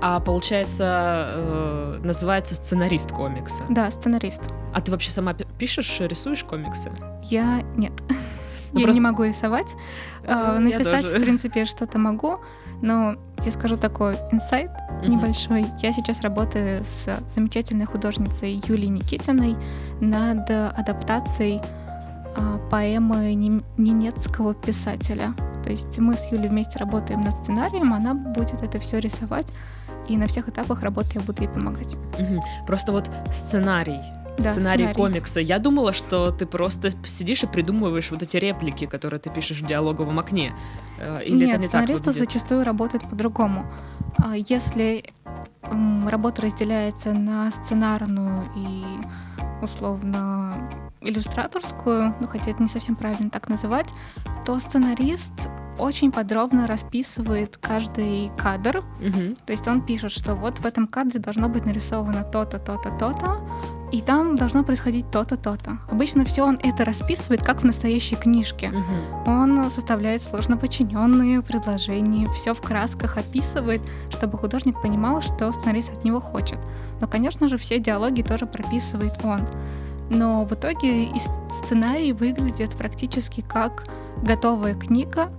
А 0.00 0.20
получается, 0.20 1.32
э, 1.34 2.00
называется 2.04 2.54
сценарист 2.54 3.10
комикса. 3.12 3.64
Да, 3.68 3.90
сценарист. 3.90 4.42
А 4.72 4.80
ты 4.80 4.92
вообще 4.92 5.10
сама 5.10 5.34
пи- 5.34 5.46
пишешь, 5.58 5.98
рисуешь 6.00 6.44
комиксы? 6.44 6.90
Я 7.24 7.62
нет. 7.76 7.92
Ну, 8.72 8.78
я 8.80 8.84
просто- 8.84 9.02
не 9.02 9.08
могу 9.08 9.24
рисовать. 9.24 9.74
А, 10.26 10.58
Ну, 10.58 10.70
Написать, 10.70 11.04
в 11.06 11.20
принципе, 11.20 11.64
что-то 11.64 11.98
могу, 11.98 12.38
но 12.80 13.16
я 13.44 13.50
скажу 13.50 13.74
такой 13.76 14.14
инсайт 14.30 14.70
Мгм. 15.02 15.10
небольшой. 15.10 15.66
Я 15.82 15.92
сейчас 15.92 16.20
работаю 16.20 16.84
с 16.84 17.08
замечательной 17.26 17.86
художницей 17.86 18.62
Юлией 18.68 18.90
Никитиной 18.90 19.56
над 20.00 20.48
адаптацией 20.50 21.60
а, 22.36 22.58
поэмы 22.70 23.34
ненецкого 23.34 24.54
писателя. 24.54 25.34
То 25.64 25.70
есть 25.70 25.98
мы 25.98 26.16
с 26.16 26.30
Юлей 26.30 26.48
вместе 26.48 26.78
работаем 26.78 27.20
над 27.22 27.34
сценарием, 27.34 27.92
она 27.92 28.14
будет 28.14 28.62
это 28.62 28.78
все 28.78 28.98
рисовать, 29.00 29.48
и 30.08 30.16
на 30.16 30.26
всех 30.26 30.48
этапах 30.48 30.82
работы 30.82 31.10
я 31.14 31.20
буду 31.20 31.42
ей 31.42 31.48
помогать. 31.48 31.96
Мгм. 32.18 32.40
Просто 32.66 32.92
вот 32.92 33.10
сценарий. 33.32 34.00
Да, 34.38 34.52
сценарий, 34.52 34.84
сценарий. 34.84 34.94
комикса. 34.94 35.40
Я 35.40 35.58
думала, 35.58 35.92
что 35.92 36.30
ты 36.30 36.46
просто 36.46 36.90
сидишь 37.04 37.42
и 37.42 37.46
придумываешь 37.46 38.10
вот 38.12 38.22
эти 38.22 38.36
реплики, 38.36 38.86
которые 38.86 39.18
ты 39.18 39.30
пишешь 39.30 39.60
в 39.60 39.66
диалоговом 39.66 40.18
окне. 40.20 40.52
Э, 41.00 41.20
Или 41.24 41.46
Нет, 41.46 41.48
это 41.48 41.58
не 41.58 41.62
так 41.62 41.68
сценаристы 41.82 42.10
выглядит? 42.10 42.32
зачастую 42.32 42.64
работают 42.64 43.08
по-другому. 43.10 43.66
А 44.16 44.34
Если 44.36 45.04
работа 46.08 46.42
разделяется 46.42 47.12
на 47.12 47.50
сценарную 47.50 48.44
и 48.56 48.84
условно 49.60 50.54
иллюстраторскую, 51.00 52.14
ну 52.20 52.26
хотя 52.26 52.50
это 52.50 52.62
не 52.62 52.68
совсем 52.68 52.96
правильно 52.96 53.30
так 53.30 53.48
называть, 53.48 53.92
то 54.44 54.58
сценарист 54.58 55.48
очень 55.78 56.10
подробно 56.10 56.66
расписывает 56.66 57.56
каждый 57.56 58.30
кадр. 58.36 58.82
Мгм. 59.00 59.36
То 59.46 59.52
есть 59.52 59.68
он 59.68 59.84
пишет, 59.84 60.10
что 60.10 60.34
вот 60.34 60.58
в 60.58 60.66
этом 60.66 60.86
кадре 60.86 61.20
должно 61.20 61.48
быть 61.48 61.64
нарисовано 61.64 62.24
то-то, 62.24 62.58
то-то, 62.58 62.90
то-то, 62.90 63.40
и 63.92 64.02
там 64.02 64.36
должно 64.36 64.64
происходить 64.64 65.10
то-то, 65.10 65.36
то-то. 65.36 65.78
Обычно 65.90 66.24
все 66.24 66.44
он 66.44 66.58
это 66.62 66.84
расписывает, 66.84 67.42
как 67.42 67.62
в 67.62 67.64
настоящей 67.64 68.16
книжке. 68.16 68.68
Мгм. 68.68 69.28
Он 69.28 69.70
составляет 69.70 70.22
сложно 70.22 70.56
подчиненные 70.56 71.42
предложения, 71.42 72.28
все 72.32 72.52
в 72.54 72.60
красках 72.60 73.16
описывает, 73.16 73.80
чтобы 74.10 74.36
художник 74.36 74.80
понимал, 74.82 75.22
что 75.22 75.50
сценарист 75.52 75.90
от 75.90 76.04
него 76.04 76.20
хочет. 76.20 76.58
Но, 77.00 77.06
конечно 77.06 77.48
же, 77.48 77.56
все 77.56 77.78
диалоги 77.78 78.22
тоже 78.22 78.46
прописывает 78.46 79.14
он. 79.24 79.40
Но 80.10 80.44
в 80.44 80.52
итоге 80.52 81.04
и 81.04 81.18
сценарий 81.48 82.12
выглядит 82.12 82.76
практически 82.76 83.42
как 83.42 83.84
готовая 84.22 84.74
книга. 84.74 85.30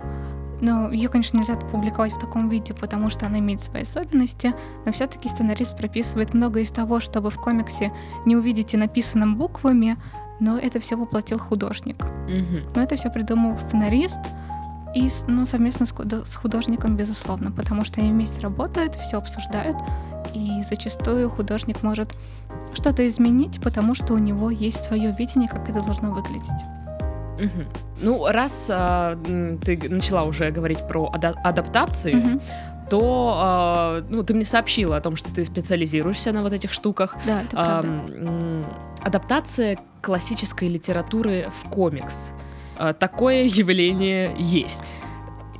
Но 0.60 0.90
ее, 0.90 1.08
конечно, 1.08 1.38
нельзя 1.38 1.56
публиковать 1.56 2.12
в 2.12 2.18
таком 2.18 2.48
виде, 2.50 2.74
потому 2.74 3.08
что 3.08 3.26
она 3.26 3.38
имеет 3.38 3.62
свои 3.62 3.82
особенности. 3.82 4.54
Но 4.84 4.92
все-таки 4.92 5.28
сценарист 5.28 5.76
прописывает 5.76 6.34
много 6.34 6.60
из 6.60 6.70
того, 6.70 7.00
что 7.00 7.20
вы 7.20 7.30
в 7.30 7.36
комиксе 7.36 7.92
не 8.26 8.36
увидите 8.36 8.76
написанным 8.76 9.36
буквами, 9.36 9.96
но 10.38 10.58
это 10.58 10.78
все 10.78 10.96
воплотил 10.96 11.38
художник. 11.38 12.04
Но 12.74 12.82
это 12.82 12.96
все 12.96 13.10
придумал 13.10 13.56
сценарист 13.56 14.20
и 14.94 15.08
ну, 15.28 15.46
совместно 15.46 15.86
с 15.86 16.36
художником, 16.36 16.96
безусловно, 16.96 17.52
потому 17.52 17.84
что 17.84 18.00
они 18.00 18.10
вместе 18.10 18.40
работают, 18.40 18.96
все 18.96 19.18
обсуждают, 19.18 19.76
и 20.34 20.62
зачастую 20.68 21.30
художник 21.30 21.82
может 21.82 22.14
что-то 22.74 23.06
изменить, 23.08 23.60
потому 23.62 23.94
что 23.94 24.14
у 24.14 24.18
него 24.18 24.50
есть 24.50 24.84
свое 24.84 25.12
видение, 25.18 25.48
как 25.48 25.68
это 25.68 25.82
должно 25.82 26.10
выглядеть. 26.12 26.50
Мгм. 27.38 27.66
Ну, 28.02 28.26
раз 28.28 28.68
а, 28.70 29.16
ты 29.64 29.78
начала 29.88 30.24
уже 30.24 30.50
говорить 30.50 30.86
про 30.86 31.10
ада- 31.14 31.36
адаптации, 31.42 32.14
Мгм. 32.14 32.40
то 32.90 33.34
а, 33.38 34.04
ну, 34.10 34.22
ты 34.22 34.34
мне 34.34 34.44
сообщила 34.44 34.96
о 34.96 35.00
том, 35.00 35.16
что 35.16 35.32
ты 35.32 35.44
специализируешься 35.44 36.32
на 36.32 36.42
вот 36.42 36.52
этих 36.52 36.70
штуках. 36.72 37.16
Да, 37.26 37.42
это 37.42 37.56
правда. 37.56 37.88
м, 37.88 38.66
адаптация 39.02 39.78
классической 40.02 40.68
литературы 40.68 41.50
в 41.62 41.68
комикс. 41.68 42.32
А, 42.78 42.92
Такое 42.92 43.44
явление 43.44 44.34
есть. 44.38 44.96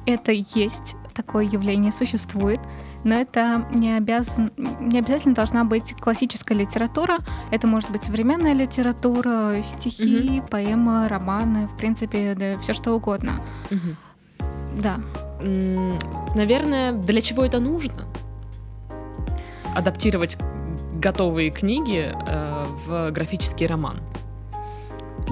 Это 0.07 0.33
есть, 0.33 0.97
такое 1.15 1.45
явление 1.45 1.93
существует, 1.93 2.61
но 3.05 3.15
это 3.15 3.67
не, 3.71 3.97
обязан, 3.97 4.53
не 4.57 4.99
обязательно 4.99 5.35
должна 5.35 5.65
быть 5.65 5.95
классическая 5.95 6.55
литература. 6.55 7.19
Это 7.51 7.67
может 7.67 7.91
быть 7.91 8.05
современная 8.05 8.53
литература, 8.53 9.63
стихи, 9.63 10.43
поэмы, 10.51 11.09
романы, 11.09 11.67
в 11.67 11.77
принципе, 11.77 12.35
да, 12.35 12.59
все 12.59 12.75
что 12.75 12.93
угодно. 12.93 13.33
Мгм. 13.71 13.97
Да. 14.81 14.97
Наверное, 16.35 16.93
для 16.93 17.21
чего 17.21 17.45
это 17.45 17.61
нужно? 17.61 18.07
Адаптировать 19.75 20.37
готовые 21.01 21.51
книги 21.51 22.13
э, 22.13 22.65
в 22.87 23.11
графический 23.11 23.67
роман. 23.67 23.97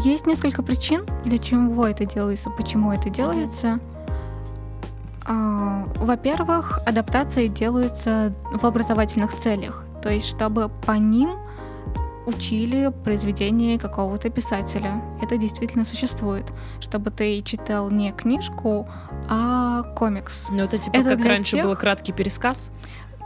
Есть 0.05 0.27
несколько 0.27 0.63
причин, 0.63 1.05
для 1.25 1.39
чего 1.39 1.87
это 1.87 2.07
делается, 2.07 2.51
почему 2.51 2.93
это 2.93 3.11
делается. 3.11 3.75
А, 3.75 3.98
Во-первых, 5.29 6.81
адаптации 6.87 7.49
делаются 7.49 8.33
в 8.53 8.65
образовательных 8.65 9.35
целях, 9.35 9.85
то 10.03 10.09
есть 10.11 10.27
чтобы 10.27 10.69
по 10.69 10.93
ним 10.93 11.31
учили 12.27 12.93
произведение 13.05 13.79
какого-то 13.79 14.29
писателя. 14.31 15.03
Это 15.23 15.37
действительно 15.39 15.85
существует, 15.85 16.45
чтобы 16.81 17.11
ты 17.11 17.41
читал 17.43 17.91
не 17.91 18.13
книжку, 18.13 18.87
а 19.31 19.83
комикс. 19.97 20.49
Ну, 20.51 20.63
это 20.65 20.77
типа 20.79 20.97
Это 20.97 21.17
как 21.17 21.27
раньше 21.27 21.57
тех- 21.57 21.65
был 21.65 21.75
краткий 21.75 22.13
пересказ. 22.13 22.71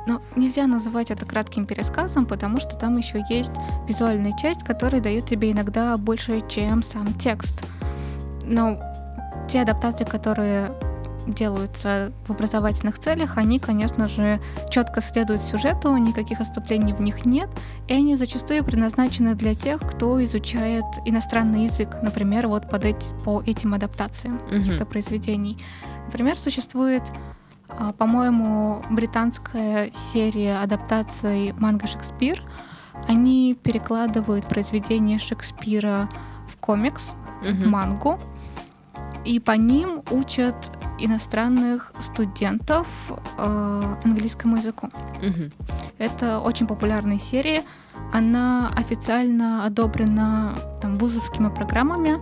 Но 0.06 0.20
нельзя 0.36 0.66
называть 0.66 1.10
это 1.12 1.24
кратким 1.26 1.66
пересказом, 1.66 2.26
потому 2.26 2.58
что 2.58 2.76
там 2.76 2.96
еще 2.96 3.22
есть 3.28 3.52
визуальная 3.88 4.32
часть, 4.32 4.64
которая 4.64 5.00
дает 5.00 5.26
тебе 5.26 5.52
иногда 5.52 5.96
больше, 5.96 6.42
чем 6.48 6.82
сам 6.82 7.14
текст. 7.14 7.64
Но 8.44 8.78
те 9.48 9.62
адаптации, 9.62 10.04
которые 10.04 10.72
делаются 11.26 12.12
в 12.26 12.30
образовательных 12.30 12.98
целях, 12.98 13.36
они, 13.38 13.58
конечно 13.58 14.08
же, 14.08 14.40
четко 14.70 15.00
следуют 15.00 15.42
сюжету, 15.42 15.96
никаких 15.96 16.40
отступлений 16.40 16.92
в 16.92 17.00
них 17.00 17.24
нет, 17.24 17.48
и 17.88 17.94
они 17.94 18.16
зачастую 18.16 18.64
предназначены 18.64 19.34
для 19.34 19.54
тех, 19.54 19.80
кто 19.80 20.22
изучает 20.24 20.84
иностранный 21.04 21.64
язык, 21.64 21.96
например, 22.02 22.48
вот 22.48 22.68
под 22.68 22.84
эти- 22.84 23.12
по 23.24 23.42
этим 23.42 23.74
адаптациям 23.74 24.36
Мгм. 24.36 24.48
каких-то 24.58 24.86
произведений. 24.86 25.58
Например, 26.06 26.36
существует, 26.38 27.02
а, 27.68 27.92
по-моему, 27.92 28.84
британская 28.90 29.90
серия 29.92 30.58
адаптаций 30.58 31.52
манга 31.58 31.86
«Шекспир». 31.86 32.42
Они 33.08 33.54
перекладывают 33.60 34.48
произведения 34.48 35.18
Шекспира 35.18 36.08
в 36.46 36.56
комикс, 36.58 37.14
в 37.42 37.60
Мгм. 37.62 37.70
мангу, 37.70 38.20
и 39.24 39.38
по 39.40 39.52
ним 39.52 40.02
учат 40.10 40.54
иностранных 40.98 41.92
студентов 41.98 42.86
э, 43.38 43.94
английскому 44.04 44.56
языку. 44.56 44.88
Мгм. 45.22 45.52
Это 45.98 46.40
очень 46.40 46.66
популярная 46.66 47.18
серия. 47.18 47.64
Она 48.12 48.70
официально 48.76 49.64
одобрена 49.64 50.54
там, 50.80 50.96
вузовскими 50.96 51.48
программами, 51.48 52.18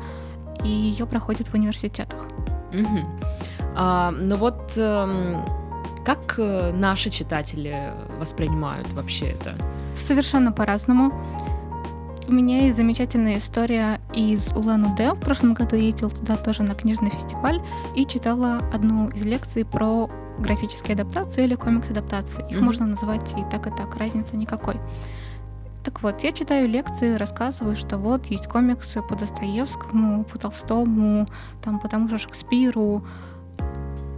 и 0.64 0.68
ее 0.68 1.07
проходят 1.07 1.48
в 1.48 1.55
университетах. 1.55 2.28
Мгм. 2.72 3.20
А, 3.74 4.11
ну 4.11 4.36
вот 4.36 4.72
эм, 4.76 5.44
как 6.05 6.34
э, 6.38 6.72
наши 6.72 7.11
читатели 7.11 7.92
воспринимают 8.18 8.92
вообще 8.92 9.30
это? 9.30 9.55
Совершенно 9.94 10.53
по-разному. 10.53 11.12
У 12.29 12.33
меня 12.33 12.64
есть 12.64 12.77
замечательная 12.77 13.39
история 13.39 14.01
из 14.14 14.53
Улан-Удэ. 14.53 15.14
В 15.14 15.21
прошлом 15.21 15.55
году 15.55 15.75
я 15.77 15.83
ездила 15.85 16.11
туда 16.11 16.37
тоже 16.37 16.62
на 16.62 16.75
книжный 16.75 17.11
фестиваль 17.11 17.61
и 17.97 18.07
читала 18.07 18.59
одну 18.73 19.09
из 19.09 19.25
лекций 19.25 19.64
про 19.64 20.09
графические 20.39 20.95
адаптации 20.95 21.45
или 21.45 21.55
комикс-адаптации. 21.57 22.45
Их 22.49 22.57
Мгм. 22.59 22.66
можно 22.66 22.87
называть 22.87 23.35
и 23.37 23.43
так, 23.51 23.66
и 23.66 23.71
так, 23.71 23.97
разницы 23.97 24.37
никакой. 24.37 24.77
Так 25.83 26.03
вот, 26.03 26.23
я 26.23 26.31
читаю 26.33 26.68
лекции, 26.68 27.14
рассказываю, 27.14 27.77
что 27.77 27.99
вот 27.99 28.27
есть 28.27 28.47
комиксы 28.47 29.03
по 29.03 29.16
Достоевскому, 29.16 30.25
по 30.25 30.39
Толстому, 30.39 31.27
там, 31.62 31.81
по 31.81 31.89
тому 31.89 32.07
же 32.09 32.18
Шекспиру. 32.18 33.05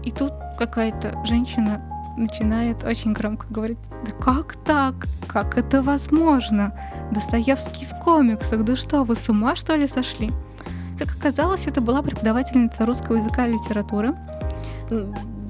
И 0.05 0.11
тут 0.11 0.33
какая-то 0.59 1.25
женщина 1.25 1.81
начинает 2.17 2.85
очень 2.85 3.13
громко 3.13 3.47
говорить, 3.49 3.79
да 4.05 4.13
как 4.13 4.55
так? 4.65 4.95
Как 5.27 5.59
это 5.59 5.83
возможно? 5.83 6.73
Достоевский 7.11 7.87
в 7.87 7.99
комиксах, 8.03 8.65
да 8.65 8.77
что, 8.77 9.05
вы 9.05 9.15
с 9.15 9.29
ума 9.29 9.57
что 9.57 9.75
ли 9.77 9.87
сошли? 9.87 10.31
Как 10.99 11.17
оказалось, 11.17 11.67
это 11.67 11.81
была 11.81 12.03
преподавательница 12.03 12.87
русского 12.87 13.17
языка 13.17 13.47
и 13.47 13.53
литературы. 13.53 14.15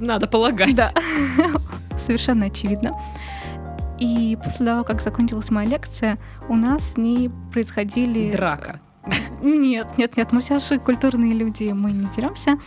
Надо 0.00 0.26
полагать. 0.26 0.74
Да. 0.74 0.92
совершенно 1.98 2.46
очевидно. 2.46 2.98
И 3.98 4.36
после 4.42 4.66
того, 4.66 4.84
как 4.84 5.00
закончилась 5.00 5.50
моя 5.50 5.68
лекция, 5.68 6.18
у 6.48 6.56
нас 6.56 6.92
с 6.92 6.96
ней 6.96 7.30
происходили... 7.52 8.32
Драка. 8.32 8.80
Нет, 9.40 9.98
нет, 9.98 10.16
нет, 10.16 10.32
мы 10.32 10.40
все 10.40 10.58
же 10.58 10.78
культурные 10.78 11.34
люди, 11.34 11.70
мы 11.72 11.92
не 11.92 12.06
деремся. 12.14 12.58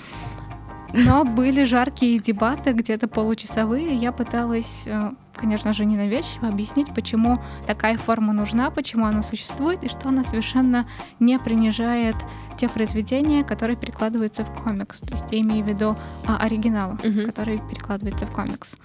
Но 0.95 1.25
были 1.25 1.63
жаркие 1.65 2.19
дебаты, 2.19 2.71
где-то 2.71 3.07
получасовые. 3.07 3.95
Я 3.95 4.11
пыталась, 4.11 4.83
э, 4.87 5.11
конечно 5.33 5.73
же, 5.73 5.85
ненавязчиво 5.85 6.47
объяснить, 6.47 6.93
почему 6.93 7.37
такая 7.67 7.97
форма 7.97 8.31
нужна, 8.33 8.71
почему 8.71 9.05
она 9.05 9.21
существует, 9.21 9.83
и 9.83 9.89
что 9.89 10.09
она 10.09 10.23
совершенно 10.23 10.87
не 11.19 11.37
принижает 11.39 12.15
те 12.57 12.69
произведения, 12.69 13.43
которые 13.43 13.75
перекладываются 13.75 14.45
в 14.45 14.53
комикс. 14.63 15.01
То 15.01 15.11
есть 15.11 15.25
я 15.31 15.41
имею 15.41 15.65
в 15.65 15.67
виду 15.67 15.97
а, 16.27 16.37
оригинал, 16.37 16.93
Мгм. 17.03 17.25
который 17.25 17.59
перекладывается 17.69 18.25
в 18.25 18.31
комикс. 18.31 18.77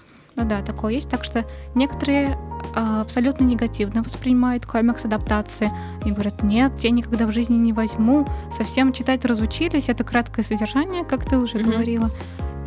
Ну 0.42 0.48
да, 0.48 0.62
такое 0.62 0.94
есть. 0.94 1.10
Так 1.10 1.24
что 1.24 1.44
некоторые 1.74 2.38
а, 2.74 3.02
абсолютно 3.02 3.44
негативно 3.44 4.02
воспринимают 4.02 4.64
комикс-адаптации. 4.66 5.70
И 6.04 6.10
говорят, 6.10 6.42
нет, 6.42 6.72
я 6.80 6.90
никогда 6.90 7.26
в 7.26 7.32
жизни 7.32 7.56
не 7.56 7.72
возьму. 7.72 8.26
Совсем 8.50 8.92
читать 8.92 9.24
разучились. 9.24 9.88
Это 9.88 10.04
краткое 10.04 10.42
содержание, 10.42 11.04
как 11.04 11.24
ты 11.24 11.36
уже 11.38 11.58
Мгм. 11.58 11.70
говорила. 11.70 12.10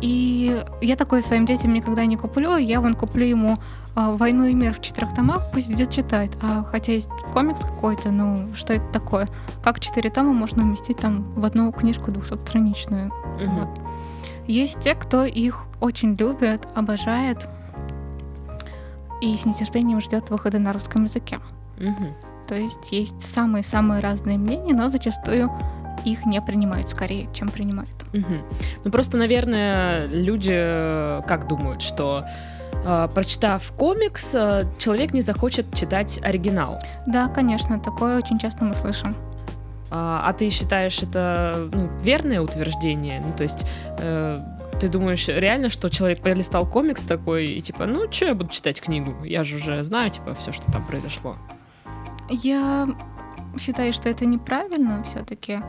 И 0.00 0.60
я 0.82 0.96
такое 0.96 1.22
своим 1.22 1.46
детям 1.46 1.72
никогда 1.72 2.04
не 2.04 2.16
куплю. 2.16 2.56
Я 2.56 2.80
вон 2.80 2.94
куплю 2.94 3.24
ему 3.24 3.56
а, 3.96 4.10
«Войну 4.16 4.44
и 4.44 4.54
мир» 4.54 4.74
в 4.74 4.80
четырех 4.80 5.14
томах, 5.14 5.50
пусть 5.52 5.70
идет 5.70 5.90
читает. 5.90 6.32
А 6.42 6.62
хотя 6.64 6.92
есть 6.92 7.08
комикс 7.32 7.60
какой-то, 7.62 8.10
ну 8.10 8.48
что 8.54 8.74
это 8.74 8.86
такое? 8.92 9.26
Как 9.62 9.80
четыре 9.80 10.10
тома 10.10 10.32
можно 10.32 10.62
уместить 10.62 10.98
там 10.98 11.32
в 11.34 11.44
одну 11.44 11.72
книжку 11.72 12.10
200-страничную? 12.10 13.10
Мгм. 13.40 13.60
Вот. 13.60 13.68
Есть 14.46 14.80
те, 14.80 14.94
кто 14.94 15.24
их 15.24 15.66
очень 15.80 16.16
любит, 16.16 16.66
обожает 16.74 17.48
и 19.20 19.36
с 19.36 19.46
нетерпением 19.46 20.00
ждет 20.00 20.30
выхода 20.30 20.58
на 20.58 20.72
русском 20.72 21.04
языке. 21.04 21.38
Мгм. 21.78 22.14
То 22.46 22.54
есть 22.54 22.92
есть 22.92 23.20
самые-самые 23.20 24.00
разные 24.00 24.38
мнения, 24.38 24.74
но 24.74 24.88
зачастую 24.88 25.50
их 26.04 26.26
не 26.26 26.40
принимают 26.42 26.88
скорее, 26.88 27.28
чем 27.32 27.48
принимают. 27.48 27.94
Мгм. 28.12 28.42
Ну 28.84 28.90
просто, 28.90 29.16
наверное, 29.16 30.06
люди 30.08 30.52
э, 30.52 31.22
как 31.26 31.48
думают, 31.48 31.80
что 31.80 32.24
э, 32.72 33.08
прочитав 33.14 33.72
комикс, 33.72 34.34
э, 34.34 34.64
человек 34.78 35.14
не 35.14 35.22
захочет 35.22 35.74
читать 35.74 36.20
оригинал. 36.22 36.78
Да, 37.06 37.28
конечно, 37.28 37.80
такое 37.80 38.18
очень 38.18 38.38
часто 38.38 38.64
мы 38.64 38.74
слышим. 38.74 39.14
А, 39.90 40.24
а 40.26 40.32
ты 40.32 40.50
считаешь 40.50 41.02
это 41.02 41.68
ну, 41.72 41.88
верное 42.02 42.40
утверждение? 42.40 43.22
Ну, 43.24 43.32
то 43.36 43.42
есть 43.44 43.64
э, 43.98 44.38
ты 44.74 44.88
думаешь 44.88 45.28
реально, 45.28 45.68
что 45.68 45.88
человек 45.88 46.22
полистал 46.22 46.68
комикс 46.68 47.06
такой 47.06 47.46
и 47.46 47.60
типа, 47.60 47.86
ну 47.86 48.10
что 48.10 48.26
я 48.26 48.34
буду 48.34 48.50
читать 48.50 48.80
книгу? 48.80 49.24
Я 49.24 49.44
же 49.44 49.56
уже 49.56 49.82
знаю 49.82 50.10
типа 50.10 50.34
все, 50.34 50.52
что 50.52 50.70
там 50.70 50.84
произошло. 50.86 51.36
Я 52.28 52.86
считаю, 53.58 53.92
что 53.92 54.08
это 54.08 54.26
неправильно 54.26 55.02
все-таки. 55.04 55.60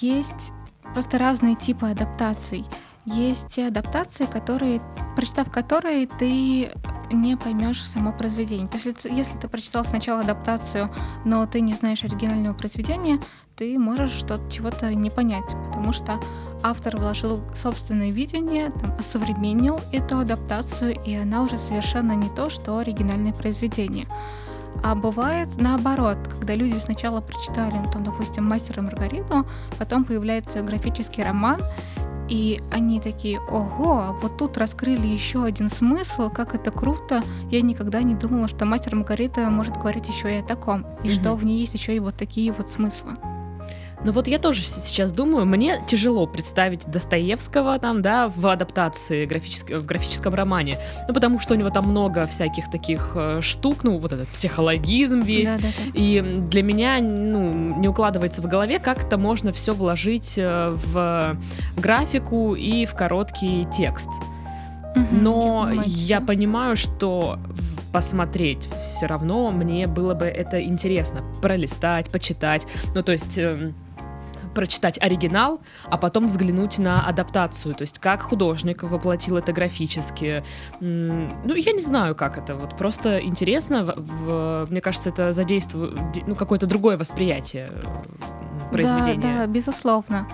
Есть 0.00 0.52
просто 0.92 1.18
разные 1.18 1.54
типы 1.54 1.86
адаптаций. 1.86 2.64
Есть 3.04 3.58
адаптации, 3.58 4.26
которые, 4.26 4.80
прочитав 5.16 5.50
которые, 5.50 6.06
ты 6.06 6.70
не 7.10 7.36
поймешь 7.36 7.82
само 7.82 8.12
произведение. 8.12 8.68
То 8.68 8.76
есть, 8.76 9.04
если 9.06 9.38
ты 9.38 9.48
прочитал 9.48 9.84
сначала 9.84 10.20
адаптацию, 10.20 10.90
но 11.24 11.46
ты 11.46 11.60
не 11.62 11.74
знаешь 11.74 12.04
оригинального 12.04 12.54
произведения, 12.54 13.18
ты 13.58 13.76
можешь 13.78 14.12
что-то 14.12 14.48
чего-то 14.50 14.94
не 14.94 15.10
понять, 15.10 15.56
потому 15.66 15.92
что 15.92 16.14
автор 16.62 16.96
вложил 16.96 17.40
собственное 17.52 18.10
видение, 18.10 18.70
там, 18.70 18.92
осовременил 18.98 19.80
эту 19.92 20.18
адаптацию, 20.18 20.94
и 21.04 21.14
она 21.16 21.42
уже 21.42 21.58
совершенно 21.58 22.12
не 22.12 22.28
то, 22.28 22.50
что 22.50 22.78
оригинальное 22.78 23.32
произведение. 23.32 24.06
А 24.84 24.94
бывает 24.94 25.48
наоборот, 25.56 26.18
когда 26.28 26.54
люди 26.54 26.76
сначала 26.76 27.20
прочитали, 27.20 27.80
там, 27.92 28.04
допустим, 28.04 28.44
«Мастера 28.44 28.80
Маргариту», 28.80 29.44
потом 29.76 30.04
появляется 30.04 30.62
графический 30.62 31.24
роман, 31.24 31.60
и 32.28 32.60
они 32.72 33.00
такие, 33.00 33.40
ого, 33.40 34.16
вот 34.22 34.36
тут 34.36 34.56
раскрыли 34.58 35.06
еще 35.06 35.42
один 35.44 35.68
смысл, 35.68 36.30
как 36.30 36.54
это 36.54 36.70
круто. 36.70 37.22
Я 37.50 37.62
никогда 37.62 38.02
не 38.02 38.14
думала, 38.14 38.46
что 38.46 38.66
мастер 38.66 38.94
Маргарита 38.94 39.50
может 39.50 39.78
говорить 39.78 40.06
еще 40.08 40.36
и 40.36 40.40
о 40.40 40.44
таком, 40.44 40.82
и 41.02 41.08
Мгм. 41.08 41.10
что 41.10 41.34
в 41.34 41.44
ней 41.44 41.58
есть 41.60 41.74
еще 41.74 41.96
и 41.96 42.00
вот 42.00 42.14
такие 42.16 42.52
вот 42.52 42.70
смыслы. 42.70 43.16
Ну 44.04 44.12
вот 44.12 44.28
я 44.28 44.38
тоже 44.38 44.62
сейчас 44.62 45.12
думаю, 45.12 45.44
мне 45.44 45.82
тяжело 45.86 46.26
представить 46.26 46.86
Достоевского 46.86 47.78
там, 47.80 48.00
да, 48.00 48.28
в 48.28 48.46
адаптации 48.46 49.26
графической, 49.26 49.80
в 49.80 49.86
графическом 49.86 50.34
романе. 50.34 50.78
Ну 51.08 51.14
потому 51.14 51.40
что 51.40 51.54
у 51.54 51.56
него 51.56 51.70
там 51.70 51.86
много 51.86 52.26
всяких 52.26 52.70
таких 52.70 53.12
э, 53.16 53.40
штук, 53.40 53.82
ну 53.82 53.98
вот 53.98 54.12
этот 54.12 54.28
психологизм 54.28 55.20
весь. 55.22 55.52
Да-да-да. 55.54 55.90
И 55.94 56.20
для 56.20 56.62
меня 56.62 57.00
ну, 57.00 57.76
не 57.78 57.88
укладывается 57.88 58.40
в 58.40 58.46
голове, 58.46 58.78
как 58.78 59.04
это 59.04 59.18
можно 59.18 59.52
все 59.52 59.74
вложить 59.74 60.38
э, 60.38 60.70
в 60.70 61.36
графику 61.76 62.54
и 62.54 62.86
в 62.86 62.94
короткий 62.94 63.66
текст. 63.72 64.10
Но 65.10 65.70
я 65.84 66.18
тебя. 66.18 66.20
понимаю, 66.20 66.76
что 66.76 67.38
посмотреть 67.92 68.68
все 68.74 69.06
равно 69.06 69.50
мне 69.50 69.86
было 69.86 70.14
бы 70.14 70.26
это 70.26 70.62
интересно. 70.62 71.24
Пролистать, 71.42 72.10
почитать. 72.10 72.66
Ну, 72.94 73.02
то 73.02 73.12
есть... 73.12 73.38
эм, 73.38 73.74
прочитать 74.58 74.98
оригинал, 75.00 75.60
а 75.84 75.96
потом 75.96 76.26
взглянуть 76.26 76.78
на 76.78 77.06
адаптацию, 77.06 77.74
то 77.74 77.82
есть 77.82 77.98
как 78.00 78.22
художник 78.22 78.82
воплотил 78.82 79.36
это 79.36 79.52
графически. 79.52 80.42
Ну, 80.80 81.54
я 81.54 81.72
не 81.72 81.80
знаю, 81.80 82.14
как 82.16 82.38
это, 82.38 82.56
вот 82.56 82.76
просто 82.76 83.20
интересно, 83.20 83.84
в- 83.84 83.94
в- 83.96 84.66
мне 84.70 84.80
кажется, 84.80 85.10
это 85.10 85.32
задействует 85.32 85.94
де- 86.12 86.24
ну, 86.26 86.34
какое-то 86.34 86.66
другое 86.66 86.96
восприятие 86.98 87.70
э, 87.72 88.72
произведения. 88.72 89.20
Да, 89.22 89.38
да, 89.38 89.46
безусловно. 89.46 90.26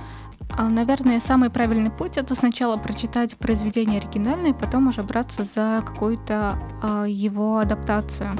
А, 0.58 0.68
Наверное, 0.68 1.20
самый 1.20 1.50
правильный 1.50 1.90
путь 1.90 2.16
это 2.16 2.34
сначала 2.34 2.76
прочитать 2.78 3.36
произведение 3.36 3.98
оригинальное, 4.00 4.52
потом 4.54 4.88
уже 4.88 5.02
браться 5.02 5.44
за 5.44 5.82
какую-то 5.84 6.56
а, 6.82 7.04
его 7.04 7.58
адаптацию. 7.58 8.30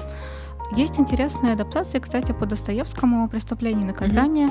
Есть 0.76 0.98
интересные 0.98 1.52
адаптации, 1.52 1.98
кстати, 2.00 2.32
по 2.32 2.46
Достоевскому 2.46 3.28
«Преступление 3.28 3.82
и 3.84 3.86
наказание». 3.86 4.48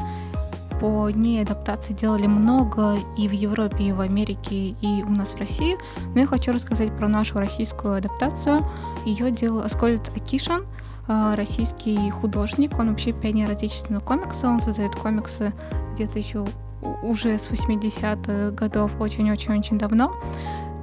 По 0.84 1.10
ней 1.12 1.42
адаптации 1.42 1.94
делали 1.94 2.28
много 2.28 2.98
и 3.18 3.30
в 3.30 3.32
Европе, 3.32 3.86
и 3.86 3.92
в 3.94 4.02
Америке, 4.02 4.76
и 4.82 5.02
у 5.08 5.12
нас 5.12 5.30
в 5.32 5.40
России. 5.40 5.78
Но 6.14 6.20
я 6.20 6.28
хочу 6.28 6.52
рассказать 6.52 6.94
про 6.98 7.08
нашу 7.08 7.40
российскую 7.40 7.94
адаптацию. 7.96 8.66
Ее 9.06 9.32
делал 9.32 9.62
Аскольд 9.62 10.12
Акишин, 10.14 10.66
а, 11.08 11.38
российский 11.38 12.10
художник. 12.10 12.78
Он 12.78 12.90
вообще 12.90 13.14
пионер 13.14 13.50
отечественного 13.52 14.04
комикса. 14.04 14.50
Он 14.50 14.60
создает 14.60 14.94
комиксы 14.94 15.54
где-то 15.94 16.20
еще 16.20 16.46
уже 17.02 17.38
с 17.38 17.50
80-х 17.50 18.52
годов, 18.52 18.92
очень-очень-очень 19.00 19.78
давно. 19.78 20.14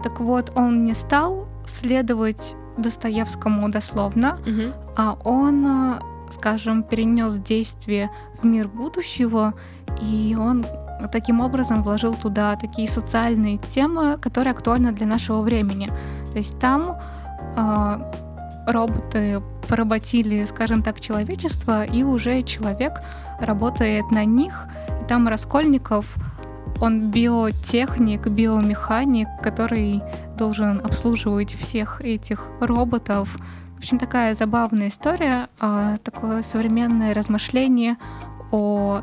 Так 0.02 0.20
вот, 0.20 0.50
он 0.54 0.82
не 0.84 0.94
стал 0.94 1.46
следовать 1.66 2.56
Достоевскому 2.78 3.68
дословно, 3.70 4.38
Мгм. 4.46 4.72
а 4.96 5.18
он, 5.24 5.66
э, 5.66 6.00
скажем, 6.32 6.82
перенес 6.82 7.36
действие 7.38 8.10
в 8.40 8.44
мир 8.44 8.68
будущего, 8.68 9.54
и 10.00 10.36
он 10.38 10.64
таким 11.12 11.40
образом 11.40 11.82
вложил 11.82 12.14
туда 12.14 12.56
такие 12.56 12.88
социальные 12.88 13.58
темы, 13.58 14.18
которые 14.18 14.52
актуальны 14.52 14.92
для 14.92 15.06
нашего 15.06 15.40
времени. 15.42 15.90
То 16.30 16.36
есть 16.36 16.58
там 16.58 16.98
э, 17.56 18.12
роботы 18.66 19.42
поработили, 19.68 20.44
скажем 20.44 20.82
так, 20.82 21.00
человечество, 21.00 21.84
и 21.84 22.02
уже 22.02 22.42
человек 22.42 23.00
работает 23.40 24.10
на 24.10 24.24
них. 24.24 24.66
И 25.00 25.04
там 25.06 25.28
Раскольников, 25.28 26.16
он 26.80 27.10
биотехник, 27.10 28.26
биомеханик, 28.26 29.28
который 29.42 30.02
должен 30.36 30.80
обслуживать 30.84 31.54
всех 31.54 32.00
этих 32.02 32.48
роботов. 32.60 33.36
В 33.80 33.82
общем, 33.82 33.96
такая 33.98 34.34
забавная 34.34 34.88
история, 34.88 35.48
а, 35.58 35.96
такое 36.04 36.42
современное 36.42 37.14
размышление 37.14 37.96
о 38.52 39.00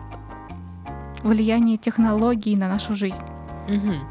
влиянии 1.24 1.78
технологий 1.78 2.56
на 2.56 2.68
нашу 2.70 2.94
жизнь. 2.94 3.24
Мгм. 3.68 4.08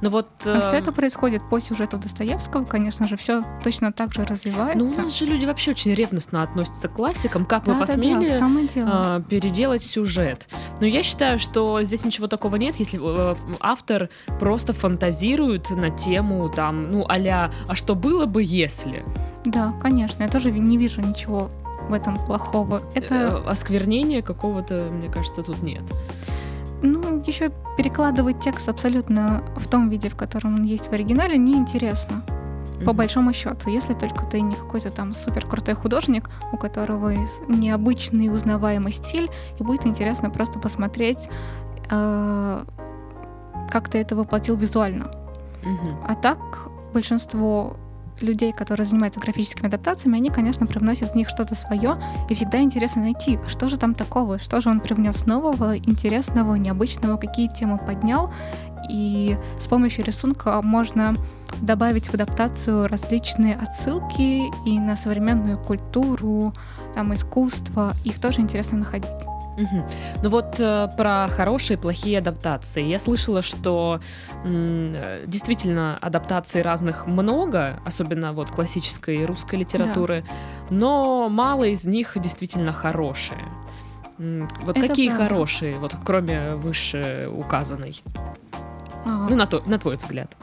Ну 0.00 0.10
вот... 0.10 0.28
А 0.44 0.60
все 0.60 0.76
э, 0.76 0.78
это 0.78 0.92
происходит 0.92 1.42
по 1.48 1.60
сюжету 1.60 1.98
Достоевского, 1.98 2.64
конечно 2.64 3.06
же, 3.06 3.16
все 3.16 3.44
точно 3.62 3.92
так 3.92 4.12
же 4.12 4.24
развивается. 4.24 4.78
Ну, 4.78 4.90
у 4.90 4.96
нас 4.96 5.16
же 5.16 5.26
люди 5.26 5.44
вообще 5.44 5.72
очень 5.72 5.94
ревностно 5.94 6.42
относятся 6.42 6.88
к 6.88 6.92
классикам. 6.92 7.44
Как 7.44 7.66
вы 7.66 7.74
Да-да-да, 7.74 7.92
посмели 7.92 8.26
и 8.64 8.68
дело. 8.68 8.90
а, 8.92 9.20
переделать 9.20 9.82
сюжет? 9.82 10.48
Но 10.80 10.86
я 10.86 11.02
считаю, 11.02 11.38
что 11.38 11.82
здесь 11.82 12.04
ничего 12.04 12.26
такого 12.26 12.56
нет, 12.56 12.76
если 12.76 12.98
э, 13.02 13.34
автор 13.60 14.08
просто 14.38 14.72
фантазирует 14.72 15.70
на 15.70 15.90
тему 15.90 16.48
там, 16.48 16.90
ну, 16.90 17.06
а 17.08 17.50
«А 17.68 17.74
что 17.74 17.94
было 17.94 18.26
бы, 18.26 18.42
если?» 18.42 19.04
Да, 19.44 19.72
конечно, 19.80 20.22
я 20.22 20.28
тоже 20.28 20.50
не 20.50 20.76
вижу 20.76 21.00
ничего 21.00 21.50
в 21.88 21.92
этом 21.92 22.16
плохого. 22.24 22.82
Это 22.94 23.42
Э, 23.44 23.50
Осквернения 23.50 24.22
какого-то, 24.22 24.88
мне 24.90 25.08
кажется, 25.08 25.42
тут 25.42 25.62
нет. 25.62 25.82
Ну, 26.82 27.22
еще 27.26 27.50
перекладывать 27.76 28.40
текст 28.40 28.68
абсолютно 28.68 29.44
в 29.56 29.68
том 29.68 29.88
виде, 29.88 30.08
в 30.08 30.16
котором 30.16 30.56
он 30.56 30.62
есть 30.62 30.88
в 30.88 30.92
оригинале, 30.92 31.36
неинтересно. 31.36 32.22
По 32.84 32.94
большому 32.94 33.34
счету, 33.34 33.68
если 33.68 33.92
только 33.92 34.24
ты 34.24 34.40
не 34.40 34.54
какой-то 34.54 34.90
там 34.90 35.14
супер 35.14 35.46
крутой 35.46 35.74
художник, 35.74 36.30
у 36.52 36.56
которого 36.56 37.12
необычный 37.46 38.32
узнаваемый 38.32 38.92
стиль, 38.92 39.28
и 39.58 39.62
будет 39.62 39.86
интересно 39.86 40.30
просто 40.30 40.58
посмотреть, 40.58 41.28
э, 41.90 42.64
как 43.70 43.88
ты 43.90 43.98
это 43.98 44.16
воплотил 44.16 44.56
визуально. 44.56 45.10
А 46.08 46.14
так 46.14 46.38
большинство 46.94 47.76
людей, 48.22 48.52
которые 48.52 48.86
занимаются 48.86 49.20
графическими 49.20 49.68
адаптациями, 49.68 50.16
они, 50.18 50.30
конечно, 50.30 50.66
привносят 50.66 51.12
в 51.12 51.14
них 51.14 51.28
что-то 51.28 51.54
свое, 51.54 52.00
и 52.28 52.34
всегда 52.34 52.60
интересно 52.60 53.02
найти, 53.02 53.38
что 53.46 53.68
же 53.68 53.76
там 53.76 53.94
такого, 53.94 54.38
что 54.38 54.60
же 54.60 54.70
он 54.70 54.80
привнес 54.80 55.26
нового, 55.26 55.76
интересного, 55.76 56.54
необычного, 56.54 57.16
какие 57.16 57.48
темы 57.48 57.78
поднял, 57.78 58.32
и 58.88 59.36
с 59.58 59.66
помощью 59.68 60.04
рисунка 60.04 60.60
можно 60.62 61.14
добавить 61.60 62.08
в 62.08 62.14
адаптацию 62.14 62.88
различные 62.88 63.56
отсылки 63.56 64.42
и 64.68 64.78
на 64.78 64.96
современную 64.96 65.58
культуру, 65.58 66.52
там, 66.94 67.14
искусство, 67.14 67.94
их 68.04 68.18
тоже 68.20 68.40
интересно 68.40 68.78
находить. 68.78 69.10
Угу. 69.60 69.84
Ну 70.22 70.28
вот 70.28 70.58
э, 70.58 70.88
про 70.96 71.28
хорошие 71.28 71.76
и 71.76 71.80
плохие 71.80 72.18
адаптации. 72.18 72.82
Я 72.82 72.98
слышала, 72.98 73.42
что 73.42 74.00
м, 74.44 74.94
действительно 75.26 75.98
адаптаций 75.98 76.62
разных 76.62 77.06
много, 77.06 77.80
особенно 77.84 78.32
вот 78.32 78.50
классической 78.50 79.24
русской 79.24 79.56
литературы, 79.56 80.24
да. 80.26 80.76
но 80.76 81.28
мало 81.28 81.64
из 81.64 81.84
них 81.84 82.16
действительно 82.16 82.72
хорошие. 82.72 83.44
Вот 84.18 84.76
Это 84.76 84.86
какие 84.86 85.08
правда. 85.08 85.28
хорошие, 85.28 85.78
вот 85.78 85.94
кроме 86.04 86.54
выше 86.56 87.30
указанной? 87.32 88.02
Ага. 89.04 89.28
Ну, 89.30 89.36
на, 89.36 89.46
то, 89.46 89.62
на 89.64 89.78
твой 89.78 89.96
взгляд. 89.96 90.36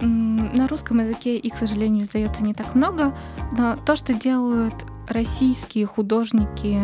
На 0.00 0.68
русском 0.68 1.00
языке 1.00 1.36
их, 1.36 1.54
к 1.54 1.56
сожалению, 1.56 2.04
издается 2.04 2.44
не 2.44 2.54
так 2.54 2.74
много, 2.74 3.12
но 3.52 3.76
то, 3.76 3.96
что 3.96 4.14
делают 4.14 4.86
российские 5.08 5.86
художники 5.86 6.78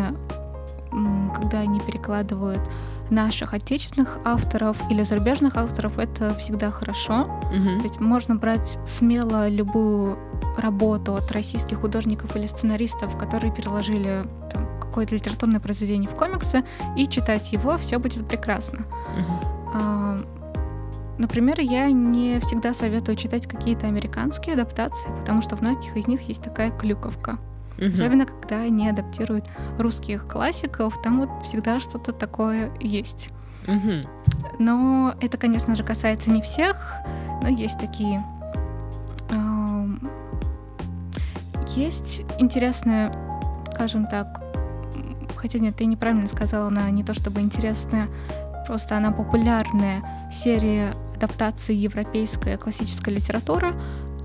когда 1.35 1.59
они 1.59 1.79
перекладывают 1.79 2.61
наших 3.09 3.53
отечественных 3.53 4.19
авторов 4.25 4.77
или 4.89 5.03
зарубежных 5.03 5.55
авторов, 5.55 5.97
это 5.97 6.33
всегда 6.35 6.71
хорошо. 6.71 7.21
Угу. 7.51 7.79
То 7.79 7.83
есть 7.83 7.99
можно 7.99 8.35
брать 8.35 8.79
смело 8.85 9.47
любую 9.47 10.19
работу 10.57 11.15
от 11.15 11.31
российских 11.31 11.81
художников 11.81 12.35
или 12.35 12.47
сценаристов, 12.47 13.17
которые 13.17 13.53
переложили 13.53 14.23
там, 14.51 14.67
какое-то 14.81 15.15
литературное 15.15 15.59
произведение 15.59 16.09
в 16.09 16.15
комиксы, 16.15 16.63
и 16.97 17.07
читать 17.07 17.51
его, 17.53 17.77
все 17.77 17.99
будет 17.99 18.27
прекрасно. 18.27 18.79
Угу. 18.79 19.47
А, 19.75 20.19
например, 21.17 21.59
я 21.59 21.91
не 21.91 22.39
всегда 22.39 22.73
советую 22.73 23.15
читать 23.15 23.47
какие-то 23.47 23.87
американские 23.87 24.53
адаптации, 24.53 25.09
потому 25.19 25.41
что 25.41 25.55
в 25.55 25.61
многих 25.61 25.95
из 25.95 26.07
них 26.07 26.21
есть 26.23 26.43
такая 26.43 26.71
клюковка. 26.71 27.37
Угу. 27.77 27.87
Особенно, 27.87 28.25
когда 28.25 28.61
они 28.61 28.89
адаптируют 28.89 29.45
русских 29.77 30.27
классиков, 30.27 31.01
там 31.01 31.19
вот 31.19 31.29
всегда 31.45 31.79
что-то 31.79 32.11
такое 32.11 32.71
есть. 32.79 33.31
Угу. 33.67 34.07
Но 34.59 35.13
это, 35.21 35.37
конечно 35.37 35.75
же, 35.75 35.83
касается 35.83 36.31
не 36.31 36.41
всех, 36.41 36.93
но 37.41 37.49
есть 37.49 37.79
такие. 37.79 38.23
есть 41.77 42.23
интересная, 42.39 43.13
скажем 43.73 44.07
так, 44.07 44.41
хотя 45.35 45.59
нет, 45.59 45.75
ты 45.75 45.85
неправильно 45.85 46.27
сказала, 46.27 46.67
она 46.67 46.89
не 46.89 47.03
то 47.03 47.13
чтобы 47.13 47.41
интересная, 47.41 48.07
просто 48.65 48.97
она 48.97 49.11
популярная 49.11 50.03
серия 50.31 50.93
адаптации 51.15 51.75
европейской 51.75 52.57
классической 52.57 53.13
литературы 53.13 53.73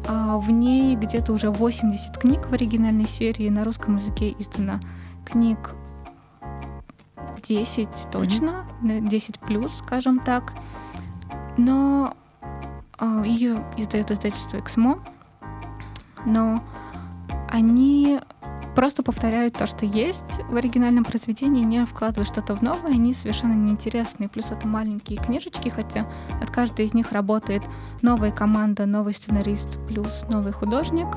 а 0.07 0.39
в 0.39 0.51
ней 0.51 0.97
где-то 0.97 1.33
уже 1.33 1.51
80 1.51 2.17
книг 2.19 2.49
в 2.49 2.53
оригинальной 2.53 3.07
серии 3.07 3.49
на 3.49 3.65
русском 3.65 3.97
языке 3.97 4.35
издано. 4.39 4.81
Книг 5.25 5.75
10 7.43 8.09
точно, 8.11 8.67
mm-hmm. 8.83 9.09
10 9.09 9.39
плюс, 9.41 9.75
скажем 9.75 10.21
так. 10.21 10.55
Но 11.57 12.15
а, 12.99 13.23
ее 13.25 13.65
издает 13.77 14.11
издательство 14.11 14.59
Эксмо. 14.59 14.99
Но 16.25 16.63
они 17.51 18.21
просто 18.75 19.03
повторяют 19.03 19.55
то, 19.55 19.67
что 19.67 19.87
есть 19.87 20.41
в 20.49 20.57
оригинальном 20.57 21.05
произведении, 21.05 21.65
не 21.65 21.85
вкладывая 21.85 22.27
что-то 22.27 22.55
в 22.55 22.63
новое, 22.63 22.93
они 22.93 23.15
совершенно 23.15 23.55
неинтересные. 23.55 24.29
Плюс 24.29 24.51
это 24.51 24.67
маленькие 24.67 25.19
книжечки, 25.19 25.69
хотя 25.69 26.07
от 26.41 26.51
каждой 26.51 26.87
из 26.87 26.95
них 26.95 27.13
работает 27.13 27.63
новая 28.01 28.31
команда, 28.31 28.87
новый 28.87 29.15
сценарист, 29.15 29.79
плюс 29.87 30.25
новый 30.31 30.53
художник. 30.53 31.09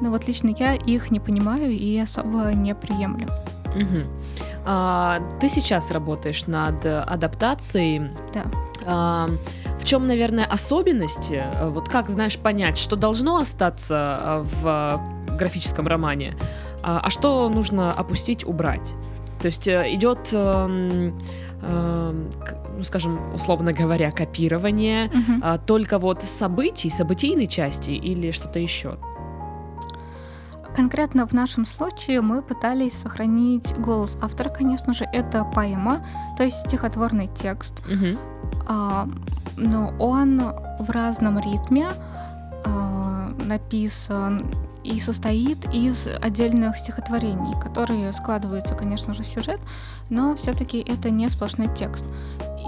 Но 0.00 0.10
вот 0.10 0.26
лично 0.28 0.54
я 0.58 0.74
их 0.74 1.10
не 1.10 1.20
понимаю 1.20 1.70
и 1.70 1.98
особо 1.98 2.52
не 2.52 2.74
приемлю. 2.74 3.28
Угу. 3.74 4.04
А, 4.64 5.20
ты 5.40 5.48
сейчас 5.48 5.90
работаешь 5.90 6.46
над 6.46 6.84
адаптацией. 6.84 8.10
Да. 8.32 8.44
А, 8.86 9.28
в 9.80 9.84
чем, 9.84 10.06
наверное, 10.06 10.44
особенности? 10.44 11.42
Вот 11.62 11.88
как, 11.88 12.08
знаешь, 12.08 12.38
понять, 12.38 12.78
что 12.78 12.96
должно 12.96 13.38
остаться 13.38 14.44
в 14.60 15.00
графическом 15.38 15.86
романе, 15.86 16.36
а, 16.88 17.00
а 17.04 17.10
что 17.10 17.50
нужно 17.50 17.92
опустить, 17.92 18.46
убрать. 18.46 18.94
То 19.42 19.46
есть 19.46 19.68
э, 19.68 19.94
идет, 19.94 20.30
эм, 20.32 21.20
ну, 21.60 22.82
скажем, 22.82 23.34
условно 23.34 23.74
говоря, 23.74 24.10
копирование 24.10 25.08
угу. 25.08 25.58
только 25.66 25.98
вот 25.98 26.22
событий, 26.22 26.88
событийной 26.88 27.46
части 27.46 27.90
или 27.90 28.30
что-то 28.30 28.58
еще? 28.58 28.96
Конкретно 30.74 31.26
в 31.26 31.32
нашем 31.32 31.66
случае 31.66 32.22
мы 32.22 32.40
пытались 32.40 32.94
сохранить 32.94 33.76
голос 33.78 34.16
автора, 34.22 34.48
конечно 34.48 34.94
же, 34.94 35.04
это 35.12 35.44
поэма, 35.44 36.06
то 36.38 36.44
есть 36.44 36.68
стихотворный 36.68 37.26
текст, 37.26 37.82
угу. 37.86 38.18
а, 38.66 39.06
но 39.56 39.92
он 39.98 40.40
в 40.78 40.88
разном 40.88 41.38
ритме 41.38 41.88
а, 42.64 43.30
написан 43.44 44.42
и 44.88 44.98
состоит 44.98 45.72
из 45.74 46.08
отдельных 46.22 46.78
стихотворений, 46.78 47.54
которые 47.60 48.12
складываются, 48.12 48.74
конечно 48.74 49.12
же, 49.12 49.22
в 49.22 49.28
сюжет, 49.28 49.60
но 50.08 50.34
все-таки 50.34 50.78
это 50.78 51.10
не 51.10 51.28
сплошной 51.28 51.68
текст. 51.74 52.06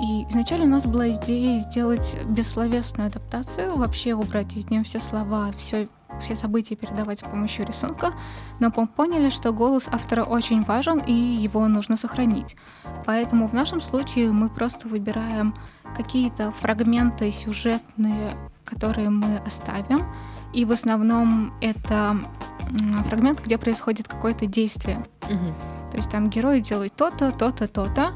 И 0.02 0.24
изначально 0.28 0.66
у 0.66 0.68
нас 0.68 0.86
была 0.86 1.10
идея 1.10 1.60
сделать 1.60 2.16
бессловесную 2.26 3.08
адаптацию, 3.08 3.76
вообще 3.76 4.14
убрать 4.14 4.56
из 4.56 4.70
нее 4.70 4.82
все 4.82 5.00
слова, 5.00 5.50
все 5.56 5.88
все 6.20 6.34
события 6.34 6.74
передавать 6.74 7.20
с 7.20 7.22
помощью 7.22 7.64
рисунка, 7.64 8.12
но 8.58 8.70
поняли, 8.70 9.30
что 9.30 9.52
голос 9.52 9.88
автора 9.90 10.24
очень 10.24 10.64
важен 10.64 10.98
и 10.98 11.12
его 11.12 11.66
нужно 11.68 11.96
сохранить. 11.96 12.56
Поэтому 13.06 13.46
в 13.46 13.54
нашем 13.54 13.80
случае 13.80 14.32
мы 14.32 14.50
просто 14.50 14.88
выбираем 14.88 15.54
какие-то 15.96 16.52
фрагменты 16.52 17.30
сюжетные, 17.30 18.36
которые 18.64 19.08
мы 19.08 19.38
оставим, 19.38 20.04
и 20.52 20.64
в 20.64 20.72
основном 20.72 21.52
это 21.60 22.16
фрагмент, 23.06 23.44
где 23.44 23.58
происходит 23.58 24.08
какое-то 24.08 24.46
действие. 24.46 25.04
Угу. 25.22 25.54
То 25.90 25.96
есть 25.96 26.10
там 26.10 26.28
герои 26.30 26.60
делают 26.60 26.94
то-то, 26.94 27.32
то-то, 27.32 27.68
то-то. 27.68 28.12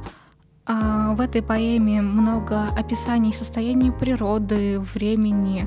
А 0.67 1.15
в 1.15 1.21
этой 1.21 1.43
поэме 1.43 2.01
много 2.01 2.69
описаний 2.79 3.33
состояния 3.33 3.93
природы, 3.93 4.81
времени 4.81 5.67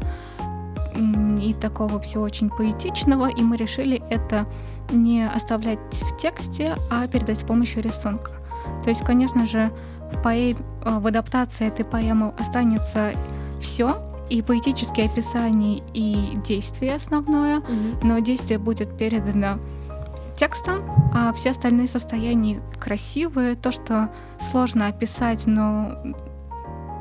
и 1.40 1.54
такого 1.54 2.00
всего 2.00 2.24
очень 2.24 2.50
поэтичного, 2.50 3.30
и 3.30 3.42
мы 3.42 3.58
решили 3.58 4.02
это 4.10 4.48
не 4.90 5.28
оставлять 5.28 6.02
в 6.02 6.18
тексте, 6.18 6.76
а 6.90 7.08
передать 7.08 7.40
с 7.40 7.44
помощью 7.44 7.84
рисунка. 7.84 8.32
То 8.84 8.90
есть, 8.90 9.04
конечно 9.04 9.46
же, 9.46 9.72
в, 10.12 10.22
поэм... 10.24 10.58
в 10.84 11.06
адаптации 11.06 11.68
этой 11.68 11.86
поэмы 11.86 12.34
останется 12.40 13.12
все, 13.62 13.96
и 14.30 14.42
поэтические 14.42 15.08
описания, 15.08 15.82
и 15.94 16.38
действие 16.44 16.96
основное, 16.96 17.60
mm-hmm. 17.60 18.00
но 18.04 18.20
действие 18.20 18.60
будет 18.60 18.98
передано 18.98 19.60
текстом, 20.36 20.84
а 21.14 21.34
все 21.34 21.52
остальные 21.52 21.88
состояния 21.88 22.62
красивые, 22.80 23.56
то, 23.56 23.72
что 23.72 24.10
сложно 24.40 24.88
описать, 24.88 25.48
но 25.48 25.98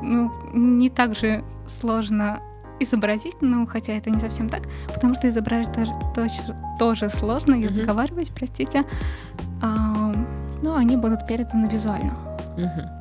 ну, 0.01 0.31
не 0.53 0.89
так 0.89 1.15
же 1.15 1.43
сложно 1.65 2.39
изобразить, 2.79 3.41
ну, 3.41 3.65
хотя 3.67 3.93
это 3.93 4.09
не 4.09 4.19
совсем 4.19 4.49
так, 4.49 4.63
потому 4.93 5.15
что 5.15 5.27
изображать 5.29 5.73
тоже, 5.73 5.91
тоже, 6.15 6.55
тоже 6.79 7.09
сложно, 7.09 7.55
mm-hmm. 7.55 7.69
заговариваюсь, 7.69 8.29
простите, 8.29 8.85
а, 9.61 10.13
но 10.63 10.75
они 10.75 10.95
будут 10.97 11.27
переданы 11.27 11.67
визуально. 11.67 12.13
Mm-hmm. 12.57 12.97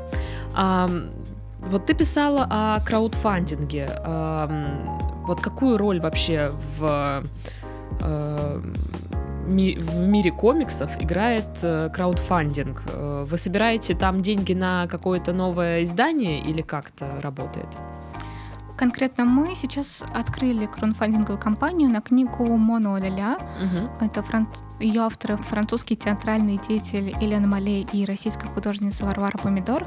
Um, 0.56 1.25
вот 1.68 1.86
ты 1.86 1.94
писала 1.94 2.46
о 2.50 2.80
краудфандинге. 2.80 3.88
Вот 5.26 5.40
какую 5.40 5.76
роль 5.78 6.00
вообще 6.00 6.52
в 6.78 7.22
ми- 9.48 9.76
в 9.78 9.96
мире 9.98 10.30
комиксов 10.30 10.90
играет 11.02 11.46
э, 11.62 11.88
краудфандинг. 11.94 12.82
Э, 12.92 13.24
Вы 13.30 13.38
собираете 13.38 13.94
там 13.94 14.20
деньги 14.22 14.52
на 14.54 14.86
какое-то 14.86 15.32
новое 15.32 15.82
издание 15.82 16.40
или 16.40 16.62
как 16.62 16.90
это 16.90 17.06
работает? 17.22 17.68
Конкретно 18.76 19.24
мы 19.24 19.54
сейчас 19.54 20.04
открыли 20.14 20.66
краудфандинговую 20.66 21.38
кампанию 21.38 21.88
на 21.88 22.00
книгу 22.00 22.44
«Моно 22.56 22.98
ля 22.98 23.38
Мгм. 23.62 23.88
Это 24.00 24.22
фран... 24.22 24.46
ее 24.80 25.00
авторы 25.02 25.36
французский 25.36 25.96
театральный 25.96 26.58
деятель 26.58 27.14
Елена 27.20 27.46
Малей 27.46 27.86
и 27.92 28.04
российская 28.04 28.48
художница 28.48 29.04
Варвара 29.06 29.38
Помидор. 29.38 29.86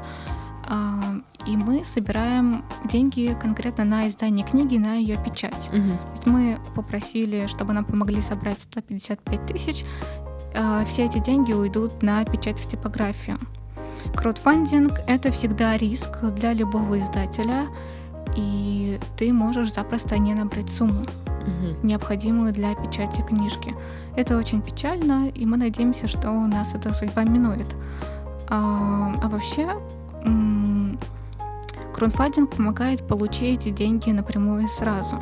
А, 0.70 1.14
И 1.46 1.56
мы 1.56 1.84
собираем 1.84 2.64
деньги 2.84 3.36
конкретно 3.40 3.84
на 3.84 4.06
издание 4.06 4.46
книги, 4.46 4.76
на 4.78 4.94
ее 4.94 5.16
печать. 5.16 5.68
То 5.70 6.10
есть 6.12 6.26
мы 6.26 6.58
попросили, 6.74 7.46
чтобы 7.48 7.72
нам 7.72 7.84
помогли 7.84 8.20
собрать 8.20 8.60
155 8.60 9.46
тысяч. 9.46 9.84
А, 10.54 10.84
Все 10.84 11.06
эти 11.06 11.18
деньги 11.18 11.52
уйдут 11.52 12.02
на 12.02 12.24
печать 12.24 12.58
в 12.60 12.66
типографию. 12.68 13.36
Краудфандинг— 14.14 15.00
это 15.06 15.30
всегда 15.30 15.76
риск 15.76 16.22
для 16.36 16.52
любого 16.54 16.98
издателя, 16.98 17.66
и 18.36 18.98
ты 19.16 19.32
можешь 19.32 19.72
запросто 19.74 20.18
не 20.18 20.34
набрать 20.34 20.70
сумму 20.70 21.04
Мгм. 21.46 21.76
необходимую 21.82 22.52
для 22.52 22.74
печати 22.74 23.22
книжки. 23.22 23.74
Это 24.16 24.36
очень 24.38 24.60
печально, 24.62 25.28
и 25.28 25.46
мы 25.46 25.56
надеемся, 25.56 26.06
что 26.06 26.30
нас 26.46 26.74
эта 26.74 26.92
судьба 26.94 27.24
минует. 27.24 27.66
А, 28.48 29.14
а 29.22 29.28
вообще, 29.28 29.68
краудфандинг 31.94 32.56
помогает 32.56 33.06
получить 33.06 33.66
эти 33.66 33.70
деньги 33.70 34.10
напрямую 34.10 34.68
сразу. 34.68 35.18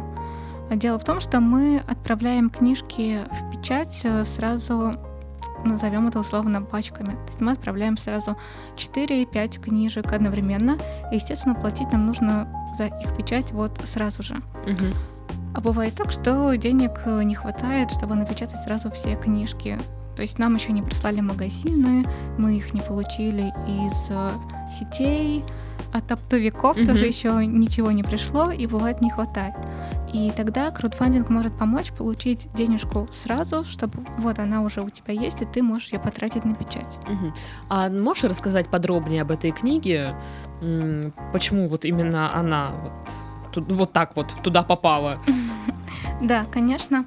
Дело 0.71 0.99
в 0.99 1.05
том, 1.05 1.19
что 1.19 1.41
мы 1.41 1.83
отправляем 1.89 2.51
книжки 2.51 3.21
в 3.33 3.51
печать 3.51 4.03
э, 4.05 4.25
сразу, 4.25 4.95
назовем 5.65 6.09
это 6.09 6.21
условно 6.21 6.63
пачками. 6.63 7.13
То 7.13 7.29
есть 7.29 7.41
мы 7.41 7.53
отправляем 7.53 7.97
сразу 7.97 8.37
4-5 8.77 9.61
книжек 9.61 10.13
одновременно, 10.13 10.79
и, 11.11 11.17
естественно, 11.17 11.55
платить 11.55 11.91
нам 11.91 12.07
нужно 12.07 12.49
за 12.77 12.85
их 12.85 13.17
печать 13.17 13.51
вот 13.53 13.73
сразу 13.85 14.23
же. 14.23 14.35
Мгм. 14.67 14.93
А 15.55 15.61
бывает 15.61 15.95
так, 15.95 16.13
что 16.13 16.55
денег 16.55 17.01
э, 17.07 17.23
не 17.23 17.35
хватает, 17.35 17.91
чтобы 17.91 18.15
напечатать 18.15 18.61
сразу 18.61 18.91
все 18.91 19.17
книжки. 19.17 19.81
То 20.19 20.23
есть 20.23 20.41
нам 20.41 20.57
еще 20.57 20.73
не 20.73 20.83
прислали 20.83 21.21
магазины, 21.21 22.05
мы 22.39 22.57
их 22.57 22.75
не 22.75 22.81
получили 22.81 23.55
из 23.69 24.11
э, 24.11 24.33
сетей, 24.69 25.45
от 25.93 26.11
оптовиков 26.11 26.77
Мгм. 26.77 26.87
тоже 26.87 27.07
еще 27.07 27.47
ничего 27.47 27.93
не 27.93 28.03
пришло, 28.03 28.51
и 28.51 28.67
бывает 28.67 29.01
не 29.01 29.11
хватает. 29.11 29.55
И 30.13 30.33
тогда 30.37 30.73
краудфандинг 30.73 31.31
может 31.31 31.57
помочь 31.57 31.93
получить 31.93 32.49
денежку 32.53 33.07
сразу, 33.13 33.63
чтобы 33.63 34.05
вот 34.19 34.41
она 34.41 34.63
уже 34.63 34.83
у 34.83 34.91
тебя 34.91 35.15
есть, 35.15 35.41
и 35.41 35.45
ты 35.45 35.63
можешь 35.63 35.93
ее 35.93 36.01
потратить 36.01 36.45
на 36.45 36.57
печать. 36.57 36.99
Мгм. 37.09 37.33
А 37.69 37.89
можешь 37.89 38.25
рассказать 38.25 38.67
подробнее 38.69 39.23
об 39.23 39.31
этой 39.31 39.53
книге? 39.53 40.17
Почему 41.33 41.69
вот 41.69 41.85
именно 41.85 42.35
она 42.35 42.73
вот, 43.55 43.71
вот 43.71 43.93
так 43.93 44.17
вот 44.17 44.35
туда 44.43 44.65
попала? 44.65 45.21
Да, 46.21 46.45
конечно. 46.53 47.05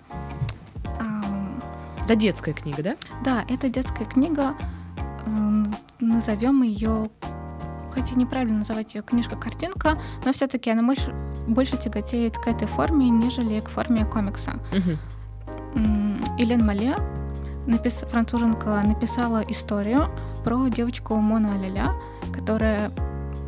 Да, 2.12 2.16
детская 2.16 2.52
книга, 2.52 2.84
да? 2.84 2.96
Да, 3.24 3.46
это 3.48 3.70
детская 3.70 4.04
книга. 4.04 4.54
М, 5.26 5.74
Назовем 6.02 6.62
ее, 6.62 7.10
хотя 7.90 8.16
неправильно 8.16 8.58
называть 8.58 8.96
ее 8.96 9.02
книжка-картинка, 9.02 9.98
но 10.26 10.34
все-таки 10.34 10.70
она 10.70 10.84
больше, 10.84 11.16
больше 11.48 11.78
тяготеет 11.78 12.38
к 12.38 12.48
этой 12.48 12.68
форме, 12.68 13.10
нежели 13.10 13.62
к 13.62 13.70
форме 13.70 14.04
комикса. 14.04 14.60
М, 15.74 16.22
Элен 16.38 16.66
Мале, 16.66 16.98
напис... 17.66 18.04
француженка, 18.12 18.82
написала 18.84 19.42
историю 19.48 20.10
про 20.44 20.68
девочку 20.68 21.16
Мона 21.16 21.58
Ляля, 21.62 21.94
которая 22.34 22.92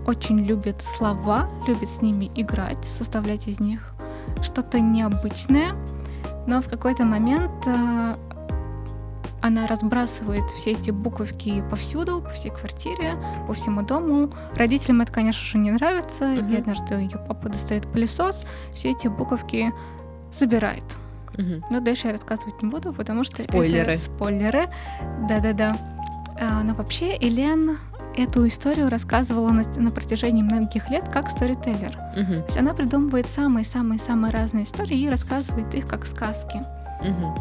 очень 0.08 0.40
любит 0.40 0.82
слова, 0.82 1.50
любит 1.68 1.90
с 1.90 2.02
ними 2.02 2.32
играть, 2.34 2.86
составлять 2.86 3.50
из 3.50 3.60
них 3.60 3.94
что-то 4.42 4.80
необычное, 4.80 5.74
но 6.48 6.62
в 6.62 6.70
какой-то 6.70 7.04
момент 7.04 7.52
э, 7.66 8.16
она 9.44 9.68
разбрасывает 9.68 10.50
все 10.52 10.72
эти 10.72 10.90
буковки 10.92 11.62
повсюду, 11.70 12.22
по 12.22 12.30
всей 12.30 12.50
квартире, 12.50 13.14
по 13.46 13.54
всему 13.54 13.82
дому. 13.84 14.30
Родителям 14.56 15.02
это, 15.02 15.12
конечно 15.12 15.44
же, 15.44 15.58
не 15.58 15.70
нравится, 15.70 16.26
Мгм. 16.26 16.52
и 16.52 16.58
однажды 16.58 16.96
ее 16.96 17.18
папа 17.28 17.50
достает 17.50 17.86
пылесос, 17.92 18.46
все 18.74 18.92
эти 18.92 19.10
буковки 19.10 19.72
собирает. 20.32 20.86
Мгм. 21.38 21.62
Но 21.70 21.80
дальше 21.82 22.08
я 22.08 22.14
рассказывать 22.14 22.62
не 22.64 22.70
буду, 22.70 22.94
потому 22.94 23.24
что 23.24 23.42
Спойлеры. 23.42 23.92
это 23.94 24.02
спойлеры. 24.02 24.66
Да-да-да. 25.28 25.76
А, 26.40 26.64
но 26.64 26.74
вообще 26.74 27.18
Элен 27.20 27.78
эту 28.16 28.48
историю 28.48 28.90
рассказывала 28.90 29.50
на, 29.52 29.64
на 29.78 29.92
протяжении 29.92 30.44
многих 30.44 30.90
лет 30.90 31.10
как 31.10 31.30
сторителлер. 31.30 31.98
Мгм. 32.16 32.40
То 32.42 32.46
есть 32.46 32.58
она 32.58 32.74
придумывает 32.74 33.28
самые-самые-самые 33.28 34.32
разные 34.32 34.64
истории 34.64 35.00
и 35.00 35.10
рассказывает 35.10 35.74
их 35.74 35.88
как 35.88 36.06
сказки. 36.06 36.62
Мгм. 37.02 37.36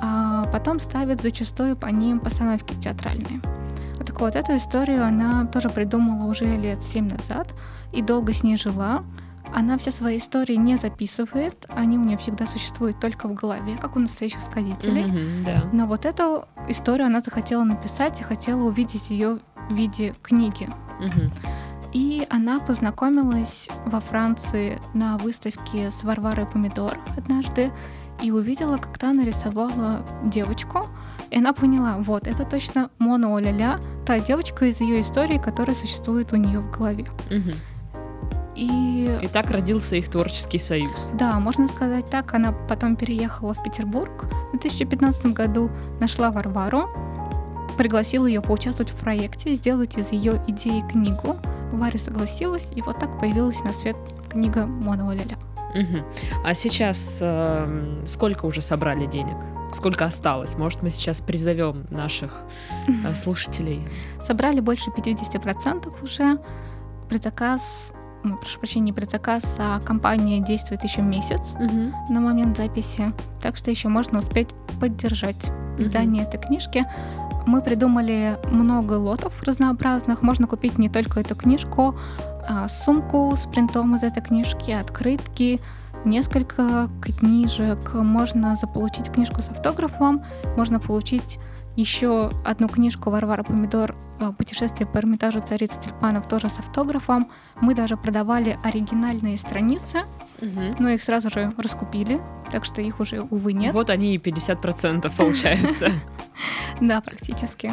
А 0.00 0.44
потом 0.52 0.80
ставит 0.80 1.22
зачастую 1.22 1.76
по 1.76 1.86
ним 1.86 2.20
постановки 2.20 2.74
театральные. 2.74 3.40
Вот 3.96 4.06
так 4.06 4.20
вот, 4.20 4.36
эту 4.36 4.56
историю 4.56 5.04
она 5.04 5.46
тоже 5.46 5.70
придумала 5.70 6.24
уже 6.24 6.44
лет 6.56 6.82
семь 6.82 7.08
назад 7.08 7.54
и 7.92 8.02
долго 8.02 8.32
с 8.32 8.42
ней 8.42 8.56
жила. 8.56 9.04
Она 9.54 9.78
все 9.78 9.90
свои 9.90 10.18
истории 10.18 10.54
не 10.54 10.76
записывает, 10.76 11.66
они 11.70 11.98
у 11.98 12.04
нее 12.04 12.18
всегда 12.18 12.46
существуют 12.46 13.00
только 13.00 13.28
в 13.28 13.34
голове, 13.34 13.76
как 13.80 13.96
у 13.96 13.98
настоящих 13.98 14.42
сказителей. 14.42 15.06
Мгм, 15.06 15.44
Да. 15.44 15.64
Но 15.72 15.86
вот 15.86 16.04
эту 16.04 16.44
историю 16.68 17.06
она 17.06 17.20
захотела 17.20 17.64
написать 17.64 18.20
и 18.20 18.24
хотела 18.24 18.64
увидеть 18.64 19.10
ее 19.10 19.38
в 19.70 19.74
виде 19.74 20.14
книги. 20.22 20.68
Мгм. 21.00 21.32
И 21.92 22.26
она 22.28 22.60
познакомилась 22.60 23.70
во 23.86 24.00
Франции 24.00 24.78
на 24.92 25.16
выставке 25.16 25.90
с 25.90 26.04
Варварой 26.04 26.46
Помидор 26.46 26.98
однажды 27.16 27.72
и 28.22 28.30
увидела, 28.30 28.76
как 28.78 28.98
та 28.98 29.12
нарисовала 29.12 30.04
девочку. 30.24 30.88
И 31.30 31.38
она 31.38 31.52
поняла, 31.52 31.96
вот, 31.98 32.26
это 32.26 32.44
точно 32.44 32.90
Мона 32.98 33.30
Оля-ля, 33.32 33.78
та 34.06 34.18
девочка 34.18 34.64
из 34.66 34.80
ее 34.80 35.00
истории, 35.00 35.38
которая 35.38 35.76
существует 35.76 36.32
у 36.32 36.36
нее 36.36 36.60
в 36.60 36.70
голове. 36.70 37.04
Мгм. 37.30 37.52
И 38.56 39.18
И 39.22 39.28
так 39.28 39.50
родился 39.50 39.96
их 39.96 40.08
творческий 40.08 40.58
союз. 40.58 41.10
да, 41.14 41.38
можно 41.38 41.68
сказать 41.68 42.10
так, 42.10 42.34
она 42.34 42.52
потом 42.52 42.96
переехала 42.96 43.54
в 43.54 43.62
Петербург 43.62 44.24
в 44.48 44.58
2015 44.58 45.26
году, 45.26 45.70
нашла 46.00 46.30
Варвару, 46.32 46.88
пригласила 47.76 48.26
ее 48.26 48.40
поучаствовать 48.40 48.90
в 48.90 48.96
проекте, 48.96 49.54
сделать 49.54 49.96
из 49.96 50.10
ее 50.12 50.42
идеи 50.48 50.82
книгу. 50.90 51.36
Варя 51.72 51.98
согласилась, 51.98 52.72
и 52.74 52.82
вот 52.82 52.98
так 52.98 53.20
появилась 53.20 53.62
на 53.62 53.72
свет 53.72 53.96
книга 54.28 54.66
Мона 54.66 55.06
Оля-ля. 55.06 55.36
Мгм. 55.74 56.04
А 56.44 56.54
сейчас 56.54 57.18
эм, 57.20 58.06
сколько 58.06 58.46
уже 58.46 58.60
собрали 58.60 59.06
денег? 59.06 59.36
Сколько 59.72 60.06
осталось? 60.06 60.56
Может, 60.56 60.82
мы 60.82 60.90
сейчас 60.90 61.20
призовем 61.20 61.86
наших 61.90 62.40
э, 62.86 63.14
слушателей? 63.14 63.86
Собрали 64.20 64.60
больше 64.60 64.90
50% 64.90 65.92
уже. 66.02 66.38
Предзаказ, 67.08 67.92
прошу 68.22 68.58
прощения, 68.58 68.86
не 68.86 68.92
предзаказ, 68.92 69.56
а 69.58 69.80
компания 69.80 70.40
действует 70.40 70.84
еще 70.84 71.02
месяц 71.02 71.54
Мгм. 71.58 71.94
на 72.10 72.20
момент 72.20 72.56
записи, 72.56 73.12
так 73.40 73.56
что 73.56 73.70
еще 73.70 73.88
можно 73.88 74.18
успеть 74.18 74.48
поддержать 74.80 75.50
издание 75.78 76.24
этой 76.24 76.38
книжки. 76.40 76.84
Мы 77.48 77.62
придумали 77.62 78.38
много 78.50 78.92
лотов 78.92 79.42
разнообразных. 79.42 80.20
Можно 80.20 80.46
купить 80.46 80.76
не 80.76 80.90
только 80.90 81.20
эту 81.20 81.34
книжку, 81.34 81.94
а 82.46 82.68
сумку 82.68 83.34
с 83.34 83.46
принтом 83.46 83.94
из 83.94 84.02
этой 84.02 84.22
книжки, 84.22 84.70
открытки, 84.70 85.58
несколько 86.04 86.90
книжек. 87.00 87.94
Можно 87.94 88.54
заполучить 88.54 89.10
книжку 89.10 89.40
с 89.40 89.48
автографом, 89.48 90.22
можно 90.58 90.78
получить 90.78 91.38
еще 91.74 92.30
одну 92.44 92.68
книжку 92.68 93.08
Варвара 93.08 93.44
Помидор 93.44 93.94
«Путешествие 94.36 94.86
по 94.86 94.98
Эрмитажу 94.98 95.40
царицы 95.40 95.80
тюльпанов» 95.80 96.28
тоже 96.28 96.50
с 96.50 96.58
автографом. 96.58 97.30
Мы 97.62 97.74
даже 97.74 97.96
продавали 97.96 98.58
оригинальные 98.62 99.38
страницы, 99.38 100.00
Мгм. 100.40 100.76
но 100.78 100.90
их 100.90 101.02
сразу 101.02 101.30
же 101.30 101.52
раскупили, 101.58 102.20
так 102.50 102.64
что 102.64 102.80
их 102.80 103.00
уже, 103.00 103.22
увы, 103.22 103.52
нет. 103.52 103.74
Вот 103.74 103.90
они 103.90 104.14
и 104.14 104.18
50% 104.18 105.10
получается. 105.16 105.90
Да, 106.80 107.00
практически. 107.00 107.72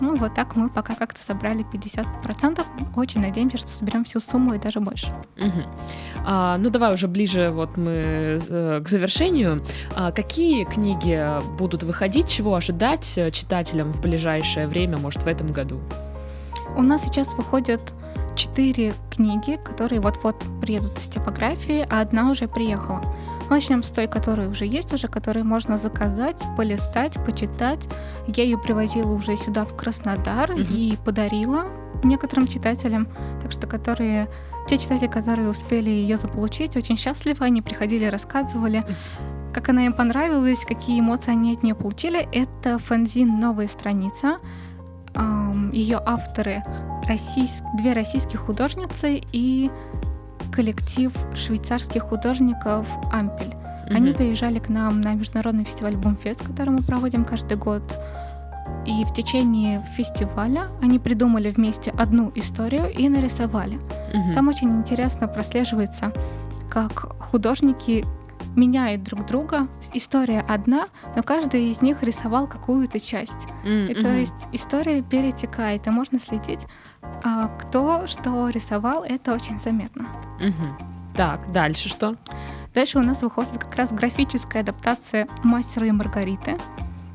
Ну, 0.00 0.16
вот 0.16 0.34
так 0.34 0.56
мы 0.56 0.68
пока 0.70 0.94
как-то 0.94 1.22
собрали 1.22 1.64
50%. 1.64 2.64
Очень 2.96 3.20
надеемся, 3.20 3.58
что 3.58 3.68
соберем 3.68 4.04
всю 4.04 4.18
сумму 4.18 4.54
и 4.54 4.58
даже 4.58 4.80
больше. 4.80 5.12
Мгм. 5.36 5.66
А, 6.24 6.56
ну 6.58 6.70
давай 6.70 6.94
уже 6.94 7.06
ближе 7.06 7.50
вот 7.50 7.76
мы 7.76 7.92
э, 8.48 8.80
к 8.82 8.88
завершению. 8.88 9.62
А, 9.94 10.10
какие 10.10 10.64
книги 10.64 11.22
будут 11.58 11.82
выходить, 11.82 12.28
чего 12.28 12.54
ожидать 12.54 13.18
э, 13.18 13.30
читателям 13.30 13.92
в 13.92 14.00
ближайшее 14.00 14.66
время, 14.66 14.96
может 14.98 15.22
в 15.22 15.26
этом 15.26 15.48
году? 15.48 15.80
У 16.76 16.82
нас 16.82 17.04
сейчас 17.04 17.34
выходят 17.34 17.94
четыре 18.36 18.94
книги, 19.10 19.58
которые 19.62 20.00
вот-вот 20.00 20.36
приедут 20.60 20.98
из 20.98 21.08
типографии, 21.08 21.86
а 21.90 22.00
одна 22.00 22.30
уже 22.30 22.48
приехала. 22.48 23.02
Начнем 23.48 23.82
с 23.82 23.90
той, 23.90 24.06
которая 24.06 24.48
уже 24.48 24.64
есть, 24.64 24.92
уже 24.92 25.08
которую 25.08 25.44
можно 25.44 25.76
заказать, 25.76 26.44
полистать, 26.56 27.14
почитать. 27.24 27.88
Я 28.28 28.44
ее 28.44 28.56
привозила 28.58 29.10
уже 29.12 29.36
сюда, 29.36 29.64
в 29.64 29.74
Краснодар, 29.76 30.52
Мгм. 30.52 30.62
и 30.70 30.96
подарила 31.04 31.64
некоторым 32.04 32.46
читателям. 32.46 33.08
Так 33.42 33.50
что 33.52 33.66
которые 33.66 34.28
те 34.68 34.78
читатели, 34.78 35.08
которые 35.08 35.48
успели 35.48 35.90
ее 35.90 36.16
заполучить, 36.16 36.76
очень 36.76 36.96
счастливы. 36.96 37.44
Они 37.44 37.60
приходили, 37.60 38.04
рассказывали, 38.04 38.84
как 39.52 39.68
она 39.68 39.86
им 39.86 39.92
понравилась, 39.94 40.64
какие 40.64 41.00
эмоции 41.00 41.32
они 41.32 41.54
от 41.54 41.64
нее 41.64 41.74
получили. 41.74 42.28
Это 42.32 42.78
фэнзин 42.78 43.40
«Новая 43.40 43.66
страница». 43.66 44.38
Ее 45.72 46.00
авторы 46.04 46.62
российс- 47.06 47.62
две 47.78 47.92
российских 47.92 48.40
художницы 48.40 49.20
и 49.32 49.70
коллектив 50.52 51.12
швейцарских 51.34 52.02
художников 52.02 52.86
«Ампель». 53.12 53.54
Они 53.88 54.10
Мгм. 54.10 54.14
приезжали 54.18 54.58
к 54.58 54.68
нам 54.68 55.00
на 55.00 55.14
международный 55.14 55.64
фестиваль 55.64 55.96
Бумфест, 55.96 56.42
который 56.46 56.70
мы 56.70 56.82
проводим 56.82 57.24
каждый 57.24 57.56
год. 57.56 57.82
И 58.86 59.04
в 59.04 59.12
течение 59.12 59.80
фестиваля 59.96 60.68
они 60.82 60.98
придумали 60.98 61.50
вместе 61.50 61.90
одну 61.98 62.30
историю 62.34 62.88
и 62.90 63.08
нарисовали. 63.08 63.78
Мгм. 64.14 64.32
Там 64.34 64.48
очень 64.48 64.70
интересно 64.70 65.28
прослеживается, 65.28 66.12
как 66.70 66.92
художники 67.20 68.04
меняют 68.60 69.02
друг 69.02 69.26
друга. 69.26 69.66
История 69.94 70.40
одна, 70.48 70.88
но 71.16 71.22
каждый 71.22 71.70
из 71.70 71.82
них 71.82 72.02
рисовал 72.02 72.46
какую-то 72.46 73.00
часть. 73.00 73.46
М, 73.64 73.86
И 73.88 73.94
то 73.94 74.08
есть 74.08 74.48
история 74.52 75.02
перетекает, 75.02 75.86
и 75.86 75.90
можно 75.90 76.18
следить, 76.18 76.66
а, 77.24 77.48
кто 77.58 78.06
что 78.06 78.48
рисовал, 78.50 79.02
это 79.02 79.32
очень 79.34 79.58
заметно. 79.58 80.06
Мгм. 80.38 80.78
Так, 81.16 81.50
дальше 81.52 81.88
что? 81.88 82.16
Дальше 82.74 82.98
у 82.98 83.02
нас 83.02 83.22
выходит 83.22 83.58
как 83.58 83.74
раз 83.76 83.92
графическая 83.92 84.60
адаптация 84.62 85.26
«Мастера 85.42 85.86
и 85.86 85.90
Маргариты» 85.92 86.58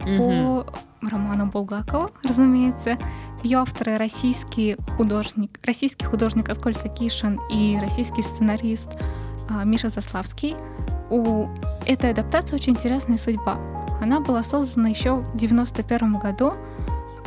Мгм. 0.05 0.17
по 0.17 0.65
роману 1.09 1.45
Булгакова, 1.45 2.11
разумеется. 2.23 2.97
Ее 3.43 3.59
авторы 3.59 3.97
российский 3.97 4.75
художник, 4.97 5.59
российский 5.63 6.05
художник 6.05 6.49
Аскольд 6.49 6.83
Акишин 6.83 7.39
и 7.51 7.77
российский 7.79 8.23
сценарист 8.23 8.89
Миша 9.63 9.89
Заславский. 9.89 10.55
У 11.09 11.47
этой 11.85 12.11
адаптации 12.11 12.55
очень 12.55 12.73
интересная 12.73 13.17
судьба. 13.17 13.57
Она 14.01 14.19
была 14.19 14.43
создана 14.43 14.89
еще 14.89 15.17
в 15.17 15.37
91 15.37 16.17
году 16.17 16.53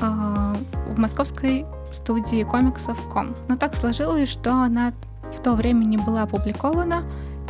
а, 0.00 0.56
в 0.88 0.98
московской 0.98 1.64
студии 1.92 2.42
комиксов 2.44 2.98
«Ком». 3.12 3.34
Но 3.48 3.56
так 3.56 3.74
сложилось, 3.74 4.28
что 4.28 4.52
она 4.52 4.92
в 5.32 5.40
то 5.40 5.54
время 5.54 5.84
не 5.84 5.96
была 5.96 6.22
опубликована, 6.22 7.04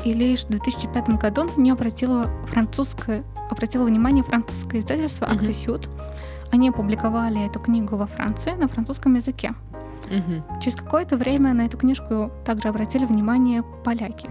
и 0.04 0.12
лишь 0.12 0.44
в 0.44 0.48
2005 0.48 1.10
году 1.10 1.44
на 1.56 1.60
нее 1.60 1.72
обратило 1.72 2.30
французское, 2.46 3.24
обратило 3.50 3.84
внимание 3.84 4.22
французское 4.22 4.80
издательство 4.80 5.26
Мгм. 5.26 5.36
«Актосют». 5.36 5.90
Они 6.50 6.70
опубликовали 6.70 7.44
эту 7.46 7.60
книгу 7.60 7.96
во 7.96 8.06
Франции 8.06 8.52
на 8.52 8.68
французском 8.68 9.14
языке. 9.14 9.54
Мгм. 10.10 10.42
Через 10.60 10.76
какое-то 10.76 11.16
время 11.16 11.52
на 11.52 11.66
эту 11.66 11.76
книжку 11.76 12.30
также 12.44 12.68
обратили 12.68 13.04
внимание 13.04 13.62
поляки. 13.84 14.30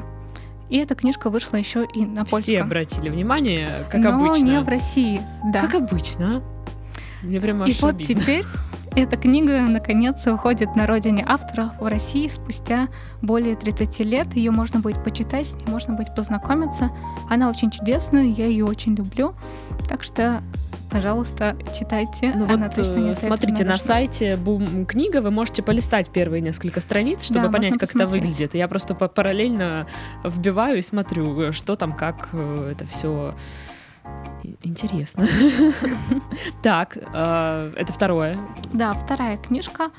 И 0.69 0.77
эта 0.77 0.95
книжка 0.95 1.29
вышла 1.29 1.57
еще 1.57 1.85
и 1.85 2.05
на 2.05 2.21
польском. 2.25 2.41
Все 2.41 2.61
обратили 2.61 3.09
внимание, 3.09 3.69
как 3.89 4.01
Но 4.01 4.15
обычно. 4.15 4.43
не 4.43 4.59
в 4.61 4.67
России, 4.67 5.21
да. 5.45 5.61
Как 5.61 5.75
обычно? 5.75 6.41
Мне 7.23 7.39
прям 7.41 7.63
И 7.63 7.73
вот 7.81 7.95
обидно. 7.95 8.21
теперь 8.21 8.43
эта 8.95 9.15
книга 9.15 9.61
наконец 9.61 10.25
выходит 10.25 10.75
на 10.75 10.85
родине 10.87 11.23
авторов 11.27 11.71
в 11.79 11.85
России 11.87 12.27
спустя 12.27 12.87
более 13.21 13.55
30 13.55 13.99
лет. 14.01 14.35
Ее 14.35 14.51
можно 14.51 14.79
будет 14.79 15.03
почитать, 15.03 15.47
с 15.47 15.55
ней 15.55 15.65
можно 15.67 15.93
будет 15.93 16.13
познакомиться. 16.15 16.91
Она 17.29 17.49
очень 17.49 17.71
чудесная, 17.71 18.23
я 18.25 18.45
ее 18.47 18.65
очень 18.65 18.95
люблю. 18.95 19.35
Так 19.87 20.03
что, 20.03 20.41
пожалуйста, 20.89 21.55
читайте. 21.77 22.31
Ну 22.35 22.45
Она 22.45 22.65
вот, 22.67 22.75
точно 22.75 22.95
не 22.97 23.09
э, 23.11 23.13
смотрите, 23.13 23.63
на 23.63 23.71
равнодушной. 23.71 23.77
сайте 23.87 24.37
Бум 24.37 24.85
книга 24.85 25.21
вы 25.21 25.31
можете 25.31 25.61
полистать 25.63 26.09
первые 26.09 26.41
несколько 26.41 26.79
страниц, 26.81 27.23
чтобы 27.23 27.41
Да, 27.43 27.49
понять, 27.51 27.73
как 27.73 27.83
это 27.83 27.93
посмотреть. 27.93 28.23
выглядит. 28.23 28.55
И 28.55 28.57
я 28.57 28.67
просто 28.67 28.95
параллельно 28.95 29.87
вбиваю 30.23 30.79
и 30.79 30.81
смотрю, 30.81 31.51
что 31.53 31.75
там, 31.75 31.93
как 31.93 32.29
э, 32.33 32.69
это 32.71 32.85
все 32.85 33.35
интересно. 34.63 35.27
Так, 36.61 36.97
э, 36.97 37.73
это 37.75 37.91
второе. 37.93 38.39
Да, 38.73 38.93
вторая 38.93 39.37
книжка. 39.37 39.89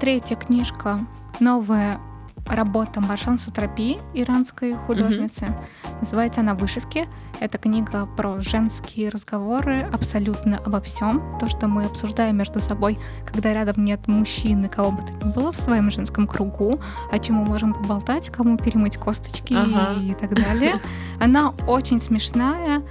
Третья 0.00 0.36
книжка 0.36 1.00
новая 1.40 1.98
работа 2.46 3.00
Маршан 3.00 3.38
Сатрапи, 3.38 3.98
иранской 4.12 4.74
художницы. 4.74 5.54
Называется 6.00 6.40
она 6.40 6.54
«Вышивки». 6.54 7.08
Это 7.40 7.58
книга 7.58 8.06
про 8.16 8.40
женские 8.40 9.08
разговоры 9.08 9.88
абсолютно 9.92 10.58
обо 10.58 10.80
всем. 10.80 11.22
То, 11.38 11.48
что 11.48 11.66
мы 11.68 11.84
обсуждаем 11.84 12.36
между 12.38 12.60
собой, 12.60 12.98
когда 13.26 13.52
рядом 13.52 13.84
нет 13.84 14.06
мужчины, 14.06 14.68
кого 14.68 14.92
бы 14.92 15.02
то 15.02 15.12
ни 15.26 15.32
было 15.32 15.52
в 15.52 15.60
своем 15.60 15.90
женском 15.90 16.26
кругу, 16.26 16.78
о 17.10 17.18
чем 17.18 17.36
мы 17.36 17.44
можем 17.44 17.74
поболтать, 17.74 18.30
кому 18.30 18.56
перемыть 18.56 18.96
косточки 18.96 19.54
Ага. 19.54 20.00
и 20.00 20.14
так 20.14 20.34
далее. 20.34 20.74
Она 21.20 21.50
очень 21.66 22.00
смешная. 22.00 22.82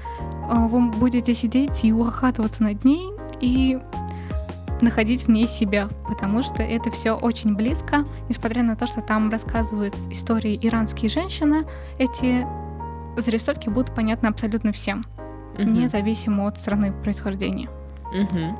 Вы 0.50 0.90
будете 0.92 1.34
сидеть 1.34 1.86
и 1.86 1.94
ухахатываться 1.94 2.64
над 2.64 2.84
ней, 2.84 3.10
и 3.40 3.80
находить 4.84 5.24
в 5.24 5.30
ней 5.30 5.48
себя, 5.48 5.88
потому 6.08 6.42
что 6.44 6.62
это 6.62 6.92
все 6.92 7.12
очень 7.14 7.56
близко, 7.56 8.06
несмотря 8.30 8.64
на 8.64 8.76
то, 8.76 8.86
что 8.88 9.02
там 9.02 9.30
рассказывают 9.32 9.96
истории 10.12 10.60
иранские 10.62 11.10
женщины, 11.10 11.66
эти 11.98 12.46
зарисовки 13.18 13.70
будут 13.70 13.96
понятны 13.96 14.28
абсолютно 14.28 14.72
всем, 14.72 15.04
Мгм. 15.58 15.74
независимо 15.74 16.48
от 16.48 16.58
страны 16.60 16.92
происхождения. 16.92 17.70
Мгм. 18.14 18.58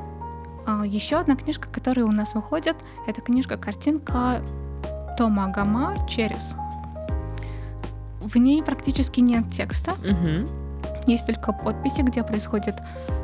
А, 0.66 0.84
Еще 0.86 1.16
одна 1.16 1.36
книжка, 1.36 1.68
которая 1.70 2.06
у 2.06 2.12
нас 2.12 2.34
выходит, 2.34 2.76
это 3.06 3.20
книжка-картинка 3.20 4.40
Тома 5.18 5.48
Гама 5.48 5.94
«Через». 6.08 6.54
В 8.20 8.36
ней 8.36 8.62
практически 8.62 9.20
нет 9.20 9.50
текста, 9.50 9.92
Мгм. 10.02 10.46
есть 11.06 11.26
только 11.26 11.52
подписи, 11.52 12.00
где 12.00 12.22
происходит 12.24 12.76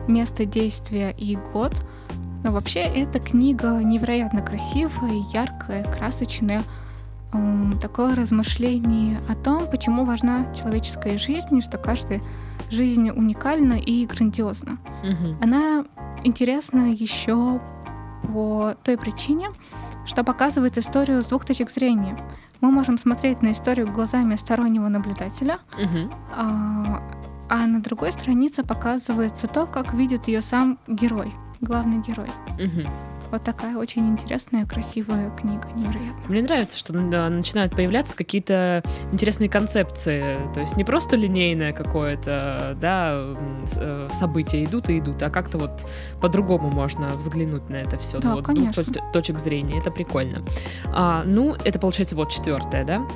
место 0.07 0.45
действия 0.45 1.15
и 1.17 1.37
год. 1.37 1.83
Но 2.43 2.53
вообще 2.53 2.81
эта 2.81 3.19
книга 3.19 3.81
невероятно 3.83 4.41
красивая, 4.43 5.23
яркая, 5.33 5.85
красочная. 5.85 6.63
Такое 7.81 8.17
размышление 8.17 9.21
о 9.29 9.35
том, 9.35 9.69
почему 9.71 10.05
важна 10.05 10.53
человеческая 10.55 11.17
жизнь, 11.19 11.57
и 11.59 11.63
что 11.63 11.79
каждая 11.79 12.21
жизнь 12.71 13.11
уникальна 13.11 13.75
и 13.75 14.05
грандиозна. 14.07 14.79
Мгм. 15.05 15.39
Она 15.43 15.85
интересна 16.25 16.93
еще 16.93 17.61
по 18.33 18.75
той 18.85 18.97
причине, 18.99 19.51
что 20.05 20.25
показывает 20.25 20.77
историю 20.79 21.23
с 21.23 21.27
двух 21.27 21.45
точек 21.45 21.71
зрения. 21.71 22.17
Мы 22.61 22.71
можем 22.71 22.99
смотреть 22.99 23.43
на 23.43 23.53
историю 23.53 23.91
глазами 23.91 24.35
стороннего 24.37 24.89
наблюдателя, 24.89 25.59
Мгм. 25.79 26.11
а, 26.37 27.03
а 27.49 27.67
на 27.67 27.81
другой 27.81 28.13
странице 28.13 28.63
показывается 28.65 29.47
то, 29.47 29.67
как 29.67 29.95
видит 29.95 30.29
ее 30.29 30.43
сам 30.43 30.79
герой, 30.87 31.33
главный 31.61 32.01
герой. 32.01 32.29
Мгм. 32.59 32.89
Вот 33.31 33.45
такая 33.45 33.77
очень 33.77 34.09
интересная, 34.09 34.67
красивая 34.67 35.31
книга, 35.31 35.69
невероятно. 35.77 36.21
Мне 36.29 36.43
нравится, 36.43 36.77
что 36.77 36.93
начинают 36.93 37.77
появляться 37.77 38.17
какие-то 38.17 38.83
интересные 39.13 39.49
концепции. 39.49 40.37
То 40.53 40.61
есть 40.61 40.77
не 40.77 40.83
просто 40.83 41.15
линейное 41.15 41.73
какое-то 41.73 42.77
да, 42.81 43.13
э, 43.77 44.09
событие 44.11 44.65
идут 44.65 44.91
и 44.91 44.99
идут, 44.99 45.23
а 45.23 45.31
как-то 45.31 45.59
вот 45.59 45.87
по-другому 46.21 46.71
можно 46.71 47.15
взглянуть 47.15 47.69
на 47.71 47.77
это 47.77 47.99
все. 47.99 48.19
Да, 48.19 48.35
вот 48.35 48.49
с 48.49 48.51
двух 48.51 48.75
конечно. 48.75 48.83
точ- 48.83 49.13
точек 49.13 49.39
зрения. 49.39 49.79
Это 49.79 49.93
прикольно. 49.93 50.43
А, 50.87 51.23
ну, 51.25 51.55
это 51.65 51.79
получается 51.79 52.17
вот 52.17 52.31
четвертое, 52.31 52.85
да? 52.85 53.07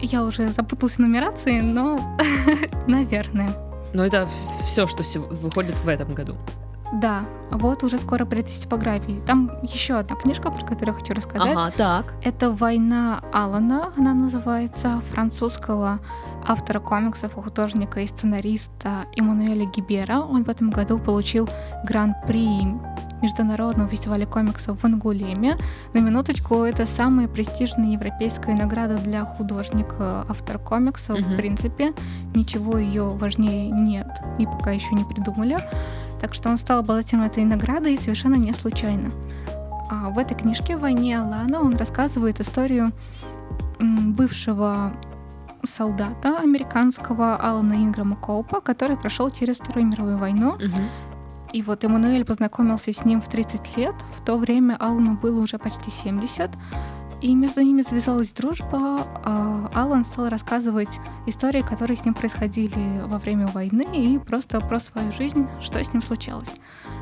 Я 0.00 0.22
уже 0.22 0.52
запуталась 0.52 0.94
в 0.94 0.98
нумерации, 1.00 1.60
но, 1.60 2.00
наверное. 2.86 3.50
Но 3.92 4.04
это 4.04 4.28
все, 4.62 4.86
что 4.86 5.02
выходит 5.18 5.76
в 5.80 5.88
этом 5.88 6.14
году. 6.14 6.36
Да, 6.92 7.24
вот 7.50 7.84
уже 7.84 7.98
скоро 7.98 8.24
придет 8.24 8.50
из 8.50 8.58
типографии. 8.60 9.20
Там 9.26 9.50
еще 9.62 9.94
одна 9.94 10.16
книжка, 10.16 10.50
про 10.50 10.64
которую 10.64 10.94
я 10.94 11.00
хочу 11.00 11.14
рассказать. 11.14 11.56
Ага, 11.56 11.72
так. 11.76 12.14
Это 12.22 12.50
«Война 12.50 13.20
Алана», 13.32 13.92
она 13.96 14.14
называется, 14.14 15.00
французского 15.10 15.98
автора 16.46 16.80
комиксов, 16.80 17.34
художника 17.34 18.00
и 18.00 18.06
сценариста 18.06 19.04
Эммануэля 19.16 19.66
Гибера. 19.66 20.20
Он 20.20 20.44
в 20.44 20.48
этом 20.48 20.70
году 20.70 20.98
получил 20.98 21.48
гран-при 21.84 22.66
Международного 23.22 23.88
фестиваля 23.88 24.26
комиксов 24.26 24.80
в 24.80 24.84
Ангулеме. 24.84 25.58
На 25.92 25.98
минуточку, 25.98 26.62
это 26.62 26.86
самая 26.86 27.28
престижная 27.28 27.92
европейская 27.92 28.54
награда 28.54 28.96
для 28.98 29.24
художника, 29.24 30.24
автора 30.28 30.58
комиксов. 30.58 31.18
Мгм. 31.18 31.34
В 31.34 31.36
принципе, 31.36 31.92
ничего 32.34 32.78
ее 32.78 33.08
важнее 33.08 33.70
нет 33.70 34.08
и 34.38 34.46
пока 34.46 34.70
еще 34.70 34.94
не 34.94 35.04
придумали. 35.04 35.58
Так 36.20 36.34
что 36.34 36.48
он 36.48 36.58
стал 36.58 36.80
обладателем 36.80 37.22
этой 37.22 37.44
и 37.92 37.96
совершенно 37.96 38.34
не 38.34 38.52
случайно. 38.52 39.10
А 39.90 40.10
в 40.10 40.18
этой 40.18 40.36
книжке 40.36 40.76
«Войне 40.76 41.18
Алана» 41.18 41.60
он 41.60 41.76
рассказывает 41.76 42.40
историю 42.40 42.92
бывшего 43.80 44.92
солдата 45.64 46.38
американского 46.38 47.36
Алана 47.36 47.74
Инграма 47.74 48.16
Коупа, 48.16 48.60
который 48.60 48.96
прошел 48.96 49.30
через 49.30 49.58
Вторую 49.58 49.86
мировую 49.86 50.18
войну. 50.18 50.50
Угу. 50.54 50.82
И 51.52 51.62
вот 51.62 51.84
Эммануэль 51.84 52.24
познакомился 52.24 52.92
с 52.92 53.04
ним 53.04 53.20
в 53.20 53.28
30 53.28 53.76
лет. 53.76 53.94
В 54.14 54.24
то 54.24 54.36
время 54.36 54.76
Алану 54.78 55.16
было 55.16 55.40
уже 55.40 55.58
почти 55.58 55.90
70. 55.90 56.50
И 57.20 57.34
между 57.34 57.62
ними 57.62 57.82
завязалась 57.82 58.32
дружба. 58.32 59.06
А 59.24 59.70
Алан 59.74 60.04
стал 60.04 60.28
рассказывать 60.28 60.98
истории, 61.26 61.62
которые 61.62 61.96
с 61.96 62.04
ним 62.04 62.14
происходили 62.14 63.02
во 63.06 63.18
время 63.18 63.48
войны, 63.48 63.86
и 63.92 64.18
просто 64.18 64.60
про 64.60 64.78
свою 64.78 65.10
жизнь, 65.12 65.46
что 65.60 65.82
с 65.82 65.92
ним 65.92 66.02
случалось. 66.02 66.54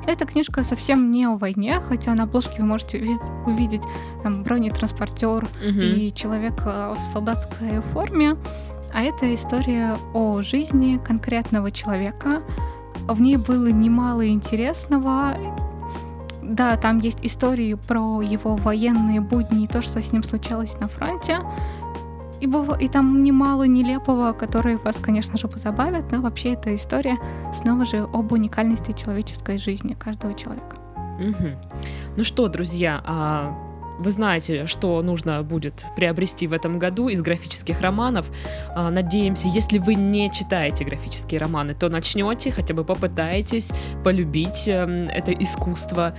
Эта 0.07 0.25
книжка 0.25 0.63
совсем 0.63 1.11
не 1.11 1.25
о 1.27 1.37
войне, 1.37 1.81
хотя 1.81 2.15
на 2.15 2.25
обложке 2.25 2.61
вы 2.61 2.67
можете 2.67 2.99
увидеть 3.45 3.83
там 4.23 4.43
бронетранспортер 4.43 5.27
Угу. 5.37 5.81
и 5.81 6.13
человек 6.15 6.63
э, 6.65 6.95
в 6.99 7.05
солдатской 7.05 7.81
форме. 7.93 8.37
А 8.95 9.03
это 9.03 9.35
история 9.35 9.97
о 10.15 10.41
жизни 10.43 10.99
конкретного 11.05 11.71
человека. 11.71 12.43
В 13.09 13.21
ней 13.21 13.37
было 13.37 13.67
немало 13.67 14.27
интересного. 14.27 15.37
Да, 16.49 16.77
там 16.77 16.99
есть 16.99 17.19
истории 17.23 17.75
про 17.75 18.23
его 18.23 18.57
военные 18.57 19.21
будни 19.21 19.65
и 19.65 19.67
то, 19.67 19.83
что 19.83 20.01
с 20.01 20.13
ним 20.13 20.23
случалось 20.23 20.79
на 20.81 20.89
фронте. 20.89 21.39
И, 22.41 22.47
быва- 22.47 22.79
и 22.79 22.89
там 22.89 23.23
немало 23.23 23.67
нелепого, 23.67 24.33
которое 24.33 24.77
вас, 24.77 24.97
конечно 24.97 25.39
же, 25.39 25.49
позабавит, 25.49 26.13
но 26.13 26.21
вообще 26.21 26.53
эта 26.53 26.75
история 26.75 27.17
снова 27.53 27.85
же 27.85 28.07
об 28.13 28.33
уникальности 28.33 28.93
человеческой 28.93 29.59
жизни 29.59 29.95
каждого 29.95 30.35
человека. 30.35 30.77
Мгм. 31.19 31.57
Ну 32.17 32.25
что, 32.25 32.49
друзья, 32.49 33.03
а, 33.07 33.55
вы 33.99 34.11
знаете, 34.11 34.67
что 34.67 35.01
нужно 35.03 35.43
будет 35.43 35.85
приобрести 35.97 36.47
в 36.47 36.53
этом 36.53 36.79
году 36.79 37.09
из 37.09 37.23
графических 37.23 37.81
романов. 37.81 38.27
А, 38.75 38.91
Надеемся, 38.91 39.49
если 39.49 39.79
вы 39.79 39.95
не 39.95 40.31
читаете 40.31 40.85
графические 40.85 41.41
романы, 41.41 41.75
то 41.75 41.89
начнете, 41.89 42.51
хотя 42.51 42.75
бы 42.75 42.85
попытаетесь 42.85 43.73
полюбить 44.05 44.69
эм, 44.69 45.09
это 45.09 45.33
искусство. 45.33 46.15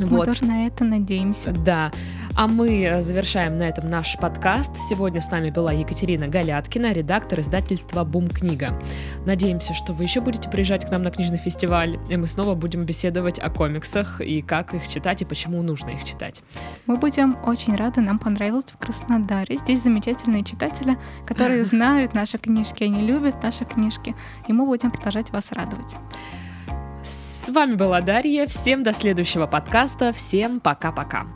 Мы 0.00 0.08
Вот. 0.08 0.26
тоже 0.26 0.44
на 0.44 0.66
это 0.66 0.84
надеемся. 0.84 1.52
Да. 1.52 1.92
А 2.36 2.48
мы 2.48 2.98
завершаем 3.00 3.54
на 3.54 3.62
этом 3.62 3.86
наш 3.86 4.16
подкаст. 4.18 4.76
Сегодня 4.76 5.20
с 5.20 5.30
нами 5.30 5.50
была 5.50 5.72
Екатерина 5.72 6.26
Галяткина, 6.26 6.92
редактор 6.92 7.38
издательства 7.40 8.02
Бум 8.02 8.28
Книга. 8.28 8.80
Надеемся, 9.24 9.72
что 9.72 9.92
вы 9.92 10.02
еще 10.02 10.20
будете 10.20 10.50
приезжать 10.50 10.84
к 10.84 10.90
нам 10.90 11.02
на 11.02 11.12
книжный 11.12 11.38
фестиваль, 11.38 11.98
и 12.10 12.16
мы 12.16 12.26
снова 12.26 12.56
будем 12.56 12.84
беседовать 12.84 13.38
о 13.38 13.50
комиксах 13.50 14.20
и 14.20 14.42
как 14.42 14.74
их 14.74 14.88
читать 14.88 15.22
и 15.22 15.24
почему 15.24 15.62
нужно 15.62 15.90
их 15.90 16.02
читать. 16.02 16.42
Мы 16.86 16.96
будем 16.96 17.36
очень 17.44 17.76
рады, 17.76 18.00
нам 18.00 18.18
понравилось 18.18 18.66
в 18.66 18.78
Краснодаре. 18.78 19.56
Здесь 19.56 19.82
замечательные 19.84 20.42
читатели, 20.42 20.98
которые 21.26 21.64
знают 21.64 22.14
наши 22.14 22.38
книжки, 22.38 22.82
они 22.82 23.00
любят 23.06 23.40
наши 23.44 23.64
книжки, 23.64 24.14
и 24.48 24.52
мы 24.52 24.66
будем 24.66 24.90
продолжать 24.90 25.30
вас 25.30 25.52
радовать. 25.52 25.96
С 27.04 27.50
вами 27.50 27.74
была 27.74 28.00
Дарья. 28.00 28.46
Всем 28.46 28.82
до 28.82 28.94
следующего 28.94 29.46
подкаста. 29.46 30.14
Всем 30.14 30.58
пока-пока. 30.58 31.26